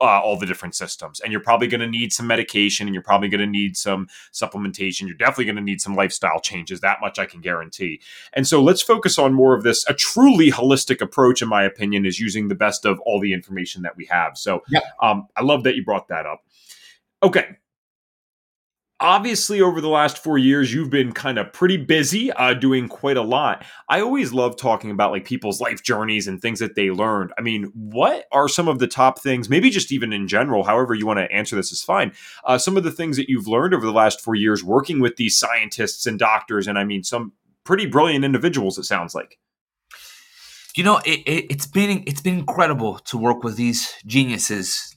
uh, 0.00 0.04
all 0.04 0.36
the 0.36 0.46
different 0.46 0.74
systems. 0.74 1.20
And 1.20 1.30
you're 1.30 1.40
probably 1.40 1.68
to 1.80 1.86
need 1.86 2.12
some 2.12 2.26
medication 2.26 2.88
and 2.88 2.94
you're 2.94 3.04
probably 3.04 3.28
to 3.40 3.46
need 3.46 3.76
some 3.76 4.08
supplementation. 4.32 5.06
You're 5.06 5.16
definitely 5.16 5.46
to 5.56 5.60
need 5.60 5.80
some 5.80 5.94
lifestyle 5.94 6.40
changes. 6.40 6.80
That 6.80 6.98
much 7.00 7.18
I 7.18 7.26
can 7.26 7.40
guarantee. 7.40 8.00
And 8.32 8.48
so 8.48 8.60
let's 8.62 8.82
focus 8.82 9.16
on 9.16 9.32
more 9.32 9.54
of 9.54 9.62
this. 9.62 9.88
A 9.88 9.94
truly 9.94 10.50
holistic 10.50 11.00
approach, 11.00 11.40
in 11.40 11.48
my 11.48 11.62
opinion, 11.62 12.04
is 12.04 12.18
using 12.18 12.48
the 12.48 12.56
best 12.56 12.84
of 12.84 12.98
all 13.00 13.20
the 13.20 13.32
information 13.32 13.82
that 13.82 13.96
we 13.96 14.06
have. 14.06 14.36
So 14.36 14.62
yep. 14.68 14.82
um, 15.00 15.28
I 15.36 15.42
love 15.42 15.62
that 15.64 15.76
you 15.76 15.84
brought 15.84 16.08
that 16.08 16.26
up. 16.26 16.42
Okay 17.22 17.56
obviously 19.00 19.60
over 19.60 19.80
the 19.80 19.88
last 19.88 20.18
four 20.18 20.38
years 20.38 20.72
you've 20.72 20.90
been 20.90 21.12
kind 21.12 21.38
of 21.38 21.52
pretty 21.52 21.76
busy 21.76 22.30
uh, 22.32 22.54
doing 22.54 22.88
quite 22.88 23.16
a 23.16 23.22
lot. 23.22 23.64
I 23.88 24.00
always 24.00 24.32
love 24.32 24.56
talking 24.56 24.90
about 24.90 25.10
like 25.10 25.24
people's 25.24 25.60
life 25.60 25.82
journeys 25.82 26.28
and 26.28 26.40
things 26.40 26.58
that 26.60 26.74
they 26.74 26.90
learned. 26.90 27.32
I 27.38 27.42
mean 27.42 27.72
what 27.74 28.26
are 28.32 28.48
some 28.48 28.68
of 28.68 28.78
the 28.78 28.86
top 28.86 29.20
things 29.20 29.48
maybe 29.48 29.70
just 29.70 29.92
even 29.92 30.12
in 30.12 30.28
general 30.28 30.64
however 30.64 30.94
you 30.94 31.06
want 31.06 31.18
to 31.18 31.32
answer 31.32 31.56
this 31.56 31.72
is 31.72 31.82
fine 31.82 32.12
uh, 32.44 32.58
some 32.58 32.76
of 32.76 32.84
the 32.84 32.92
things 32.92 33.16
that 33.16 33.28
you've 33.28 33.48
learned 33.48 33.74
over 33.74 33.86
the 33.86 33.92
last 33.92 34.20
four 34.20 34.34
years 34.34 34.62
working 34.62 35.00
with 35.00 35.16
these 35.16 35.38
scientists 35.38 36.06
and 36.06 36.18
doctors 36.18 36.66
and 36.66 36.78
i 36.78 36.84
mean 36.84 37.02
some 37.02 37.32
pretty 37.64 37.86
brilliant 37.86 38.24
individuals 38.24 38.78
it 38.78 38.84
sounds 38.84 39.14
like? 39.14 39.38
You 40.76 40.84
know 40.84 40.98
it, 40.98 41.20
it, 41.26 41.46
it's 41.50 41.66
been 41.66 42.04
it's 42.06 42.20
been 42.20 42.38
incredible 42.38 42.98
to 43.00 43.18
work 43.18 43.42
with 43.42 43.56
these 43.56 43.92
geniuses 44.06 44.96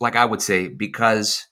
like 0.00 0.16
i 0.16 0.24
would 0.24 0.40
say 0.40 0.68
because 0.68 1.46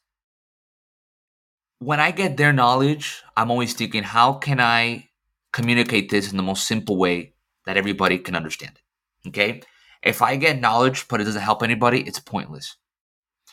when 1.79 2.01
I 2.01 2.11
get 2.11 2.37
their 2.37 2.53
knowledge, 2.53 3.23
I'm 3.37 3.51
always 3.51 3.75
thinking, 3.75 4.03
how 4.03 4.35
can 4.35 4.61
I 4.61 5.09
communicate 5.53 6.11
this 6.11 6.31
in 6.31 6.37
the 6.37 6.43
most 6.43 6.67
simple 6.67 6.97
way 6.97 7.35
that 7.67 7.77
everybody 7.77 8.19
can 8.19 8.37
understand 8.37 8.73
it? 8.77 9.29
Okay. 9.29 9.63
If 10.03 10.23
I 10.23 10.37
get 10.37 10.61
knowledge, 10.61 11.09
but 11.09 11.21
it 11.21 11.25
doesn't 11.25 11.43
help 11.43 11.63
anybody, 11.63 12.03
it's 12.03 12.19
pointless. 12.19 12.77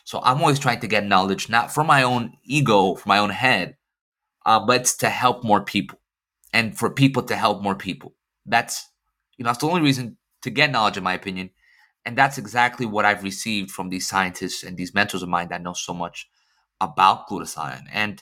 So 0.04 0.20
I'm 0.24 0.42
always 0.42 0.60
trying 0.60 0.82
to 0.82 0.88
get 0.88 1.06
knowledge, 1.06 1.50
not 1.50 1.74
for 1.74 1.84
my 1.84 2.04
own 2.04 2.34
ego, 2.44 2.96
for 2.96 3.08
my 3.08 3.20
own 3.20 3.30
head, 3.30 3.78
uh, 4.46 4.60
but 4.60 4.86
to 4.86 5.10
help 5.10 5.44
more 5.44 5.64
people 5.64 6.00
and 6.52 6.78
for 6.78 6.90
people 6.90 7.24
to 7.24 7.36
help 7.36 7.62
more 7.62 7.76
people. 7.76 8.16
That's, 8.46 8.90
you 9.38 9.44
know, 9.44 9.50
that's 9.50 9.60
the 9.60 9.68
only 9.68 9.82
reason 9.82 10.18
to 10.42 10.50
get 10.50 10.72
knowledge, 10.72 10.98
in 10.98 11.04
my 11.04 11.14
opinion. 11.14 11.52
And 12.06 12.18
that's 12.18 12.38
exactly 12.38 12.86
what 12.86 13.06
I've 13.06 13.24
received 13.24 13.72
from 13.72 13.90
these 13.90 14.08
scientists 14.08 14.64
and 14.64 14.76
these 14.76 14.94
mentors 14.94 15.24
of 15.24 15.30
mine 15.30 15.50
that 15.50 15.62
know 15.62 15.74
so 15.74 15.94
much 15.94 16.28
about 16.82 17.30
glutathione. 17.30 17.86
And 17.94 18.22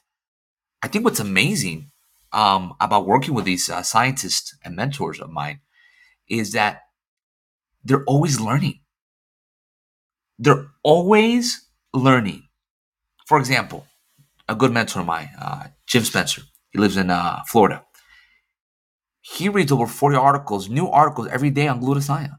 I 0.84 0.88
think 0.90 1.06
what's 1.06 1.20
amazing 1.20 1.92
um, 2.32 2.76
about 2.80 3.08
working 3.08 3.34
with 3.34 3.46
these 3.46 3.70
uh, 3.70 3.82
scientists 3.82 4.56
and 4.64 4.76
mentors 4.76 5.20
of 5.20 5.32
mine 5.32 5.62
is 6.28 6.52
that 6.52 6.82
they're 7.84 8.04
always 8.04 8.40
learning. 8.40 8.82
They're 10.38 10.68
always 10.84 11.68
learning. 11.94 12.44
For 13.26 13.40
example, 13.40 13.88
a 14.48 14.56
good 14.56 14.72
mentor 14.72 15.00
of 15.00 15.06
mine, 15.06 15.30
uh, 15.40 15.68
Jim 15.88 16.04
Spencer, 16.04 16.44
he 16.72 16.80
lives 16.80 16.98
in 16.98 17.10
uh, 17.10 17.42
Florida. 17.48 17.84
He 19.22 19.50
reads 19.50 19.72
over 19.72 19.88
40 19.88 20.18
articles, 20.18 20.70
new 20.70 20.88
articles 20.88 21.28
every 21.28 21.50
day 21.50 21.68
on 21.68 21.82
glutathione. 21.82 22.38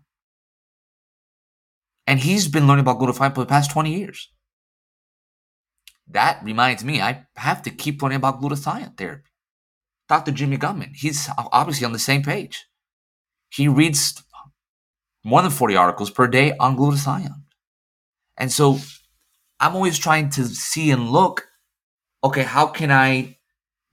And 2.06 2.20
he's 2.20 2.48
been 2.48 2.66
learning 2.66 2.82
about 2.82 2.98
glutathione 2.98 3.34
for 3.34 3.40
the 3.40 3.46
past 3.46 3.70
20 3.70 3.96
years 3.96 4.30
that 6.12 6.42
reminds 6.42 6.84
me, 6.84 7.00
I 7.00 7.24
have 7.36 7.62
to 7.62 7.70
keep 7.70 8.02
learning 8.02 8.16
about 8.16 8.40
glutathione 8.40 8.96
therapy. 8.96 9.28
Dr. 10.08 10.32
Jimmy 10.32 10.56
Gutman, 10.56 10.92
he's 10.94 11.28
obviously 11.52 11.84
on 11.84 11.92
the 11.92 11.98
same 11.98 12.22
page. 12.22 12.66
He 13.50 13.68
reads 13.68 14.22
more 15.24 15.42
than 15.42 15.50
40 15.50 15.76
articles 15.76 16.10
per 16.10 16.26
day 16.26 16.52
on 16.58 16.76
glutathione. 16.76 17.42
And 18.36 18.50
so 18.50 18.78
I'm 19.60 19.76
always 19.76 19.98
trying 19.98 20.30
to 20.30 20.46
see 20.46 20.90
and 20.90 21.10
look, 21.10 21.46
okay, 22.24 22.42
how 22.42 22.66
can 22.66 22.90
I 22.90 23.38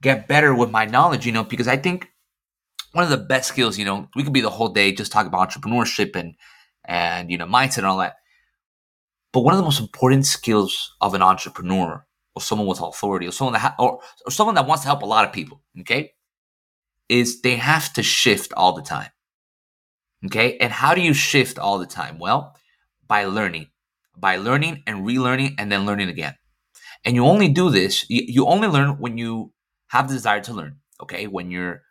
get 0.02 0.28
better 0.28 0.54
with 0.54 0.70
my 0.70 0.86
knowledge, 0.86 1.26
you 1.26 1.32
know, 1.32 1.44
because 1.44 1.68
I 1.68 1.76
think 1.76 2.08
one 2.92 3.04
of 3.04 3.10
the 3.10 3.16
best 3.16 3.48
skills, 3.48 3.78
you 3.78 3.84
know, 3.84 4.08
we 4.16 4.24
could 4.24 4.32
be 4.32 4.40
the 4.40 4.50
whole 4.50 4.70
day 4.70 4.92
just 4.92 5.12
talking 5.12 5.28
about 5.28 5.50
entrepreneurship 5.50 6.16
and 6.16 6.34
and 6.84 7.30
you 7.30 7.36
know, 7.36 7.46
mindset 7.46 7.78
and 7.78 7.86
all 7.86 7.98
that. 7.98 8.14
But 9.32 9.40
one 9.40 9.52
of 9.52 9.58
the 9.58 9.64
most 9.64 9.80
important 9.80 10.24
skills 10.24 10.94
of 11.00 11.14
an 11.14 11.22
entrepreneur 11.22 12.06
or 12.38 12.40
someone 12.40 12.68
with 12.68 12.80
authority 12.80 13.26
or 13.26 13.32
someone 13.32 13.52
that 13.54 13.58
ha- 13.58 13.74
or, 13.80 14.00
or 14.24 14.30
someone 14.30 14.54
that 14.54 14.66
wants 14.66 14.82
to 14.84 14.88
help 14.88 15.02
a 15.02 15.06
lot 15.06 15.26
of 15.26 15.32
people 15.32 15.60
okay? 15.80 16.12
Is 17.08 17.40
they 17.40 17.56
have 17.56 17.92
to 17.94 18.02
shift 18.02 18.52
all 18.52 18.72
the 18.72 18.82
time 18.82 19.10
okay? 20.26 20.56
And 20.58 20.72
how 20.72 20.94
do 20.94 21.00
you 21.00 21.14
shift 21.14 21.58
all 21.58 21.78
the 21.78 21.86
time? 21.86 22.18
Well 22.18 22.56
by 23.08 23.24
learning 23.24 23.66
by 24.16 24.36
learning 24.36 24.82
and 24.86 25.04
relearning 25.06 25.54
and 25.58 25.70
then 25.72 25.86
learning 25.86 26.08
again. 26.08 26.34
And 27.04 27.16
you 27.16 27.24
only 27.24 27.48
do 27.48 27.70
this 27.70 28.08
you, 28.08 28.22
you 28.26 28.46
only 28.46 28.68
learn 28.68 28.98
when 28.98 29.18
you 29.18 29.52
have 29.88 30.08
the 30.08 30.14
desire 30.14 30.40
to 30.42 30.52
learn 30.54 30.76
okay? 31.02 31.26
When 31.26 31.50
you're 31.50 31.82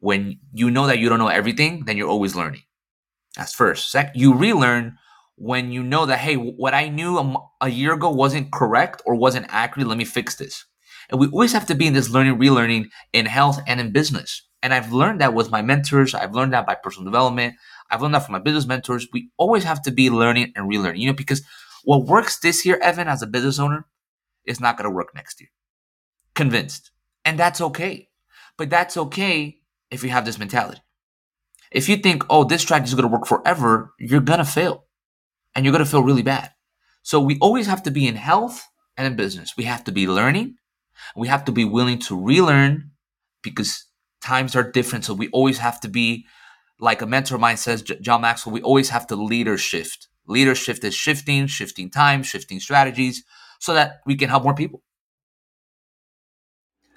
when 0.00 0.38
you 0.52 0.70
know 0.70 0.86
that 0.86 0.98
you 0.98 1.08
don't 1.08 1.18
know 1.18 1.28
everything 1.40 1.84
then 1.86 1.96
you're 1.96 2.10
always 2.10 2.36
learning. 2.36 2.62
That's 3.36 3.54
first. 3.54 3.90
Second 3.90 4.20
you 4.20 4.34
relearn 4.34 4.98
when 5.36 5.70
you 5.70 5.82
know 5.82 6.06
that 6.06 6.18
hey 6.18 6.34
what 6.34 6.74
i 6.74 6.88
knew 6.88 7.18
a, 7.18 7.36
a, 7.60 7.68
year 7.68 7.92
ago 7.92 8.10
wasn't 8.10 8.50
correct 8.50 9.02
or 9.04 9.14
wasn't 9.14 9.46
accurate 9.50 9.86
let 9.86 9.98
me 9.98 10.04
fix 10.04 10.34
this. 10.36 10.64
And 11.08 11.20
we 11.20 11.28
always 11.28 11.52
have 11.52 11.66
to 11.66 11.74
be 11.74 11.86
in 11.86 11.92
this 11.92 12.10
learning 12.10 12.38
relearning 12.38 12.86
in 13.12 13.26
health 13.26 13.60
and 13.66 13.78
in 13.78 13.92
business. 13.92 14.42
And 14.62 14.74
i've 14.74 14.92
learned 14.92 15.20
that 15.20 15.34
with 15.34 15.50
my 15.50 15.62
mentors. 15.62 16.14
I've 16.14 16.34
learned 16.34 16.52
that 16.54 16.66
by 16.66 16.74
personal 16.74 17.04
development. 17.04 17.54
I've 17.90 18.02
learned 18.02 18.14
that 18.14 18.24
from 18.24 18.32
my 18.32 18.38
business 18.40 18.66
mentors. 18.66 19.06
We 19.12 19.30
always 19.36 19.62
have 19.64 19.82
to 19.82 19.92
be 19.92 20.10
learning 20.10 20.52
and 20.56 20.70
relearning 20.70 20.98
you 20.98 21.06
know 21.06 21.12
because 21.12 21.42
what 21.84 22.06
works 22.06 22.38
this 22.38 22.64
year 22.64 22.78
evan 22.82 23.06
as 23.06 23.22
a 23.22 23.26
business 23.26 23.58
owner 23.58 23.86
is 24.44 24.58
not 24.58 24.76
going 24.76 24.88
to 24.88 24.94
work 24.94 25.14
next 25.14 25.40
year. 25.40 25.50
Convinced. 26.34 26.90
And 27.24 27.38
that's 27.38 27.60
okay. 27.60 28.08
But 28.56 28.70
that's 28.70 28.96
okay 28.96 29.58
if 29.90 30.02
you 30.02 30.10
have 30.10 30.24
this 30.24 30.38
mentality. 30.38 30.80
If 31.70 31.90
you 31.90 31.96
think 31.98 32.24
oh 32.30 32.44
this 32.44 32.62
strategy 32.62 32.88
is 32.88 32.94
going 32.94 33.08
to 33.08 33.12
work 33.12 33.26
forever 33.26 33.92
you're 33.98 34.20
going 34.20 34.38
to 34.38 34.44
fail 34.44 34.85
and 35.56 35.64
you're 35.64 35.72
going 35.72 35.84
to 35.84 35.90
feel 35.90 36.04
really 36.04 36.22
bad. 36.22 36.52
So 37.02 37.18
we 37.18 37.38
always 37.40 37.66
have 37.66 37.82
to 37.84 37.90
be 37.90 38.06
in 38.06 38.14
health 38.14 38.68
and 38.96 39.06
in 39.06 39.16
business. 39.16 39.54
We 39.56 39.64
have 39.64 39.82
to 39.84 39.92
be 39.92 40.06
learning. 40.06 40.56
We 41.16 41.28
have 41.28 41.44
to 41.46 41.52
be 41.52 41.64
willing 41.64 41.98
to 42.00 42.20
relearn 42.20 42.90
because 43.42 43.86
times 44.20 44.54
are 44.54 44.70
different. 44.70 45.06
So 45.06 45.14
we 45.14 45.28
always 45.28 45.58
have 45.58 45.80
to 45.80 45.88
be, 45.88 46.26
like 46.78 47.00
a 47.00 47.06
mentor 47.06 47.36
of 47.36 47.40
mine 47.40 47.56
says, 47.56 47.82
John 47.82 48.20
Maxwell, 48.20 48.52
we 48.52 48.60
always 48.60 48.90
have 48.90 49.06
to 49.06 49.16
leader 49.16 49.56
shift. 49.56 50.08
Leader 50.28 50.54
shift 50.54 50.84
is 50.84 50.94
shifting, 50.94 51.46
shifting 51.46 51.90
time, 51.90 52.22
shifting 52.22 52.60
strategies 52.60 53.24
so 53.58 53.72
that 53.72 54.00
we 54.04 54.16
can 54.16 54.28
help 54.28 54.44
more 54.44 54.54
people. 54.54 54.82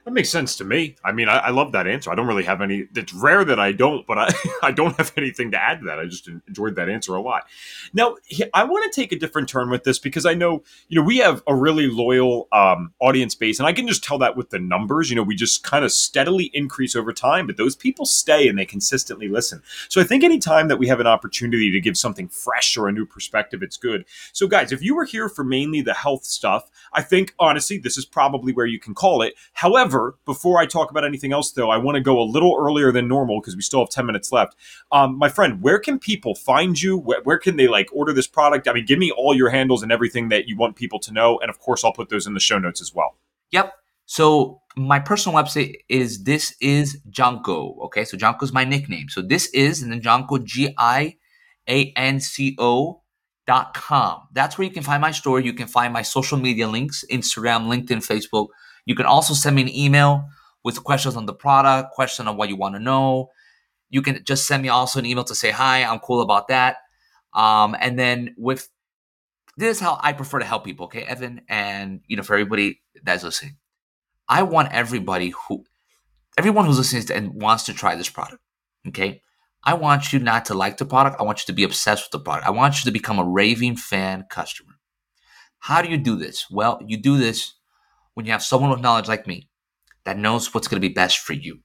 That 0.06 0.12
makes 0.12 0.30
sense 0.30 0.56
to 0.58 0.64
me. 0.64 0.96
I 1.04 1.12
mean, 1.12 1.30
I, 1.30 1.38
I, 1.38 1.50
love 1.50 1.74
that 1.74 1.86
answer. 1.86 2.12
I 2.12 2.16
don't 2.16 2.26
really 2.26 2.46
have 2.46 2.62
any. 2.62 2.88
It's 2.96 3.14
rare 3.14 3.44
that 3.44 3.60
I 3.60 3.74
don't, 3.74 4.08
but 4.08 4.18
I, 4.18 4.30
I 4.64 4.72
don't 4.72 4.96
have 4.98 5.12
anything 5.18 5.52
to 5.52 5.62
add 5.62 5.82
to 5.82 5.86
that. 5.88 6.00
I 6.00 6.06
just 6.06 6.28
enjoyed 6.28 6.76
that 6.76 6.90
answer 6.90 7.14
a 7.16 7.22
lot. 7.22 7.44
Now, 7.94 8.16
I 8.54 8.64
want 8.64 8.92
to 8.92 9.02
take 9.02 9.12
a 9.12 9.20
different 9.20 9.50
turn 9.50 9.70
with 9.70 9.84
this 9.84 10.00
because 10.00 10.26
I 10.26 10.34
know, 10.34 10.64
you 10.88 11.00
know, 11.00 11.06
we 11.06 11.18
have 11.18 11.44
a 11.48 11.56
really 11.56 11.88
loyal 11.88 12.48
um, 12.52 12.94
audience 13.00 13.36
base, 13.36 13.60
and 13.60 13.68
I 13.68 13.74
can 13.74 13.88
just 13.88 14.04
tell 14.04 14.18
that 14.20 14.38
with 14.38 14.50
the 14.50 14.60
numbers. 14.60 15.10
You 15.10 15.16
know, 15.16 15.24
we 15.24 15.36
just 15.36 15.64
kind 15.64 15.84
of 15.84 15.92
steadily 15.92 16.50
increase 16.54 16.96
over 16.96 17.12
time, 17.12 17.46
but 17.46 17.58
those 17.58 17.76
people 17.76 18.06
stay 18.06 18.48
and 18.48 18.58
they 18.58 18.66
consistently 18.66 19.28
listen. 19.28 19.62
So 19.90 20.02
I 20.02 20.06
think 20.06 20.24
anytime 20.24 20.70
that 20.70 20.78
we 20.78 20.88
have 20.88 21.00
an 21.00 21.08
opportunity 21.08 21.72
to 21.72 21.82
give 21.82 21.98
something 21.98 22.30
fresh 22.30 22.78
or 22.78 22.88
a 22.88 22.92
new 22.92 23.06
perspective, 23.06 23.62
it's 23.62 23.78
good. 23.78 24.06
So, 24.32 24.48
guys, 24.48 24.72
if 24.72 24.82
you 24.82 24.96
were 24.96 25.06
here 25.06 25.30
for 25.30 25.44
mainly 25.44 25.82
the 25.82 25.94
health 25.94 26.24
stuff, 26.24 26.70
I 26.94 27.02
think 27.02 27.36
honestly, 27.38 27.78
this 27.78 27.98
is 27.98 28.06
probably 28.06 28.54
where 28.54 28.66
you 28.66 28.80
can 28.80 28.96
call 28.96 29.22
it. 29.22 29.36
However, 29.54 29.89
However, 29.90 30.20
before 30.26 30.60
I 30.60 30.68
talk 30.68 30.92
about 30.92 31.04
anything 31.04 31.34
else, 31.34 31.52
though, 31.52 31.72
I 31.72 31.78
want 31.78 31.96
to 31.96 32.02
go 32.02 32.20
a 32.20 32.24
little 32.24 32.56
earlier 32.60 32.92
than 32.92 33.08
normal 33.08 33.42
because 33.42 33.56
we 33.56 33.64
still 33.64 33.80
have 33.80 33.90
10 33.90 34.06
minutes 34.06 34.32
left. 34.32 34.56
Um, 34.92 35.18
my 35.18 35.30
friend, 35.30 35.64
where 35.64 35.80
can 35.80 35.98
people 35.98 36.36
find 36.36 36.80
you? 36.80 36.98
Where, 36.98 37.22
where, 37.24 37.40
can 37.40 37.58
they 37.58 37.68
like 37.68 37.90
order 37.92 38.14
this 38.14 38.28
product? 38.28 38.68
I 38.68 38.74
mean, 38.74 38.86
give 38.86 39.00
me 39.00 39.12
all 39.12 39.36
your 39.36 39.50
handles 39.50 39.82
and 39.82 39.92
everything 39.92 40.30
that 40.30 40.48
you 40.48 40.56
want 40.56 40.76
people 40.76 41.00
to 41.00 41.12
know. 41.12 41.40
And 41.40 41.50
of 41.50 41.60
course, 41.60 41.84
I'll 41.84 41.94
put 41.94 42.10
those 42.10 42.28
in 42.28 42.36
the 42.36 42.40
show 42.40 42.60
notes 42.60 42.82
as 42.82 42.94
well. 42.94 43.18
Yep. 43.52 43.74
So 44.06 44.62
my 44.76 45.00
personal 45.00 45.38
website 45.42 45.76
is 45.90 46.24
this 46.24 46.56
is 46.62 47.00
Gianco. 47.10 47.80
Okay. 47.86 48.06
So 48.06 48.16
Gianco 48.16 48.44
is 48.44 48.54
my 48.54 48.64
nickname. 48.64 49.10
So 49.10 49.22
this 49.24 49.48
is 49.54 49.82
and 49.82 49.92
then 49.92 50.02
Gianco, 50.02 50.44
G 50.44 50.74
I 50.78 51.18
A 51.68 51.92
N 51.96 52.20
C 52.20 52.56
O 52.60 53.02
dot 53.48 53.74
com. 53.74 54.28
That's 54.34 54.58
where 54.58 54.68
you 54.68 54.74
can 54.74 54.84
find 54.84 55.02
my 55.02 55.12
store. 55.12 55.40
You 55.40 55.54
can 55.54 55.68
find 55.68 55.92
my 55.92 56.04
social 56.04 56.38
media 56.38 56.68
links 56.68 57.04
Instagram, 57.12 57.66
LinkedIn, 57.66 58.06
Facebook. 58.06 58.50
You 58.90 58.96
can 58.96 59.06
also 59.06 59.36
send 59.36 59.56
me 59.56 59.62
an 59.62 59.70
email 59.70 60.28
with 60.64 60.84
questions 60.84 61.16
on 61.16 61.28
the 61.28 61.34
product, 61.34 61.92
question 61.92 62.28
on 62.28 62.38
what 62.38 62.50
you 62.50 62.56
want 62.56 62.74
to 62.74 62.80
know. 62.80 63.30
You 63.92 64.02
can 64.02 64.24
just 64.24 64.48
send 64.48 64.64
me 64.64 64.70
also 64.70 64.98
an 64.98 65.06
email 65.06 65.24
to 65.26 65.36
say 65.36 65.52
hi. 65.52 65.84
I'm 65.84 66.00
cool 66.00 66.22
about 66.22 66.48
that. 66.48 66.78
Um, 67.36 67.76
and 67.80 68.00
then 68.00 68.34
with 68.36 68.68
this 69.58 69.78
is 69.78 69.80
how 69.80 70.00
I 70.02 70.14
prefer 70.14 70.40
to 70.40 70.46
help 70.46 70.66
people, 70.66 70.88
okay, 70.88 71.04
Evan, 71.04 71.42
and 71.48 72.02
you 72.08 72.18
know 72.18 72.24
for 72.24 72.34
everybody 72.34 72.82
that's 73.04 73.24
listening, 73.24 73.58
I 74.28 74.42
want 74.42 74.74
everybody 74.74 75.36
who, 75.48 75.66
everyone 76.36 76.66
who's 76.66 76.80
listening 76.80 77.16
and 77.16 77.40
wants 77.40 77.66
to 77.66 77.76
try 77.76 77.96
this 77.96 78.10
product, 78.10 78.42
okay. 78.88 79.22
I 79.64 79.76
want 79.76 80.12
you 80.12 80.18
not 80.18 80.46
to 80.46 80.56
like 80.56 80.78
the 80.78 80.86
product. 80.86 81.18
I 81.20 81.24
want 81.24 81.42
you 81.42 81.46
to 81.46 81.54
be 81.54 81.64
obsessed 81.64 82.06
with 82.06 82.12
the 82.12 82.24
product. 82.24 82.48
I 82.48 82.52
want 82.52 82.78
you 82.78 82.90
to 82.90 82.92
become 82.92 83.20
a 83.20 83.24
raving 83.24 83.76
fan 83.76 84.26
customer. 84.32 84.80
How 85.60 85.84
do 85.84 85.90
you 85.90 85.98
do 85.98 86.16
this? 86.16 86.50
Well, 86.50 86.82
you 86.88 86.98
do 86.98 87.20
this 87.20 87.54
when 88.20 88.26
you 88.26 88.34
have 88.34 88.44
someone 88.44 88.70
with 88.70 88.82
knowledge 88.82 89.08
like 89.08 89.26
me 89.28 89.48
that 90.04 90.18
knows 90.18 90.54
what's 90.54 90.68
going 90.68 90.76
to 90.82 90.86
be 90.86 90.94
best 90.94 91.20
for 91.20 91.32
you. 91.32 91.58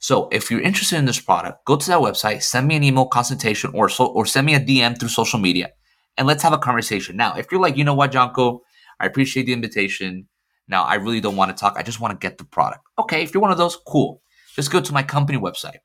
So 0.00 0.28
if 0.30 0.50
you're 0.50 0.60
interested 0.60 0.98
in 0.98 1.06
this 1.06 1.18
product, 1.18 1.64
go 1.64 1.76
to 1.76 1.86
that 1.86 2.00
website, 2.00 2.42
send 2.42 2.68
me 2.68 2.76
an 2.76 2.84
email 2.84 3.06
consultation 3.06 3.70
or 3.72 3.88
so, 3.88 4.04
or 4.04 4.26
send 4.26 4.44
me 4.44 4.54
a 4.54 4.60
DM 4.60 5.00
through 5.00 5.08
social 5.08 5.38
media 5.38 5.70
and 6.18 6.26
let's 6.26 6.42
have 6.42 6.52
a 6.52 6.58
conversation. 6.58 7.16
Now, 7.16 7.36
if 7.36 7.50
you're 7.50 7.62
like, 7.62 7.78
you 7.78 7.84
know 7.84 7.94
what, 7.94 8.12
Gianco, 8.12 8.58
I 9.00 9.06
appreciate 9.06 9.46
the 9.46 9.54
invitation. 9.54 10.28
Now, 10.68 10.84
I 10.84 10.96
really 10.96 11.22
don't 11.22 11.36
want 11.36 11.56
to 11.56 11.58
talk. 11.58 11.78
I 11.78 11.82
just 11.82 12.00
want 12.00 12.12
to 12.12 12.22
get 12.22 12.36
the 12.36 12.44
product. 12.44 12.82
Okay, 12.98 13.22
if 13.22 13.32
you're 13.32 13.40
one 13.40 13.50
of 13.50 13.56
those, 13.56 13.78
cool. 13.86 14.20
Just 14.54 14.70
go 14.70 14.82
to 14.82 14.92
my 14.92 15.02
company 15.02 15.38
website. 15.38 15.78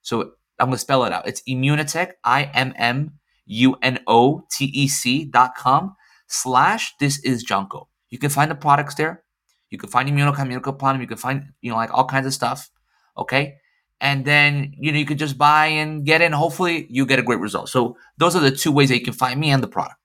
So 0.00 0.32
I'm 0.58 0.70
to 0.70 0.78
spell 0.78 1.04
it 1.04 1.12
out. 1.12 1.28
It's 1.28 1.42
Immunotec, 1.42 2.12
I 2.24 2.44
M 2.44 2.72
M 2.78 3.12
U 3.44 3.76
N 3.82 3.98
O 4.06 4.46
T 4.50 4.64
E 4.72 4.88
C 4.88 5.26
dot 5.26 5.54
com 5.54 5.96
slash 6.28 6.94
this 6.98 7.22
is 7.24 7.44
Gianco. 7.44 7.88
You 8.08 8.18
can 8.18 8.30
find 8.30 8.50
the 8.50 8.54
products 8.54 8.94
there. 8.94 9.22
You 9.70 9.78
can 9.78 9.88
find 9.88 10.08
immunocommunicable 10.08 11.00
You 11.00 11.06
can 11.06 11.16
find, 11.16 11.52
you 11.60 11.70
know, 11.70 11.76
like 11.76 11.92
all 11.92 12.04
kinds 12.04 12.26
of 12.26 12.34
stuff. 12.34 12.70
Okay. 13.16 13.56
And 14.00 14.24
then, 14.24 14.74
you 14.78 14.92
know, 14.92 14.98
you 14.98 15.06
could 15.06 15.18
just 15.18 15.38
buy 15.38 15.66
and 15.66 16.04
get 16.04 16.22
in. 16.22 16.32
Hopefully 16.32 16.86
you 16.90 17.06
get 17.06 17.18
a 17.18 17.22
great 17.22 17.38
result. 17.38 17.68
So 17.68 17.96
those 18.18 18.34
are 18.34 18.40
the 18.40 18.50
two 18.50 18.72
ways 18.72 18.88
that 18.88 18.98
you 18.98 19.04
can 19.04 19.12
find 19.12 19.38
me 19.38 19.50
and 19.50 19.62
the 19.62 19.68
product. 19.68 19.99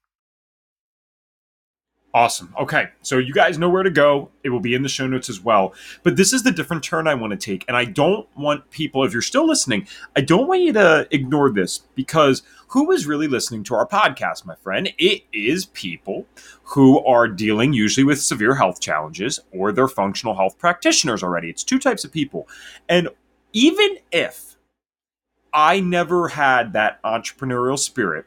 Awesome. 2.16 2.56
Okay. 2.58 2.88
So 3.02 3.18
you 3.18 3.34
guys 3.34 3.58
know 3.58 3.68
where 3.68 3.84
to 3.84 3.90
go. 3.90 4.30
It 4.46 4.50
will 4.50 4.62
be 4.62 4.74
in 4.74 4.84
the 4.84 4.88
show 4.88 5.06
notes 5.06 5.30
as 5.30 5.42
well. 5.42 5.74
But 6.02 6.16
this 6.16 6.32
is 6.32 6.44
the 6.44 6.52
different 6.54 6.82
turn 6.82 7.10
I 7.10 7.14
want 7.14 7.32
to 7.32 7.38
take. 7.38 7.66
And 7.68 7.76
I 7.76 7.84
don't 7.84 8.26
want 8.38 8.72
people, 8.72 9.04
if 9.04 9.12
you're 9.12 9.22
still 9.22 9.46
listening, 9.46 9.86
I 10.16 10.22
don't 10.22 10.48
want 10.48 10.62
you 10.62 10.72
to 10.72 11.10
ignore 11.12 11.52
this 11.52 11.80
because 11.94 12.42
who 12.70 12.90
is 12.92 13.06
really 13.06 13.28
listening 13.28 13.66
to 13.66 13.76
our 13.76 13.86
podcast, 13.86 14.46
my 14.46 14.56
friend? 14.56 14.94
It 14.98 15.24
is 15.34 15.66
people 15.66 16.26
who 16.64 17.04
are 17.04 17.28
dealing 17.28 17.74
usually 17.74 18.06
with 18.06 18.22
severe 18.22 18.56
health 18.56 18.80
challenges 18.80 19.42
or 19.52 19.74
they're 19.74 19.90
functional 19.90 20.36
health 20.36 20.58
practitioners 20.58 21.22
already. 21.22 21.50
It's 21.50 21.66
two 21.66 21.80
types 21.80 22.06
of 22.06 22.14
people. 22.14 22.48
And 22.88 23.10
even 23.52 23.98
if 24.14 24.56
I 25.52 25.82
never 25.82 26.30
had 26.30 26.72
that 26.72 27.04
entrepreneurial 27.04 27.78
spirit, 27.78 28.26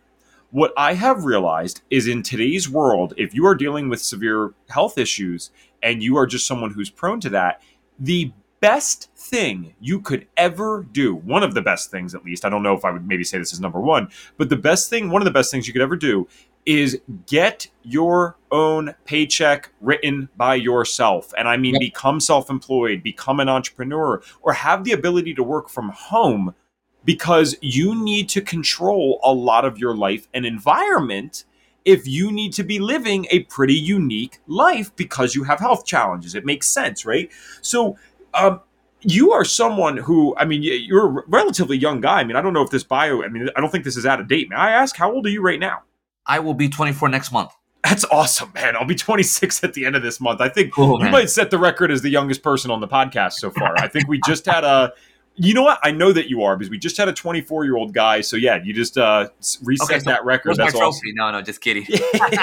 what 0.51 0.73
I 0.77 0.95
have 0.95 1.25
realized 1.25 1.83
is 1.91 2.07
in 2.07 2.23
today's 2.23 2.69
world, 2.69 3.15
if 3.17 3.35
you 3.35 3.47
are 3.47 3.55
dealing 3.55 3.89
with 3.89 4.01
severe 4.01 4.55
health 4.69 4.97
issues 4.97 5.51
and 5.83 6.03
you 6.03 6.17
are 6.17 6.27
just 6.27 6.47
someone 6.47 6.73
who's 6.73 6.91
prone 6.91 7.21
to 7.21 7.31
that, 7.31 7.63
the 7.99 8.33
best 8.61 9.11
thing 9.15 9.75
you 9.81 10.01
could 10.01 10.27
ever 10.37 10.87
do, 10.91 11.15
one 11.15 11.43
of 11.43 11.55
the 11.55 11.63
best 11.63 11.91
things 11.91 12.15
at 12.15 12.25
least, 12.25 12.45
I 12.45 12.49
don't 12.49 12.63
know 12.63 12.75
if 12.75 12.85
I 12.85 12.91
would 12.91 13.07
maybe 13.07 13.25
say 13.25 13.39
this 13.39 13.53
is 13.53 13.61
number 13.61 13.81
one, 13.81 14.09
but 14.37 14.49
the 14.49 14.57
best 14.57 14.91
thing, 14.91 15.11
one 15.11 15.23
of 15.23 15.27
the 15.27 15.33
best 15.33 15.51
things 15.51 15.67
you 15.67 15.73
could 15.73 15.83
ever 15.83 15.97
do 15.97 16.27
is 16.67 17.01
get 17.27 17.69
your 17.83 18.37
own 18.51 18.95
paycheck 19.05 19.71
written 19.81 20.29
by 20.37 20.55
yourself. 20.55 21.33
And 21.39 21.49
I 21.49 21.57
mean, 21.57 21.75
yep. 21.75 21.81
become 21.81 22.21
self 22.21 22.51
employed, 22.51 23.03
become 23.03 23.41
an 23.41 23.49
entrepreneur, 23.49 24.23
or 24.43 24.53
have 24.53 24.85
the 24.85 24.93
ability 24.93 25.35
to 25.35 25.43
work 25.43 25.69
from 25.69 25.91
home 25.91 26.55
because 27.05 27.57
you 27.61 27.95
need 27.95 28.29
to 28.31 28.41
control 28.41 29.21
a 29.23 29.33
lot 29.33 29.65
of 29.65 29.79
your 29.79 29.95
life 29.95 30.29
and 30.35 30.45
environment 30.45 31.45
if 31.85 32.07
you 32.07 32.31
need 32.31 32.53
to 32.53 32.63
be 32.63 32.79
living 32.79 33.27
a 33.31 33.41
pretty 33.45 33.75
unique 33.75 34.41
life 34.47 34.95
because 34.97 35.35
you 35.35 35.45
have 35.45 35.59
health 35.59 35.87
challenges. 35.87 36.35
It 36.35 36.45
makes 36.45 36.69
sense, 36.69 37.07
right? 37.07 37.31
So, 37.63 37.97
um, 38.35 38.61
you 39.03 39.33
are 39.33 39.45
someone 39.45 39.97
who, 39.97 40.35
I 40.37 40.45
mean, 40.45 40.63
you're 40.63 41.21
a 41.21 41.23
relatively 41.29 41.79
young 41.79 42.01
guy. 42.01 42.21
I 42.21 42.25
mean, 42.25 42.37
I 42.37 42.43
don't 42.43 42.53
know 42.53 42.63
if 42.63 42.71
this 42.71 42.83
bio, 42.83 43.23
I 43.23 43.29
mean, 43.29 43.49
I 43.57 43.61
don't 43.61 43.71
think 43.71 43.85
this 43.85 43.97
is 43.97 44.05
out 44.05 44.21
of 44.21 44.29
date. 44.29 44.51
May 44.51 44.57
I 44.57 44.73
ask, 44.73 44.97
how 44.97 45.13
old 45.13 45.25
are 45.27 45.31
you 45.31 45.41
right 45.41 45.61
now? 45.61 45.83
I 46.27 46.41
will 46.41 46.55
be 46.55 46.69
24 46.69 47.09
next 47.09 47.33
month. 47.33 47.53
That's 47.85 48.05
awesome, 48.11 48.53
man. 48.55 48.77
I'll 48.77 48.85
be 48.85 48.97
26 48.97 49.63
at 49.63 49.73
the 49.73 49.87
end 49.87 49.95
of 49.95 50.03
this 50.03 50.21
month. 50.21 50.41
I 50.41 50.49
think 50.49 50.75
cool, 50.75 50.99
you 50.99 51.05
man. 51.05 51.13
might 51.13 51.31
set 51.31 51.51
the 51.51 51.59
record 51.59 51.91
as 51.91 52.03
the 52.03 52.11
youngest 52.11 52.43
person 52.43 52.71
on 52.71 52.81
the 52.81 52.89
podcast 52.89 53.35
so 53.35 53.51
far. 53.51 53.79
I 53.79 53.89
think 53.89 54.09
we 54.09 54.21
just 54.27 54.45
had 54.47 54.65
a 54.65 54.93
you 55.39 55.55
know 55.55 55.63
what? 55.63 55.79
I 55.83 55.93
know 55.93 56.13
that 56.13 56.29
you 56.29 56.43
are 56.43 56.57
because 56.57 56.71
we 56.71 56.79
just 56.79 56.97
had 56.97 57.09
a 57.09 57.13
24 57.13 57.65
year 57.65 57.77
old 57.77 57.95
guy. 57.95 58.21
So 58.21 58.37
yeah, 58.37 58.61
you 58.63 58.75
just 58.75 58.99
uh, 58.99 59.29
reset 59.63 59.91
okay, 59.91 59.99
so 60.01 60.11
that 60.11 60.25
record. 60.25 60.57
That's 60.57 60.75
my 60.75 60.81
awesome. 60.81 61.15
No, 61.15 61.31
no, 61.31 61.41
just 61.41 61.61
kidding. 61.61 61.87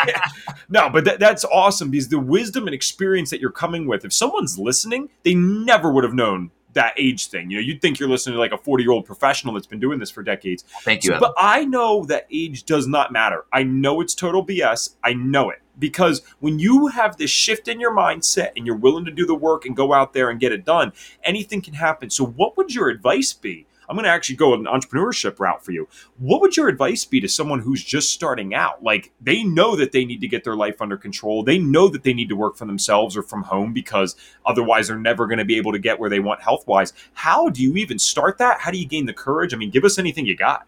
no, 0.69 0.89
but 0.89 1.05
that, 1.05 1.19
that's 1.19 1.43
awesome 1.45 1.91
because 1.91 2.07
the 2.07 2.19
wisdom 2.19 2.67
and 2.67 2.73
experience 2.73 3.29
that 3.29 3.41
you're 3.41 3.51
coming 3.51 3.87
with. 3.87 4.05
If 4.05 4.13
someone's 4.13 4.57
listening, 4.57 5.09
they 5.23 5.35
never 5.35 5.91
would 5.91 6.03
have 6.03 6.13
known 6.13 6.51
that 6.73 6.93
age 6.97 7.27
thing. 7.27 7.49
You 7.49 7.57
know, 7.57 7.61
you'd 7.61 7.81
think 7.81 7.99
you're 7.99 8.09
listening 8.09 8.35
to 8.35 8.39
like 8.39 8.51
a 8.51 8.57
40 8.57 8.83
year 8.83 8.91
old 8.91 9.05
professional 9.05 9.53
that's 9.53 9.67
been 9.67 9.79
doing 9.79 9.99
this 9.99 10.11
for 10.11 10.23
decades. 10.23 10.63
Thank 10.83 11.03
you. 11.03 11.11
So, 11.11 11.19
but 11.19 11.33
I 11.37 11.65
know 11.65 12.05
that 12.05 12.27
age 12.31 12.63
does 12.63 12.87
not 12.87 13.11
matter. 13.11 13.45
I 13.51 13.63
know 13.63 14.01
it's 14.01 14.13
total 14.13 14.45
BS. 14.45 14.95
I 15.03 15.13
know 15.13 15.49
it 15.49 15.61
because 15.78 16.21
when 16.39 16.59
you 16.59 16.88
have 16.88 17.17
this 17.17 17.30
shift 17.30 17.67
in 17.67 17.80
your 17.80 17.95
mindset 17.95 18.51
and 18.55 18.65
you're 18.65 18.76
willing 18.76 19.05
to 19.05 19.11
do 19.11 19.26
the 19.26 19.36
work 19.36 19.65
and 19.65 19.76
go 19.76 19.93
out 19.93 20.13
there 20.13 20.30
and 20.30 20.39
get 20.39 20.51
it 20.51 20.65
done, 20.65 20.93
anything 21.23 21.61
can 21.61 21.73
happen. 21.73 22.09
So, 22.09 22.26
what 22.26 22.57
would 22.57 22.73
your 22.73 22.89
advice 22.89 23.34
be? 23.34 23.67
I'm 23.88 23.95
going 23.95 24.05
to 24.05 24.09
actually 24.09 24.36
go 24.36 24.53
an 24.53 24.65
entrepreneurship 24.65 25.39
route 25.39 25.63
for 25.63 25.71
you. 25.71 25.88
What 26.17 26.41
would 26.41 26.57
your 26.57 26.67
advice 26.67 27.05
be 27.05 27.21
to 27.21 27.28
someone 27.28 27.59
who's 27.59 27.84
just 27.84 28.11
starting 28.11 28.53
out? 28.53 28.84
Like 28.84 29.11
they 29.21 29.43
know 29.43 29.76
that 29.76 29.91
they 29.91 30.05
need 30.05 30.21
to 30.21 30.28
get 30.28 30.43
their 30.43 30.55
life 30.55 30.82
under 30.82 30.97
control. 30.97 31.43
They 31.43 31.59
know 31.59 31.88
that 31.89 32.03
they 32.03 32.13
need 32.13 32.30
to 32.30 32.36
work 32.36 32.57
for 32.57 32.65
themselves 32.65 33.15
or 33.15 33.23
from 33.23 33.43
home 33.43 33.73
because 33.73 34.15
otherwise 34.45 34.88
they're 34.88 34.97
never 34.97 35.28
going 35.28 35.39
to 35.39 35.45
be 35.45 35.57
able 35.57 35.71
to 35.71 35.80
get 35.80 35.99
where 35.99 36.09
they 36.09 36.19
want 36.19 36.41
health 36.41 36.65
wise. 36.67 36.93
How 37.13 37.49
do 37.49 37.61
you 37.61 37.76
even 37.76 37.99
start 37.99 38.38
that? 38.39 38.61
How 38.61 38.71
do 38.71 38.78
you 38.78 38.88
gain 38.88 39.05
the 39.05 39.13
courage? 39.13 39.53
I 39.53 39.57
mean, 39.57 39.69
give 39.69 39.86
us 39.86 39.99
anything 39.99 40.26
you 40.26 40.36
got. 40.36 40.65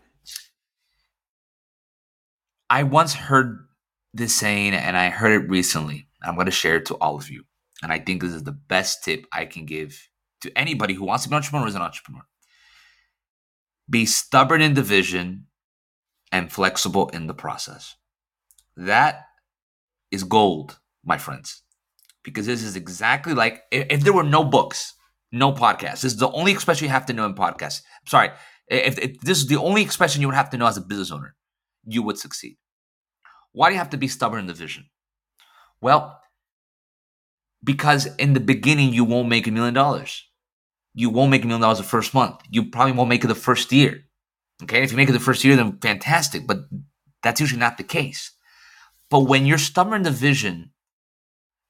I 2.70 2.84
once 2.84 3.14
heard 3.14 3.66
this 4.14 4.36
saying, 4.36 4.74
and 4.74 4.97
I 4.97 5.10
heard 5.10 5.43
it 5.43 5.49
recently. 5.49 6.08
I'm 6.24 6.36
going 6.36 6.45
to 6.45 6.51
share 6.51 6.78
it 6.78 6.86
to 6.88 6.95
all 6.95 7.16
of 7.16 7.30
you. 7.30 7.43
And 7.84 7.91
I 7.91 7.99
think 7.99 8.22
this 8.22 8.34
is 8.34 8.43
the 8.43 8.51
best 8.51 9.03
tip 9.03 9.26
I 9.32 9.45
can 9.45 9.66
give 9.66 10.10
to 10.41 10.58
anybody 10.58 10.93
who 10.93 11.05
wants 11.05 11.24
to 11.24 11.30
be 11.30 11.34
an 11.34 11.38
entrepreneur 11.38 11.68
is 11.68 11.76
an 11.76 11.82
entrepreneur. 11.82 12.24
Be 13.89 14.05
stubborn 14.05 14.62
in 14.62 14.74
the 14.74 14.84
vision 14.84 15.45
and 16.32 16.51
flexible 16.51 17.10
in 17.10 17.28
the 17.28 17.34
process. 17.34 17.95
That 18.76 19.26
is 20.12 20.24
gold, 20.24 20.80
my 21.03 21.18
friends, 21.18 21.64
because 22.24 22.45
this 22.45 22.64
is 22.64 22.76
exactly 22.76 23.34
like 23.34 23.64
if, 23.72 24.01
there 24.01 24.14
were 24.14 24.24
no 24.24 24.43
books, 24.43 24.93
no 25.32 25.51
podcasts. 25.51 26.01
This 26.01 26.14
is 26.14 26.18
the 26.18 26.32
only 26.32 26.51
expression 26.51 26.86
you 26.86 26.91
have 26.91 27.05
to 27.08 27.14
know 27.14 27.26
in 27.26 27.34
podcasts. 27.34 27.82
Sorry, 28.08 28.30
if, 28.68 28.99
if 28.99 29.20
this 29.22 29.39
is 29.39 29.47
the 29.47 29.58
only 29.58 29.82
expression 29.82 30.22
you 30.22 30.28
would 30.28 30.36
have 30.36 30.49
to 30.51 30.58
know 30.58 30.68
as 30.68 30.78
a 30.78 30.82
business 30.82 31.12
owner, 31.12 31.36
you 31.86 32.03
would 32.03 32.18
succeed. 32.18 32.58
Why 33.52 33.70
do 33.70 33.74
you 33.74 33.80
have 33.80 33.89
to 33.91 33.98
be 33.98 34.08
stubborn 34.08 34.39
in 34.41 34.48
the 34.48 34.54
vision? 34.54 34.86
Well, 35.82 36.20
because 37.64 38.08
in 38.18 38.34
the 38.34 38.39
beginning 38.39 38.93
you 38.93 39.04
won't 39.04 39.30
make 39.30 39.48
a 39.48 39.52
million 39.52 39.74
dollars. 39.74 40.24
You 40.93 41.10
won't 41.10 41.32
make 41.32 41.43
a 41.43 41.48
million 41.48 41.62
dollars 41.62 41.78
the 41.78 41.84
first 41.84 42.14
month. 42.14 42.41
You 42.50 42.70
probably 42.70 42.93
won't 42.93 43.10
make 43.10 43.24
it 43.24 43.28
the 43.28 43.36
first 43.36 43.72
year. 43.72 44.04
Okay, 44.64 44.84
if 44.84 44.91
you 44.91 44.98
make 44.98 45.10
it 45.10 45.14
the 45.14 45.20
first 45.20 45.43
year, 45.43 45.56
then 45.56 45.78
fantastic. 45.80 46.48
But 46.48 46.62
that's 47.22 47.39
usually 47.39 47.60
not 47.60 47.78
the 47.78 47.84
case. 47.84 48.32
But 49.10 49.22
when 49.22 49.45
you're 49.45 49.58
stubborn 49.58 49.98
in 49.98 50.04
the 50.04 50.12
vision, 50.12 50.72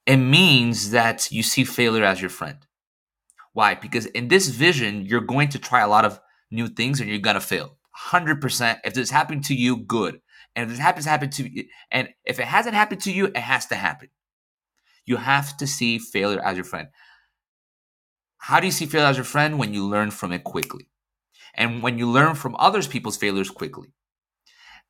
it 0.06 0.18
means 0.18 0.92
that 0.92 1.30
you 1.32 1.44
see 1.44 1.66
failure 1.66 2.06
as 2.06 2.22
your 2.22 2.30
friend. 2.30 2.58
Why? 3.54 3.76
Because 3.76 4.06
in 4.08 4.30
this 4.30 4.48
vision, 4.48 5.06
you're 5.06 5.22
going 5.22 5.50
to 5.50 5.60
try 5.60 5.82
a 5.82 5.88
lot 5.88 6.06
of 6.06 6.20
new 6.50 6.68
things 6.68 7.00
and 7.02 7.10
you're 7.10 7.20
gonna 7.20 7.42
fail. 7.42 7.78
100%. 8.12 8.80
If 8.86 8.94
this 8.94 9.10
happened 9.10 9.44
to 9.46 9.56
you, 9.56 9.78
good. 9.78 10.22
And 10.58 10.64
if 10.64 10.70
this 10.70 10.80
happens 10.80 11.06
happen 11.06 11.30
to 11.30 11.48
you, 11.48 11.66
and 11.92 12.10
if 12.26 12.40
it 12.40 12.46
hasn't 12.46 12.74
happened 12.74 13.02
to 13.02 13.12
you, 13.12 13.28
it 13.28 13.38
has 13.38 13.68
to 13.68 13.76
happen. 13.76 14.10
You 15.06 15.18
have 15.18 15.56
to 15.58 15.68
see 15.68 16.00
failure 16.00 16.42
as 16.44 16.58
your 16.58 16.64
friend. 16.64 16.88
How 18.40 18.60
do 18.60 18.66
you 18.66 18.72
see 18.72 18.88
failure 18.88 19.06
as 19.06 19.18
your 19.18 19.24
friend? 19.24 19.60
When 19.60 19.76
you 19.76 19.86
learn 19.86 20.10
from 20.10 20.32
it 20.32 20.44
quickly. 20.44 20.90
And 21.54 21.84
when 21.84 22.00
you 22.00 22.10
learn 22.10 22.34
from 22.34 22.56
others 22.58 22.88
people's 22.88 23.18
failures 23.18 23.52
quickly. 23.52 23.90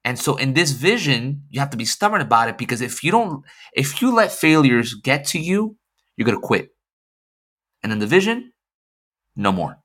And 0.05 0.17
so 0.17 0.37
in 0.37 0.53
this 0.53 0.71
vision, 0.71 1.43
you 1.49 1.59
have 1.59 1.71
to 1.71 1.77
be 1.77 1.83
stubborn 1.83 2.21
about 2.21 2.47
it 2.47 2.57
because 2.57 2.79
if 2.79 3.03
you 3.03 3.11
don't, 3.11 3.43
if 3.73 4.01
you 4.01 4.15
let 4.15 4.31
failures 4.31 4.93
get 4.93 5.25
to 5.25 5.39
you, 5.39 5.75
you're 6.15 6.31
to 6.31 6.39
quit. 6.39 6.69
And 7.83 7.91
in 7.91 7.99
the 7.99 8.07
vision, 8.07 8.53
no 9.35 9.51
more. 9.51 9.79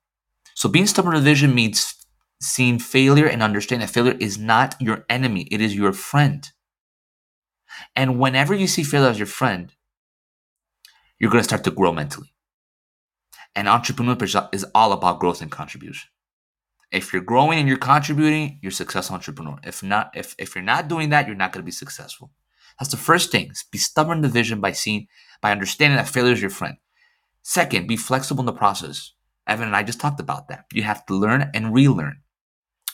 So 0.54 0.68
being 0.68 0.86
stubborn 0.86 1.16
in 1.16 1.24
the 1.24 1.28
vision 1.28 1.56
means 1.56 2.01
seeing 2.43 2.78
failure 2.78 3.26
and 3.26 3.43
understand 3.43 3.82
that 3.82 3.90
failure 3.90 4.16
is 4.18 4.36
not 4.36 4.74
your 4.80 5.05
enemy, 5.09 5.43
it 5.51 5.61
is 5.61 5.76
your 5.76 5.93
friend. 5.93 6.51
And 7.95 8.18
whenever 8.18 8.53
you 8.53 8.66
see 8.66 8.82
failure 8.82 9.09
as 9.09 9.18
your 9.18 9.26
friend, 9.26 9.72
you're 11.18 11.30
going 11.30 11.40
to 11.40 11.49
start 11.49 11.62
to 11.64 11.70
grow 11.70 11.93
mentally. 11.93 12.34
And 13.55 13.68
entrepreneurship 13.68 14.49
is 14.53 14.66
all 14.74 14.93
about 14.93 15.20
growth 15.20 15.40
and 15.40 15.51
contribution. 15.51 16.09
If 16.90 17.12
you're 17.12 17.22
growing 17.22 17.59
and 17.61 17.68
you're 17.68 17.78
contributing, 17.78 18.59
you're 18.61 18.70
a 18.70 18.74
successful 18.74 19.14
entrepreneur. 19.14 19.59
If 19.62 19.82
not, 19.82 20.11
if, 20.14 20.34
if 20.36 20.55
you're 20.55 20.64
not 20.64 20.88
doing 20.88 21.11
that, 21.11 21.26
you're 21.26 21.36
not 21.36 21.53
going 21.53 21.62
to 21.62 21.66
be 21.66 21.70
successful. 21.70 22.32
That's 22.78 22.90
the 22.90 22.97
first 22.97 23.30
thing. 23.30 23.53
Be 23.70 23.78
stubborn 23.78 24.18
in 24.18 24.22
the 24.22 24.28
vision 24.28 24.61
by 24.61 24.72
seeing, 24.72 25.07
by 25.40 25.53
understanding 25.53 25.97
that 25.97 26.09
failure 26.09 26.32
is 26.32 26.40
your 26.40 26.51
friend. 26.51 26.76
Second, 27.43 27.86
be 27.86 27.97
flexible 27.97 28.40
in 28.40 28.47
the 28.47 28.53
process. 28.53 29.12
Evan 29.47 29.68
and 29.68 29.76
I 29.76 29.82
just 29.82 30.01
talked 30.01 30.20
about 30.20 30.49
that. 30.49 30.66
You 30.72 30.82
have 30.82 31.07
to 31.07 31.14
learn 31.14 31.51
and 31.55 31.72
relearn. 31.72 32.21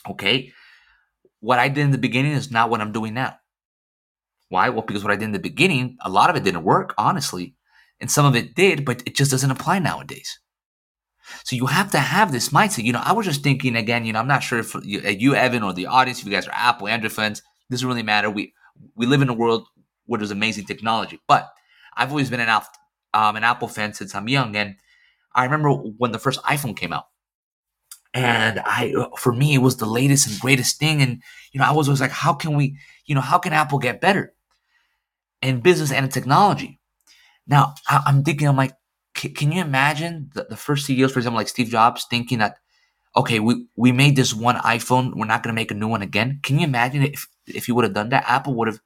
Okay. 0.07 0.53
What 1.39 1.59
I 1.59 1.69
did 1.69 1.81
in 1.81 1.91
the 1.91 1.97
beginning 1.97 2.33
is 2.33 2.51
not 2.51 2.69
what 2.69 2.81
I'm 2.81 2.91
doing 2.91 3.13
now. 3.13 3.37
Why? 4.49 4.69
Well, 4.69 4.83
because 4.83 5.03
what 5.03 5.11
I 5.11 5.15
did 5.15 5.25
in 5.25 5.31
the 5.31 5.39
beginning, 5.39 5.97
a 6.01 6.09
lot 6.09 6.29
of 6.29 6.35
it 6.35 6.43
didn't 6.43 6.63
work, 6.63 6.93
honestly 6.97 7.55
and 7.99 8.09
some 8.09 8.25
of 8.25 8.35
it 8.35 8.55
did, 8.55 8.85
but 8.85 9.03
it 9.05 9.15
just 9.15 9.31
doesn't 9.31 9.51
apply 9.51 9.79
nowadays. 9.79 10.39
So 11.43 11.55
you 11.55 11.67
have 11.67 11.91
to 11.91 11.99
have 11.99 12.31
this 12.31 12.49
mindset. 12.49 12.83
You 12.83 12.93
know, 12.93 13.01
I 13.03 13.13
was 13.13 13.25
just 13.25 13.43
thinking 13.43 13.75
again. 13.75 14.05
You 14.05 14.13
know, 14.13 14.19
I'm 14.19 14.27
not 14.27 14.41
sure 14.41 14.59
if 14.59 14.73
you, 14.83 15.01
uh, 15.01 15.35
Evan, 15.35 15.63
or 15.63 15.73
the 15.73 15.85
audience, 15.85 16.19
if 16.19 16.25
you 16.25 16.31
guys 16.31 16.47
are 16.47 16.53
Apple, 16.55 16.87
Android 16.87 17.11
fans, 17.11 17.43
doesn't 17.69 17.87
really 17.87 18.03
matter. 18.03 18.29
We 18.29 18.53
we 18.95 19.05
live 19.05 19.21
in 19.21 19.29
a 19.29 19.33
world 19.33 19.67
where 20.05 20.17
there's 20.17 20.31
amazing 20.31 20.65
technology, 20.65 21.19
but 21.27 21.47
I've 21.95 22.09
always 22.09 22.31
been 22.31 22.39
an 22.39 22.49
um, 23.13 23.35
an 23.35 23.43
Apple 23.43 23.67
fan 23.67 23.93
since 23.93 24.15
I'm 24.15 24.27
young, 24.27 24.55
and 24.55 24.75
I 25.35 25.43
remember 25.43 25.71
when 25.71 26.11
the 26.11 26.19
first 26.19 26.41
iPhone 26.43 26.75
came 26.75 26.93
out, 26.93 27.05
and 28.13 28.59
I 28.65 28.93
for 29.17 29.33
me 29.33 29.53
it 29.53 29.59
was 29.59 29.77
the 29.77 29.85
latest 29.85 30.27
and 30.27 30.39
greatest 30.39 30.79
thing, 30.79 31.01
and 31.01 31.21
you 31.51 31.59
know 31.59 31.65
I 31.65 31.71
was 31.71 31.87
always 31.87 32.01
like, 32.01 32.11
how 32.11 32.33
can 32.33 32.55
we, 32.55 32.77
you 33.05 33.15
know, 33.15 33.21
how 33.21 33.37
can 33.37 33.53
Apple 33.53 33.79
get 33.79 34.01
better 34.01 34.33
in 35.41 35.61
business 35.61 35.91
and 35.91 36.05
in 36.05 36.11
technology? 36.11 36.79
Now 37.47 37.75
I, 37.87 38.03
am 38.07 38.23
thinking, 38.23 38.47
I'm 38.47 38.57
like, 38.57 38.73
can, 39.13 39.33
can 39.33 39.51
you 39.51 39.61
imagine 39.61 40.29
the, 40.33 40.47
the, 40.49 40.57
first 40.57 40.85
CEOs, 40.85 41.11
for 41.11 41.19
example, 41.19 41.37
like 41.37 41.47
Steve 41.47 41.69
Jobs, 41.69 42.05
thinking 42.09 42.39
that, 42.39 42.57
okay, 43.15 43.39
we, 43.39 43.65
we 43.75 43.91
made 43.91 44.15
this 44.15 44.33
one 44.33 44.55
iPhone, 44.57 45.15
we're 45.15 45.25
not 45.25 45.43
going 45.43 45.53
to 45.53 45.59
make 45.59 45.71
a 45.71 45.75
new 45.75 45.87
one 45.87 46.01
again. 46.01 46.39
Can 46.43 46.59
you 46.59 46.65
imagine 46.65 47.03
if 47.03 47.27
if 47.47 47.65
he 47.65 47.71
would 47.71 47.85
have 47.85 47.93
done 47.93 48.09
that, 48.09 48.25
Apple 48.27 48.53
would 48.55 48.67
have 48.67 48.79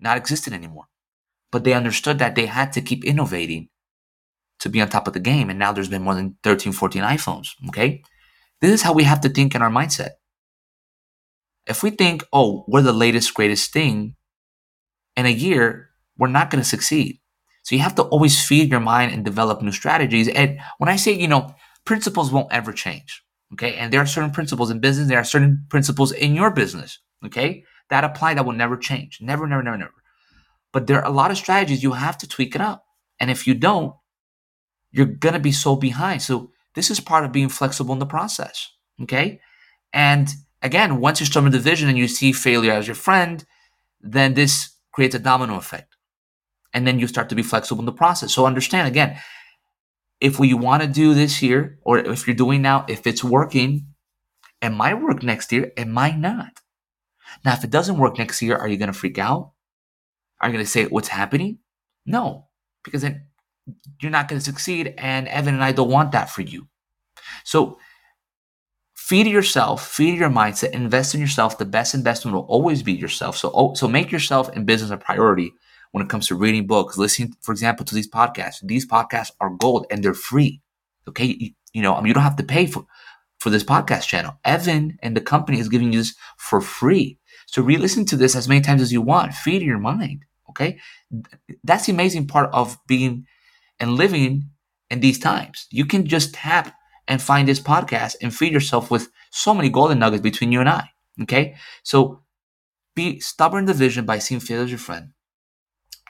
not 0.00 0.16
existed 0.16 0.52
anymore. 0.52 0.86
But 1.50 1.64
they 1.64 1.72
understood 1.72 2.18
that 2.18 2.34
they 2.34 2.46
had 2.46 2.72
to 2.72 2.80
keep 2.80 3.04
innovating 3.04 3.68
to 4.60 4.68
be 4.68 4.80
on 4.80 4.88
top 4.88 5.06
of 5.06 5.12
the 5.12 5.20
game. 5.20 5.50
And 5.50 5.58
now 5.58 5.72
there's 5.72 5.88
been 5.88 6.02
more 6.02 6.14
than 6.14 6.36
13, 6.42 6.72
14 6.72 7.02
iPhones. 7.02 7.50
Okay. 7.68 8.02
This 8.60 8.72
is 8.72 8.82
how 8.82 8.92
we 8.92 9.04
have 9.04 9.20
to 9.22 9.28
think 9.28 9.54
in 9.54 9.62
our 9.62 9.70
mindset. 9.70 10.10
If 11.66 11.82
we 11.82 11.90
think, 11.90 12.24
oh, 12.32 12.64
we're 12.68 12.82
the 12.82 12.92
latest, 12.92 13.34
greatest 13.34 13.72
thing, 13.72 14.16
in 15.16 15.26
a 15.26 15.30
year, 15.30 15.90
we're 16.18 16.28
not 16.28 16.50
going 16.50 16.62
to 16.62 16.68
succeed. 16.68 17.20
So 17.62 17.74
you 17.74 17.82
have 17.82 17.94
to 17.94 18.02
always 18.02 18.44
feed 18.46 18.70
your 18.70 18.80
mind 18.80 19.12
and 19.12 19.24
develop 19.24 19.62
new 19.62 19.72
strategies. 19.72 20.28
And 20.28 20.60
when 20.78 20.88
I 20.88 20.96
say, 20.96 21.12
you 21.12 21.28
know, 21.28 21.54
principles 21.84 22.30
won't 22.30 22.52
ever 22.52 22.72
change. 22.72 23.22
Okay. 23.54 23.74
And 23.76 23.92
there 23.92 24.00
are 24.00 24.06
certain 24.06 24.30
principles 24.30 24.70
in 24.70 24.80
business, 24.80 25.08
there 25.08 25.18
are 25.18 25.24
certain 25.24 25.64
principles 25.70 26.12
in 26.12 26.34
your 26.34 26.50
business. 26.50 26.98
Okay. 27.24 27.64
That 27.90 28.04
apply 28.04 28.34
that 28.34 28.44
will 28.44 28.52
never 28.52 28.76
change. 28.76 29.18
Never, 29.20 29.46
never, 29.46 29.62
never, 29.62 29.78
never. 29.78 29.92
But 30.72 30.86
there 30.86 30.98
are 30.98 31.06
a 31.10 31.14
lot 31.14 31.30
of 31.30 31.36
strategies 31.36 31.82
you 31.82 31.92
have 31.92 32.18
to 32.18 32.28
tweak 32.28 32.54
it 32.54 32.60
up. 32.60 32.84
And 33.20 33.30
if 33.30 33.46
you 33.46 33.54
don't, 33.54 33.94
you're 34.90 35.06
going 35.06 35.34
to 35.34 35.40
be 35.40 35.52
so 35.52 35.76
behind. 35.76 36.22
So 36.22 36.50
this 36.74 36.90
is 36.90 37.00
part 37.00 37.24
of 37.24 37.32
being 37.32 37.48
flexible 37.48 37.92
in 37.92 37.98
the 37.98 38.06
process. 38.06 38.70
Okay. 39.02 39.40
And 39.92 40.28
again, 40.62 41.00
once 41.00 41.20
you 41.20 41.26
start 41.26 41.46
a 41.46 41.50
division 41.50 41.88
and 41.88 41.98
you 41.98 42.08
see 42.08 42.32
failure 42.32 42.72
as 42.72 42.86
your 42.86 42.94
friend, 42.94 43.44
then 44.00 44.34
this 44.34 44.70
creates 44.92 45.14
a 45.14 45.18
domino 45.18 45.56
effect 45.56 45.96
and 46.72 46.86
then 46.86 46.98
you 46.98 47.06
start 47.06 47.28
to 47.28 47.34
be 47.34 47.42
flexible 47.42 47.80
in 47.80 47.86
the 47.86 47.92
process. 47.92 48.34
So 48.34 48.46
understand 48.46 48.88
again, 48.88 49.18
if 50.20 50.38
we 50.38 50.54
want 50.54 50.82
to 50.82 50.88
do 50.88 51.14
this 51.14 51.42
year, 51.42 51.78
or 51.82 51.98
if 51.98 52.26
you're 52.26 52.36
doing 52.36 52.62
now, 52.62 52.84
if 52.88 53.06
it's 53.06 53.22
working, 53.22 53.86
it 54.62 54.70
might 54.70 54.94
work 54.94 55.22
next 55.22 55.52
year, 55.52 55.72
it 55.76 55.86
might 55.86 56.18
not. 56.18 56.60
Now, 57.44 57.52
if 57.52 57.64
it 57.64 57.70
doesn't 57.70 57.98
work 57.98 58.18
next 58.18 58.40
year, 58.40 58.56
are 58.56 58.68
you 58.68 58.76
going 58.76 58.92
to 58.92 58.98
freak 58.98 59.18
out? 59.18 59.52
Are 60.40 60.48
you 60.48 60.52
going 60.52 60.64
to 60.64 60.70
say 60.70 60.86
what's 60.86 61.08
happening? 61.08 61.58
No, 62.06 62.48
because 62.82 63.02
then 63.02 63.26
you're 64.00 64.10
not 64.10 64.28
going 64.28 64.38
to 64.38 64.44
succeed. 64.44 64.94
And 64.98 65.28
Evan 65.28 65.54
and 65.54 65.64
I 65.64 65.72
don't 65.72 65.90
want 65.90 66.12
that 66.12 66.30
for 66.30 66.42
you. 66.42 66.68
So 67.44 67.78
feed 68.94 69.26
yourself, 69.26 69.86
feed 69.86 70.18
your 70.18 70.30
mindset, 70.30 70.70
invest 70.70 71.14
in 71.14 71.20
yourself. 71.20 71.58
The 71.58 71.64
best 71.64 71.94
investment 71.94 72.34
will 72.34 72.44
always 72.44 72.82
be 72.82 72.92
yourself. 72.92 73.36
So, 73.36 73.50
oh, 73.54 73.74
so 73.74 73.86
make 73.86 74.10
yourself 74.10 74.48
and 74.48 74.66
business 74.66 74.90
a 74.90 74.96
priority 74.96 75.52
when 75.92 76.02
it 76.02 76.08
comes 76.08 76.26
to 76.28 76.34
reading 76.34 76.66
books, 76.66 76.98
listening, 76.98 77.34
for 77.40 77.52
example, 77.52 77.84
to 77.84 77.94
these 77.94 78.10
podcasts. 78.10 78.60
These 78.62 78.86
podcasts 78.86 79.30
are 79.40 79.50
gold 79.50 79.86
and 79.90 80.02
they're 80.02 80.14
free. 80.14 80.60
Okay. 81.06 81.36
You, 81.38 81.50
you 81.72 81.82
know, 81.82 81.94
I 81.94 81.98
mean, 81.98 82.08
you 82.08 82.14
don't 82.14 82.22
have 82.22 82.36
to 82.36 82.42
pay 82.42 82.66
for, 82.66 82.86
for 83.38 83.50
this 83.50 83.64
podcast 83.64 84.06
channel. 84.06 84.38
Evan 84.44 84.98
and 85.02 85.16
the 85.16 85.20
company 85.20 85.60
is 85.60 85.68
giving 85.68 85.92
you 85.92 86.00
this 86.00 86.14
for 86.38 86.60
free. 86.60 87.18
So 87.46 87.62
re-listen 87.62 88.06
to 88.06 88.16
this 88.16 88.34
as 88.34 88.48
many 88.48 88.62
times 88.62 88.80
as 88.80 88.92
you 88.92 89.02
want. 89.02 89.34
Feed 89.34 89.62
your 89.62 89.78
mind. 89.78 90.24
Okay. 90.48 90.78
That's 91.62 91.86
the 91.86 91.92
amazing 91.92 92.26
part 92.26 92.50
of 92.52 92.78
being 92.86 93.26
and 93.80 93.94
living 93.94 94.50
in 94.90 95.00
these 95.00 95.18
times. 95.18 95.66
You 95.70 95.86
can 95.86 96.06
just 96.06 96.34
tap 96.34 96.74
and 97.08 97.20
find 97.20 97.48
this 97.48 97.60
podcast 97.60 98.16
and 98.22 98.34
feed 98.34 98.52
yourself 98.52 98.90
with 98.90 99.10
so 99.30 99.54
many 99.54 99.68
golden 99.68 99.98
nuggets 99.98 100.22
between 100.22 100.52
you 100.52 100.60
and 100.60 100.68
I. 100.68 100.90
Okay. 101.22 101.56
So 101.82 102.22
be 102.94 103.20
stubborn 103.20 103.66
the 103.66 103.74
vision 103.74 104.06
by 104.06 104.18
seeing 104.18 104.40
failure 104.40 104.64
as 104.64 104.70
your 104.70 104.78
friend 104.78 105.10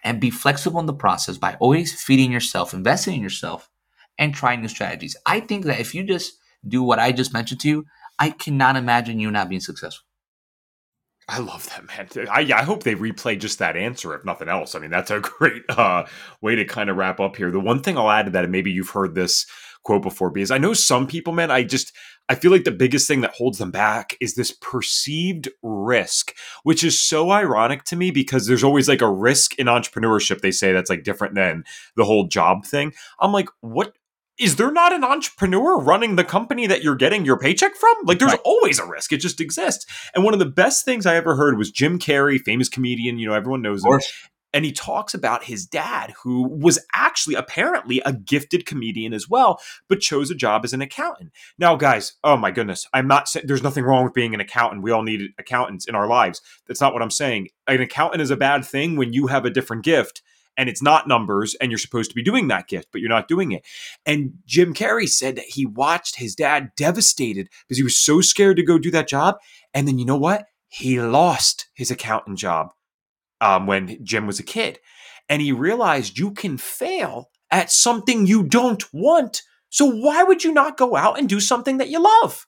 and 0.03 0.21
be 0.21 0.31
flexible 0.31 0.81
in 0.81 0.87
the 0.87 0.93
process 0.93 1.39
by 1.39 1.57
always 1.61 2.01
feeding 2.01 2.31
yourself, 2.31 2.75
investing 2.75 3.15
in 3.15 3.23
yourself, 3.23 3.71
and 4.19 4.35
trying 4.35 4.61
new 4.61 4.69
strategies. 4.69 5.17
I 5.27 5.41
think 5.41 5.65
that 5.65 5.81
if 5.81 5.95
you 5.95 6.05
just 6.05 6.35
do 6.67 6.83
what 6.83 6.99
I 6.99 7.13
just 7.13 7.33
mentioned 7.33 7.61
to 7.61 7.69
you, 7.69 7.87
I 8.19 8.31
cannot 8.31 8.77
imagine 8.77 9.19
you 9.19 9.31
not 9.31 9.49
being 9.49 9.61
successful. 9.61 10.07
I 11.29 11.39
love 11.39 11.69
that, 11.71 11.87
man. 11.87 12.29
I, 12.31 12.53
I 12.55 12.63
hope 12.63 12.83
they 12.83 12.95
replay 12.95 13.39
just 13.39 13.59
that 13.59 13.77
answer, 13.77 14.15
if 14.15 14.25
nothing 14.25 14.49
else. 14.49 14.75
I 14.75 14.79
mean, 14.79 14.91
that's 14.91 15.11
a 15.11 15.21
great 15.39 15.63
uh, 15.71 16.05
way 16.41 16.55
to 16.55 16.65
kind 16.65 16.91
of 16.91 16.97
wrap 16.97 17.21
up 17.21 17.37
here. 17.37 17.51
The 17.51 17.61
one 17.61 17.83
thing 17.83 17.97
I'll 17.97 18.11
add 18.11 18.27
to 18.27 18.31
that, 18.33 18.45
and 18.45 18.53
maybe 18.53 18.71
you've 18.71 18.91
heard 18.91 19.15
this 19.15 19.47
quote 19.85 20.03
before, 20.03 20.31
because 20.31 20.51
I 20.51 20.59
know 20.59 20.75
some 20.75 21.07
people, 21.07 21.33
man, 21.33 21.51
I 21.51 21.65
just 21.65 21.93
I 22.29 22.35
feel 22.35 22.51
like 22.51 22.65
the 22.65 22.71
biggest 22.71 23.07
thing 23.07 23.21
that 23.21 23.35
holds 23.35 23.59
them 23.59 23.71
back 23.71 24.17
is 24.21 24.35
this 24.35 24.51
perceived 24.51 25.49
risk, 25.63 26.35
which 26.63 26.83
is 26.83 27.03
so 27.03 27.31
ironic 27.31 27.85
to 27.85 27.97
me 27.97 28.11
because 28.11 28.47
there's 28.47 28.65
always 28.65 28.89
like 28.89 29.03
a 29.03 29.11
risk 29.11 29.59
in 29.59 29.67
entrepreneurship. 29.67 30.41
They 30.41 30.51
say 30.51 30.73
that's 30.73 30.89
like 30.89 31.05
different 31.05 31.35
than 31.35 31.65
the 31.97 32.05
whole 32.05 32.27
job 32.27 32.65
thing. 32.65 32.93
I'm 33.21 33.33
like, 33.33 33.49
what? 33.61 33.95
Is 34.39 34.57
there 34.57 34.73
not 34.73 34.93
an 34.93 35.05
entrepreneur 35.05 35.79
running 35.79 36.17
the 36.17 36.25
company 36.25 36.67
that 36.67 36.83
you're 36.83 36.97
getting 36.97 37.25
your 37.25 37.39
paycheck 37.39 37.77
from? 37.77 37.95
Like, 38.05 38.19
there's 38.19 38.33
right. 38.33 38.41
always 38.45 38.79
a 38.81 38.87
risk. 38.87 39.13
It 39.13 39.19
just 39.19 39.41
exists. 39.41 39.87
And 40.15 40.25
one 40.25 40.35
of 40.35 40.41
the 40.41 40.47
best 40.47 40.85
things 40.85 41.07
I 41.07 41.15
ever 41.17 41.37
heard 41.37 41.57
was 41.57 41.71
Jim 41.71 41.99
Carrey, 41.99 42.41
famous 42.41 42.69
comedian. 42.69 43.19
You 43.19 43.29
know, 43.29 43.35
everyone 43.35 43.63
knows 43.63 43.85
him 43.85 44.01
and 44.55 44.65
he 44.65 44.73
talks 44.73 45.13
about 45.13 45.45
his 45.45 45.67
dad, 45.67 46.15
who 46.23 46.49
was 46.49 46.79
actually 46.95 47.35
apparently 47.35 48.01
a 48.07 48.13
gifted 48.13 48.65
comedian 48.65 49.13
as 49.13 49.29
well, 49.29 49.61
but 49.89 49.99
chose 50.01 50.31
a 50.31 50.35
job 50.35 50.65
as 50.65 50.73
an 50.73 50.81
accountant. 50.81 51.33
Now, 51.59 51.75
guys, 51.75 52.15
oh 52.23 52.37
my 52.37 52.53
goodness, 52.53 52.87
I'm 52.95 53.09
not 53.09 53.29
saying 53.29 53.47
there's 53.49 53.65
nothing 53.65 53.85
wrong 53.85 54.05
with 54.05 54.15
being 54.15 54.33
an 54.33 54.41
accountant. 54.41 54.85
We 54.85 54.93
all 54.93 55.03
need 55.03 55.33
accountants 55.39 55.87
in 55.87 55.97
our 55.97 56.07
lives. 56.07 56.41
That's 56.69 56.81
not 56.81 56.93
what 56.93 57.03
I'm 57.03 57.11
saying. 57.11 57.49
An 57.67 57.81
accountant 57.81 58.23
is 58.23 58.31
a 58.31 58.37
bad 58.37 58.65
thing 58.65 58.97
when 58.97 59.13
you 59.13 59.27
have 59.27 59.45
a 59.45 59.51
different 59.51 59.85
gift 59.85 60.23
and 60.57 60.69
it's 60.69 60.83
not 60.83 61.09
numbers 61.09 61.55
and 61.61 61.71
you're 61.71 61.79
supposed 61.79 62.11
to 62.11 62.15
be 62.15 62.23
doing 62.23 62.49
that 62.49 62.69
gift 62.69 62.89
but 62.93 63.01
you're 63.01 63.11
not 63.11 63.29
doing 63.29 63.53
it. 63.53 63.65
And 64.07 64.35
jim 64.47 64.75
carrey 64.75 65.09
said 65.09 65.37
that 65.37 65.47
he 65.47 65.67
watched 65.67 66.17
his 66.17 66.35
dad 66.35 66.71
devastated 66.77 67.49
because 67.67 67.79
he 67.79 67.85
was 67.85 67.97
so 67.97 68.21
scared 68.21 68.57
to 68.57 68.65
go 68.65 68.79
do 68.79 68.91
that 68.91 69.09
job 69.09 69.37
and 69.73 69.87
then 69.89 69.99
you 69.99 70.05
know 70.05 70.17
what? 70.17 70.47
He 70.69 71.01
lost 71.01 71.69
his 71.75 71.91
accountant 71.91 72.39
job 72.39 72.69
um, 73.41 73.67
when 73.67 74.05
jim 74.05 74.27
was 74.27 74.39
a 74.39 74.45
kid 74.45 74.79
and 75.29 75.41
he 75.41 75.53
realized 75.53 76.19
you 76.19 76.33
can 76.33 76.59
fail 76.59 77.31
at 77.51 77.71
something 77.71 78.27
you 78.27 78.43
don't 78.43 78.85
want 78.93 79.43
so 79.75 79.87
why 79.87 80.23
would 80.23 80.45
you 80.45 80.53
not 80.53 80.77
go 80.77 80.95
out 80.95 81.19
and 81.19 81.29
do 81.29 81.41
something 81.41 81.79
that 81.79 81.89
you 81.89 82.01
love? 82.01 82.47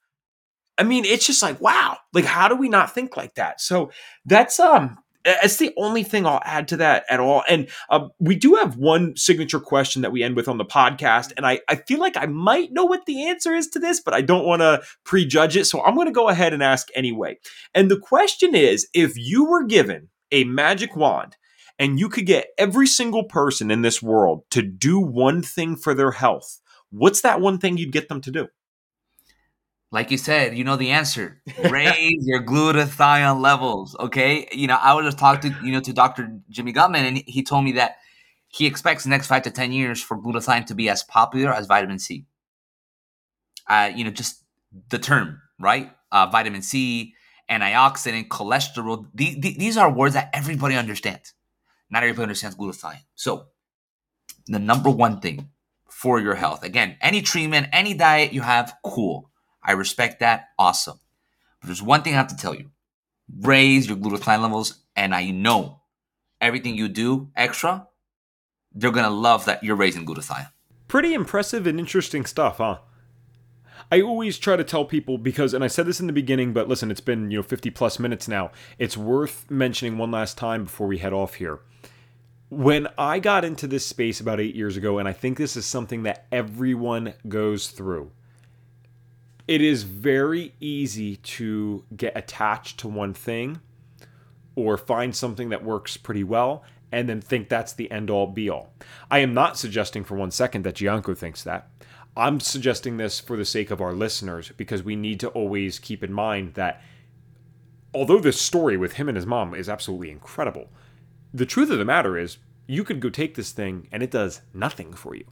I 0.79 0.85
mean, 0.85 1.05
it's 1.05 1.27
just 1.27 1.43
like, 1.43 1.61
wow, 1.61 1.99
like 2.13 2.25
how 2.25 2.47
do 2.47 2.55
we 2.55 2.69
not 2.69 2.95
think 2.95 3.17
like 3.17 3.35
that? 3.35 3.61
So 3.61 3.91
that's 4.25 4.61
um 4.61 4.97
it's 5.27 5.57
the 5.57 5.73
only 5.77 6.05
thing 6.05 6.25
I'll 6.25 6.41
add 6.45 6.69
to 6.69 6.77
that 6.79 7.05
at 7.11 7.21
all. 7.21 7.43
And 7.49 7.69
uh, 7.91 8.09
we 8.21 8.37
do 8.37 8.55
have 8.55 8.77
one 8.77 9.17
signature 9.17 9.59
question 9.61 10.03
that 10.03 10.13
we 10.13 10.23
end 10.23 10.37
with 10.37 10.49
on 10.49 10.59
the 10.59 10.65
podcast. 10.65 11.33
And 11.37 11.47
I, 11.47 11.61
I 11.69 11.77
feel 11.77 11.99
like 11.99 12.17
I 12.17 12.27
might 12.27 12.73
know 12.73 12.85
what 12.85 13.07
the 13.07 13.27
answer 13.27 13.55
is 13.55 13.67
to 13.69 13.79
this, 13.79 14.01
but 14.01 14.15
I 14.15 14.21
don't 14.21 14.47
want 14.47 14.63
to 14.63 14.83
prejudge 15.05 15.57
it. 15.57 15.65
So 15.67 15.83
I'm 15.85 15.95
going 15.97 16.07
to 16.07 16.13
go 16.13 16.29
ahead 16.29 16.53
and 16.53 16.63
ask 16.63 16.89
anyway. 16.95 17.39
And 17.75 17.91
the 17.91 17.99
question 17.99 18.55
is 18.55 18.89
if 18.95 19.17
you 19.17 19.45
were 19.45 19.65
given 19.65 20.09
a 20.31 20.45
magic 20.45 20.97
wand 20.97 21.37
and 21.79 21.99
you 21.99 22.09
could 22.09 22.27
get 22.27 22.49
every 22.57 22.87
single 22.87 23.25
person 23.25 23.71
in 23.71 23.83
this 23.83 24.01
world 24.01 24.45
to 24.53 24.63
do 24.63 25.01
one 25.01 25.43
thing 25.43 25.77
for 25.77 25.93
their 25.93 26.13
health, 26.13 26.61
what's 26.91 27.23
that 27.23 27.41
one 27.41 27.59
thing 27.59 27.77
you'd 27.77 27.93
get 27.93 28.09
them 28.09 28.21
to 28.23 28.31
do? 28.31 28.47
Like 29.93 30.11
you 30.11 30.19
said, 30.19 30.57
you 30.57 30.65
know 30.65 30.77
the 30.77 30.91
answer. 30.91 31.41
Raise 31.71 32.27
your 32.27 32.43
glutathione 32.43 33.41
levels. 33.41 33.97
Okay. 33.99 34.49
You 34.53 34.67
know, 34.67 34.79
I 34.81 34.95
was 34.95 35.05
just 35.05 35.19
talking 35.19 35.53
to 35.53 35.65
you 35.65 35.73
know 35.73 35.81
to 35.81 35.93
Dr. 35.93 36.41
Jimmy 36.51 36.73
Gutman, 36.73 37.05
and 37.05 37.23
he 37.27 37.43
told 37.43 37.65
me 37.65 37.73
that 37.73 37.97
he 38.49 38.67
expects 38.67 39.05
the 39.05 39.11
next 39.11 39.29
five 39.29 39.43
to 39.43 39.51
ten 39.51 39.73
years 39.73 40.03
for 40.03 40.19
glutathione 40.19 40.67
to 40.67 40.75
be 40.75 40.89
as 40.89 41.03
popular 41.03 41.53
as 41.53 41.67
vitamin 41.67 41.99
C. 41.99 42.27
Uh, 43.69 43.91
you 43.95 44.05
know, 44.05 44.11
just 44.11 44.43
the 44.91 44.99
term, 44.99 45.41
right? 45.59 45.91
Uh, 46.13 46.27
vitamin 46.27 46.63
C, 46.63 47.15
antioxidant, 47.51 48.29
cholesterol. 48.29 49.07
The, 49.15 49.39
the, 49.41 49.57
these 49.59 49.77
are 49.77 49.93
words 49.93 50.15
that 50.15 50.31
everybody 50.33 50.77
understands. 50.77 51.35
Not 51.91 52.03
everybody 52.03 52.25
understands 52.25 52.57
glutathione. 52.57 53.01
So, 53.15 53.47
the 54.47 54.61
number 54.61 54.91
one 54.91 55.21
thing 55.21 55.51
for 55.89 56.21
your 56.21 56.35
health, 56.35 56.63
again, 56.63 56.97
any 57.01 57.23
treatment, 57.23 57.69
any 57.73 57.95
diet 57.95 58.33
you 58.33 58.43
have, 58.43 58.75
cool 58.85 59.31
I 59.67 59.73
respect 59.73 60.21
that. 60.21 60.49
Awesome. 60.59 61.01
But 61.61 61.67
there's 61.67 61.83
one 61.83 62.03
thing 62.03 62.15
I 62.15 62.17
have 62.17 62.29
to 62.29 62.37
tell 62.37 62.55
you 62.55 62.71
raise 63.41 63.89
your 63.89 63.97
glutathione 63.97 64.41
levels. 64.41 64.85
And 64.95 65.15
I 65.15 65.31
know 65.31 65.83
everything 66.41 66.77
you 66.77 66.89
do 66.89 67.31
extra, 67.37 67.89
they're 68.73 68.93
going 68.93 69.05
to 69.05 69.11
love 69.11 69.45
that 69.47 69.63
you're 69.63 69.77
raising 69.77 70.07
glutathione. 70.07 70.51
Pretty 70.89 71.13
impressive 71.13 71.67
and 71.67 71.79
interesting 71.79 72.25
stuff, 72.25 72.59
huh? 72.59 72.79
I 73.91 74.01
always 74.01 74.39
try 74.39 74.57
to 74.57 74.65
tell 74.65 74.85
people 74.85 75.19
because, 75.19 75.55
and 75.55 75.63
I 75.63 75.69
said 75.69 75.87
this 75.87 76.01
in 76.01 76.07
the 76.07 76.13
beginning, 76.13 76.53
but 76.53 76.69
listen, 76.69 76.91
it's 76.91 77.01
been, 77.01 77.31
you 77.31 77.39
know, 77.39 77.43
50 77.43 77.71
plus 77.71 77.99
minutes 77.99 78.27
now. 78.27 78.51
It's 78.79 78.97
worth 78.97 79.49
mentioning 79.51 79.99
one 79.99 80.11
last 80.11 80.39
time 80.39 80.65
before 80.65 80.87
we 80.87 80.99
head 80.99 81.13
off 81.13 81.35
here. 81.35 81.61
When 82.49 82.89
I 82.97 83.19
got 83.19 83.45
into 83.45 83.67
this 83.67 83.85
space 83.85 84.21
about 84.21 84.41
eight 84.41 84.55
years 84.55 84.77
ago, 84.77 84.99
and 84.99 85.09
I 85.09 85.13
think 85.13 85.37
this 85.37 85.57
is 85.57 85.67
something 85.67 86.05
that 86.05 86.27
everyone 86.33 87.15
goes 87.29 87.69
through, 87.69 88.13
it 89.49 89.61
is 89.61 89.85
very 89.85 90.55
easy 90.61 91.17
to 91.17 91.85
get 91.97 92.17
attached 92.17 92.79
to 92.79 92.89
one 92.89 93.15
thing 93.15 93.61
or 94.55 94.77
find 94.77 95.15
something 95.15 95.51
that 95.51 95.63
works 95.63 95.97
pretty 95.97 96.25
well 96.25 96.65
and 96.93 97.09
then 97.09 97.21
think 97.21 97.49
that's 97.49 97.73
the 97.73 97.91
end 97.91 98.11
all 98.11 98.27
be 98.27 98.49
all. 98.49 98.73
I 99.11 99.19
am 99.19 99.35
not 99.35 99.59
suggesting 99.59 100.05
for 100.05 100.17
one 100.17 100.31
second 100.31 100.63
that 100.65 100.77
Gianco 100.77 101.17
thinks 101.17 101.43
that. 101.43 101.69
I'm 102.17 102.41
suggesting 102.41 102.97
this 102.97 103.21
for 103.21 103.37
the 103.37 103.45
sake 103.45 103.71
of 103.71 103.81
our 103.81 103.93
listeners 103.93 104.51
because 104.57 104.83
we 104.83 104.97
need 104.97 105.21
to 105.21 105.29
always 105.29 105.79
keep 105.79 106.03
in 106.03 106.13
mind 106.13 106.55
that 106.55 106.83
although 107.93 108.21
this 108.21 108.41
story 108.41 108.77
with 108.77 108.95
him 108.95 109.09
and 109.09 109.17
his 109.17 109.27
mom 109.27 109.55
is 109.55 109.69
absolutely 109.69 110.11
incredible, 110.11 110.69
the 111.35 111.47
truth 111.47 111.71
of 111.71 111.79
the 111.79 111.85
matter 111.85 112.17
is 112.17 112.39
you 112.67 112.85
could 112.85 113.01
go 113.01 113.11
take 113.11 113.35
this 113.35 113.53
thing 113.53 113.89
and 113.93 114.03
it 114.03 114.11
does 114.11 114.41
nothing 114.55 114.93
for 114.93 115.15
you. 115.15 115.25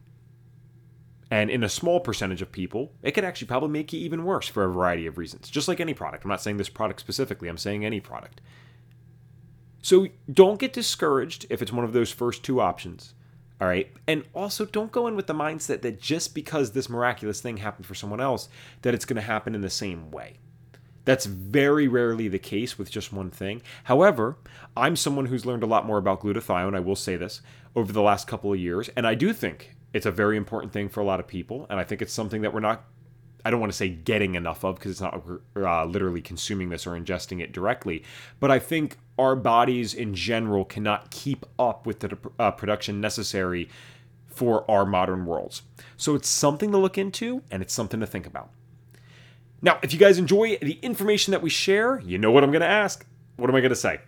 And 1.35 1.51
in 1.51 1.65
a 1.65 1.69
small 1.69 1.99
percentage 1.99 2.43
of 2.43 2.53
people, 2.53 2.93
it 3.03 3.11
could 3.11 3.25
actually 3.25 3.49
probably 3.49 3.71
make 3.71 3.93
you 3.93 3.99
even 3.99 4.25
worse 4.25 4.47
for 4.47 4.63
a 4.63 4.73
variety 4.73 5.05
of 5.09 5.19
reasons, 5.19 5.51
just 5.51 5.67
like 5.67 5.81
any 5.81 5.93
product. 5.93 6.23
I'm 6.23 6.31
not 6.31 6.41
saying 6.41 6.59
this 6.59 6.69
product 6.69 7.01
specifically, 7.01 7.49
I'm 7.49 7.59
saying 7.59 7.85
any 7.85 7.99
product. 7.99 8.41
So 9.83 10.07
don't 10.33 10.61
get 10.61 10.73
discouraged 10.73 11.47
if 11.51 11.61
it's 11.61 11.73
one 11.73 11.85
of 11.85 11.93
those 11.93 12.13
first 12.13 12.45
two 12.45 12.61
options. 12.61 13.15
All 13.61 13.67
right. 13.67 13.91
And 14.07 14.23
also 14.33 14.65
don't 14.65 14.93
go 14.93 15.09
in 15.09 15.17
with 15.17 15.27
the 15.27 15.35
mindset 15.35 15.83
that 15.83 16.01
just 16.01 16.37
because 16.37 16.71
this 16.71 16.89
miraculous 16.89 17.41
thing 17.41 17.57
happened 17.57 17.87
for 17.87 17.97
someone 17.97 18.21
else, 18.21 18.49
that 18.83 18.95
it's 18.95 19.05
going 19.05 19.17
to 19.17 19.21
happen 19.23 19.57
in 19.57 19.61
the 19.61 19.71
same 19.71 20.13
way. 20.13 20.35
That's 21.05 21.27
very 21.27 21.89
rarely 21.89 22.29
the 22.29 22.39
case 22.39 22.79
with 22.79 22.93
just 22.93 23.13
one 23.13 23.33
thing. 23.33 23.61
However, 23.83 24.37
I'm 24.77 24.95
someone 24.95 25.27
who's 25.27 25.45
learned 25.45 25.65
a 25.65 25.67
lot 25.67 25.85
more 25.85 25.99
about 25.99 26.21
glutathione, 26.21 26.77
I 26.77 26.81
will 26.81 26.95
say 26.95 27.17
this, 27.17 27.43
over 27.75 27.93
the 27.93 28.03
last 28.03 28.29
couple 28.29 28.53
of 28.53 28.61
years. 28.61 28.89
And 28.91 29.05
I 29.05 29.17
do 29.17 29.33
think 29.33 29.75
it's 29.95 30.05
a 30.05 30.11
very 30.11 30.37
important 30.37 30.73
thing 30.73 30.91
for 30.91 31.01
a 31.01 31.05
lot 31.05 31.21
of 31.21 31.27
people, 31.27 31.67
and 31.71 31.81
I 31.81 31.85
think 31.85 32.03
it's 32.03 32.13
something 32.13 32.43
that 32.43 32.53
we're 32.53 32.61
not. 32.61 32.85
I 33.47 33.51
don't 33.51 33.61
want 33.61 33.73
to 33.73 33.77
say 33.77 33.91
getting 33.91 34.35
enough 34.35 34.65
of 34.65 34.77
because 34.77 34.91
it's 34.91 35.01
not 35.01 35.23
uh, 35.55 35.85
literally 35.85 36.23
consuming 36.23 36.71
this 36.71 36.87
or 36.87 36.93
ingesting 36.93 37.41
it 37.41 37.53
directly, 37.53 38.03
but 38.41 38.51
I 38.51 38.59
think 38.59 38.97
our 39.19 39.37
bodies 39.37 39.95
in 39.95 40.15
general 40.15 40.65
cannot 40.65 41.11
keep 41.11 41.45
up 41.59 41.87
with 41.87 42.01
the 42.01 42.17
uh, 42.39 42.51
production 42.53 43.01
necessary 43.03 43.69
for 44.27 44.69
our 44.69 44.87
modern 44.87 45.27
worlds. 45.27 45.63
So 45.99 46.15
it's 46.15 46.29
something 46.29 46.73
to 46.73 46.79
look 46.79 46.97
into 46.97 47.43
and 47.51 47.63
it's 47.63 47.75
something 47.75 48.01
to 48.01 48.07
think 48.07 48.27
about. 48.27 48.51
Now, 49.61 49.79
if 49.83 49.93
you 49.93 49.99
guys 49.99 50.19
enjoy 50.19 50.57
the 50.57 50.79
information 50.83 51.31
that 51.33 51.43
we 51.43 51.51
share, 51.51 52.01
you 52.01 52.19
know 52.19 52.31
what 52.31 52.45
I'm 52.45 52.51
going 52.51 52.63
to 52.63 52.67
ask. 52.67 53.07
What 53.37 53.51
am 53.51 53.57
I 53.57 53.61
going 53.61 53.71
to 53.71 53.77
say? 53.77 54.01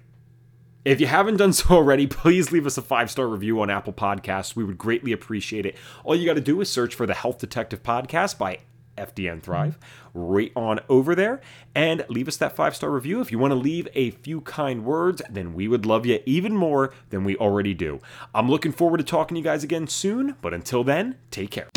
If 0.87 1.01
you 1.01 1.09
haven't 1.09 1.39
done 1.39 1.53
so 1.53 1.75
already, 1.75 2.07
please 2.07 2.53
leave 2.53 2.65
us 2.65 2.79
a 2.79 2.83
five 2.83 3.11
star 3.11 3.27
review 3.27 3.61
on 3.61 3.71
Apple 3.71 3.93
Podcasts. 3.93 4.55
We 4.55 4.63
would 4.63 4.79
greatly 4.79 5.11
appreciate 5.11 5.67
it. 5.67 5.77
All 6.05 6.15
you 6.15 6.25
got 6.25 6.35
to 6.35 6.41
do 6.41 6.61
is 6.61 6.71
search 6.71 6.95
for 6.95 7.07
the 7.07 7.15
Health 7.15 7.39
Detective 7.39 7.83
Podcast 7.83 8.39
by 8.39 8.61
FDN 8.97 9.43
Thrive 9.43 9.79
right 10.15 10.53
on 10.55 10.79
over 10.89 11.17
there 11.17 11.41
and 11.75 12.07
leave 12.09 12.29
us 12.29 12.37
that 12.37 12.55
five 12.55 12.77
star 12.77 12.91
review. 12.91 13.21
If 13.21 13.33
you 13.33 13.39
want 13.41 13.51
to 13.51 13.57
leave 13.57 13.89
a 13.95 14.13
few 14.13 14.43
kind 14.43 14.85
words, 14.85 15.21
then 15.29 15.55
we 15.55 15.67
would 15.67 15.85
love 15.85 16.07
you 16.07 16.21
even 16.25 16.55
more 16.55 16.95
than 17.11 17.25
we 17.25 17.37
already 17.37 17.75
do. 17.75 17.99
I'm 18.33 18.49
looking 18.49 18.71
forward 18.71 18.99
to 18.99 19.05
talking 19.05 19.35
to 19.35 19.41
you 19.41 19.45
guys 19.45 19.65
again 19.65 19.89
soon, 19.89 20.37
but 20.41 20.55
until 20.55 20.85
then, 20.85 21.17
take 21.33 21.51
care. 21.51 21.69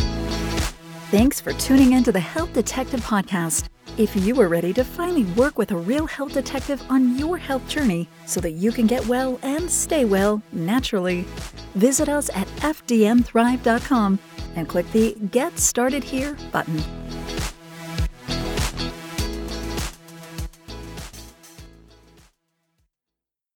Thanks 1.11 1.41
for 1.41 1.53
tuning 1.53 1.93
in 1.93 2.03
to 2.03 2.11
the 2.11 2.19
Health 2.19 2.53
Detective 2.53 2.99
Podcast. 3.01 3.69
If 3.97 4.15
you 4.15 4.39
are 4.41 4.47
ready 4.47 4.73
to 4.73 4.83
finally 4.83 5.23
work 5.33 5.57
with 5.57 5.71
a 5.71 5.75
real 5.75 6.05
health 6.05 6.33
detective 6.33 6.83
on 6.87 7.17
your 7.17 7.35
health 7.35 7.67
journey 7.67 8.07
so 8.27 8.39
that 8.41 8.51
you 8.51 8.71
can 8.71 8.85
get 8.85 9.03
well 9.07 9.39
and 9.41 9.71
stay 9.71 10.05
well 10.05 10.39
naturally, 10.51 11.25
visit 11.73 12.09
us 12.09 12.29
at 12.35 12.45
fdnthrive.com 12.57 14.19
and 14.55 14.69
click 14.69 14.91
the 14.91 15.15
Get 15.31 15.57
Started 15.57 16.03
Here 16.03 16.37
button. 16.51 16.77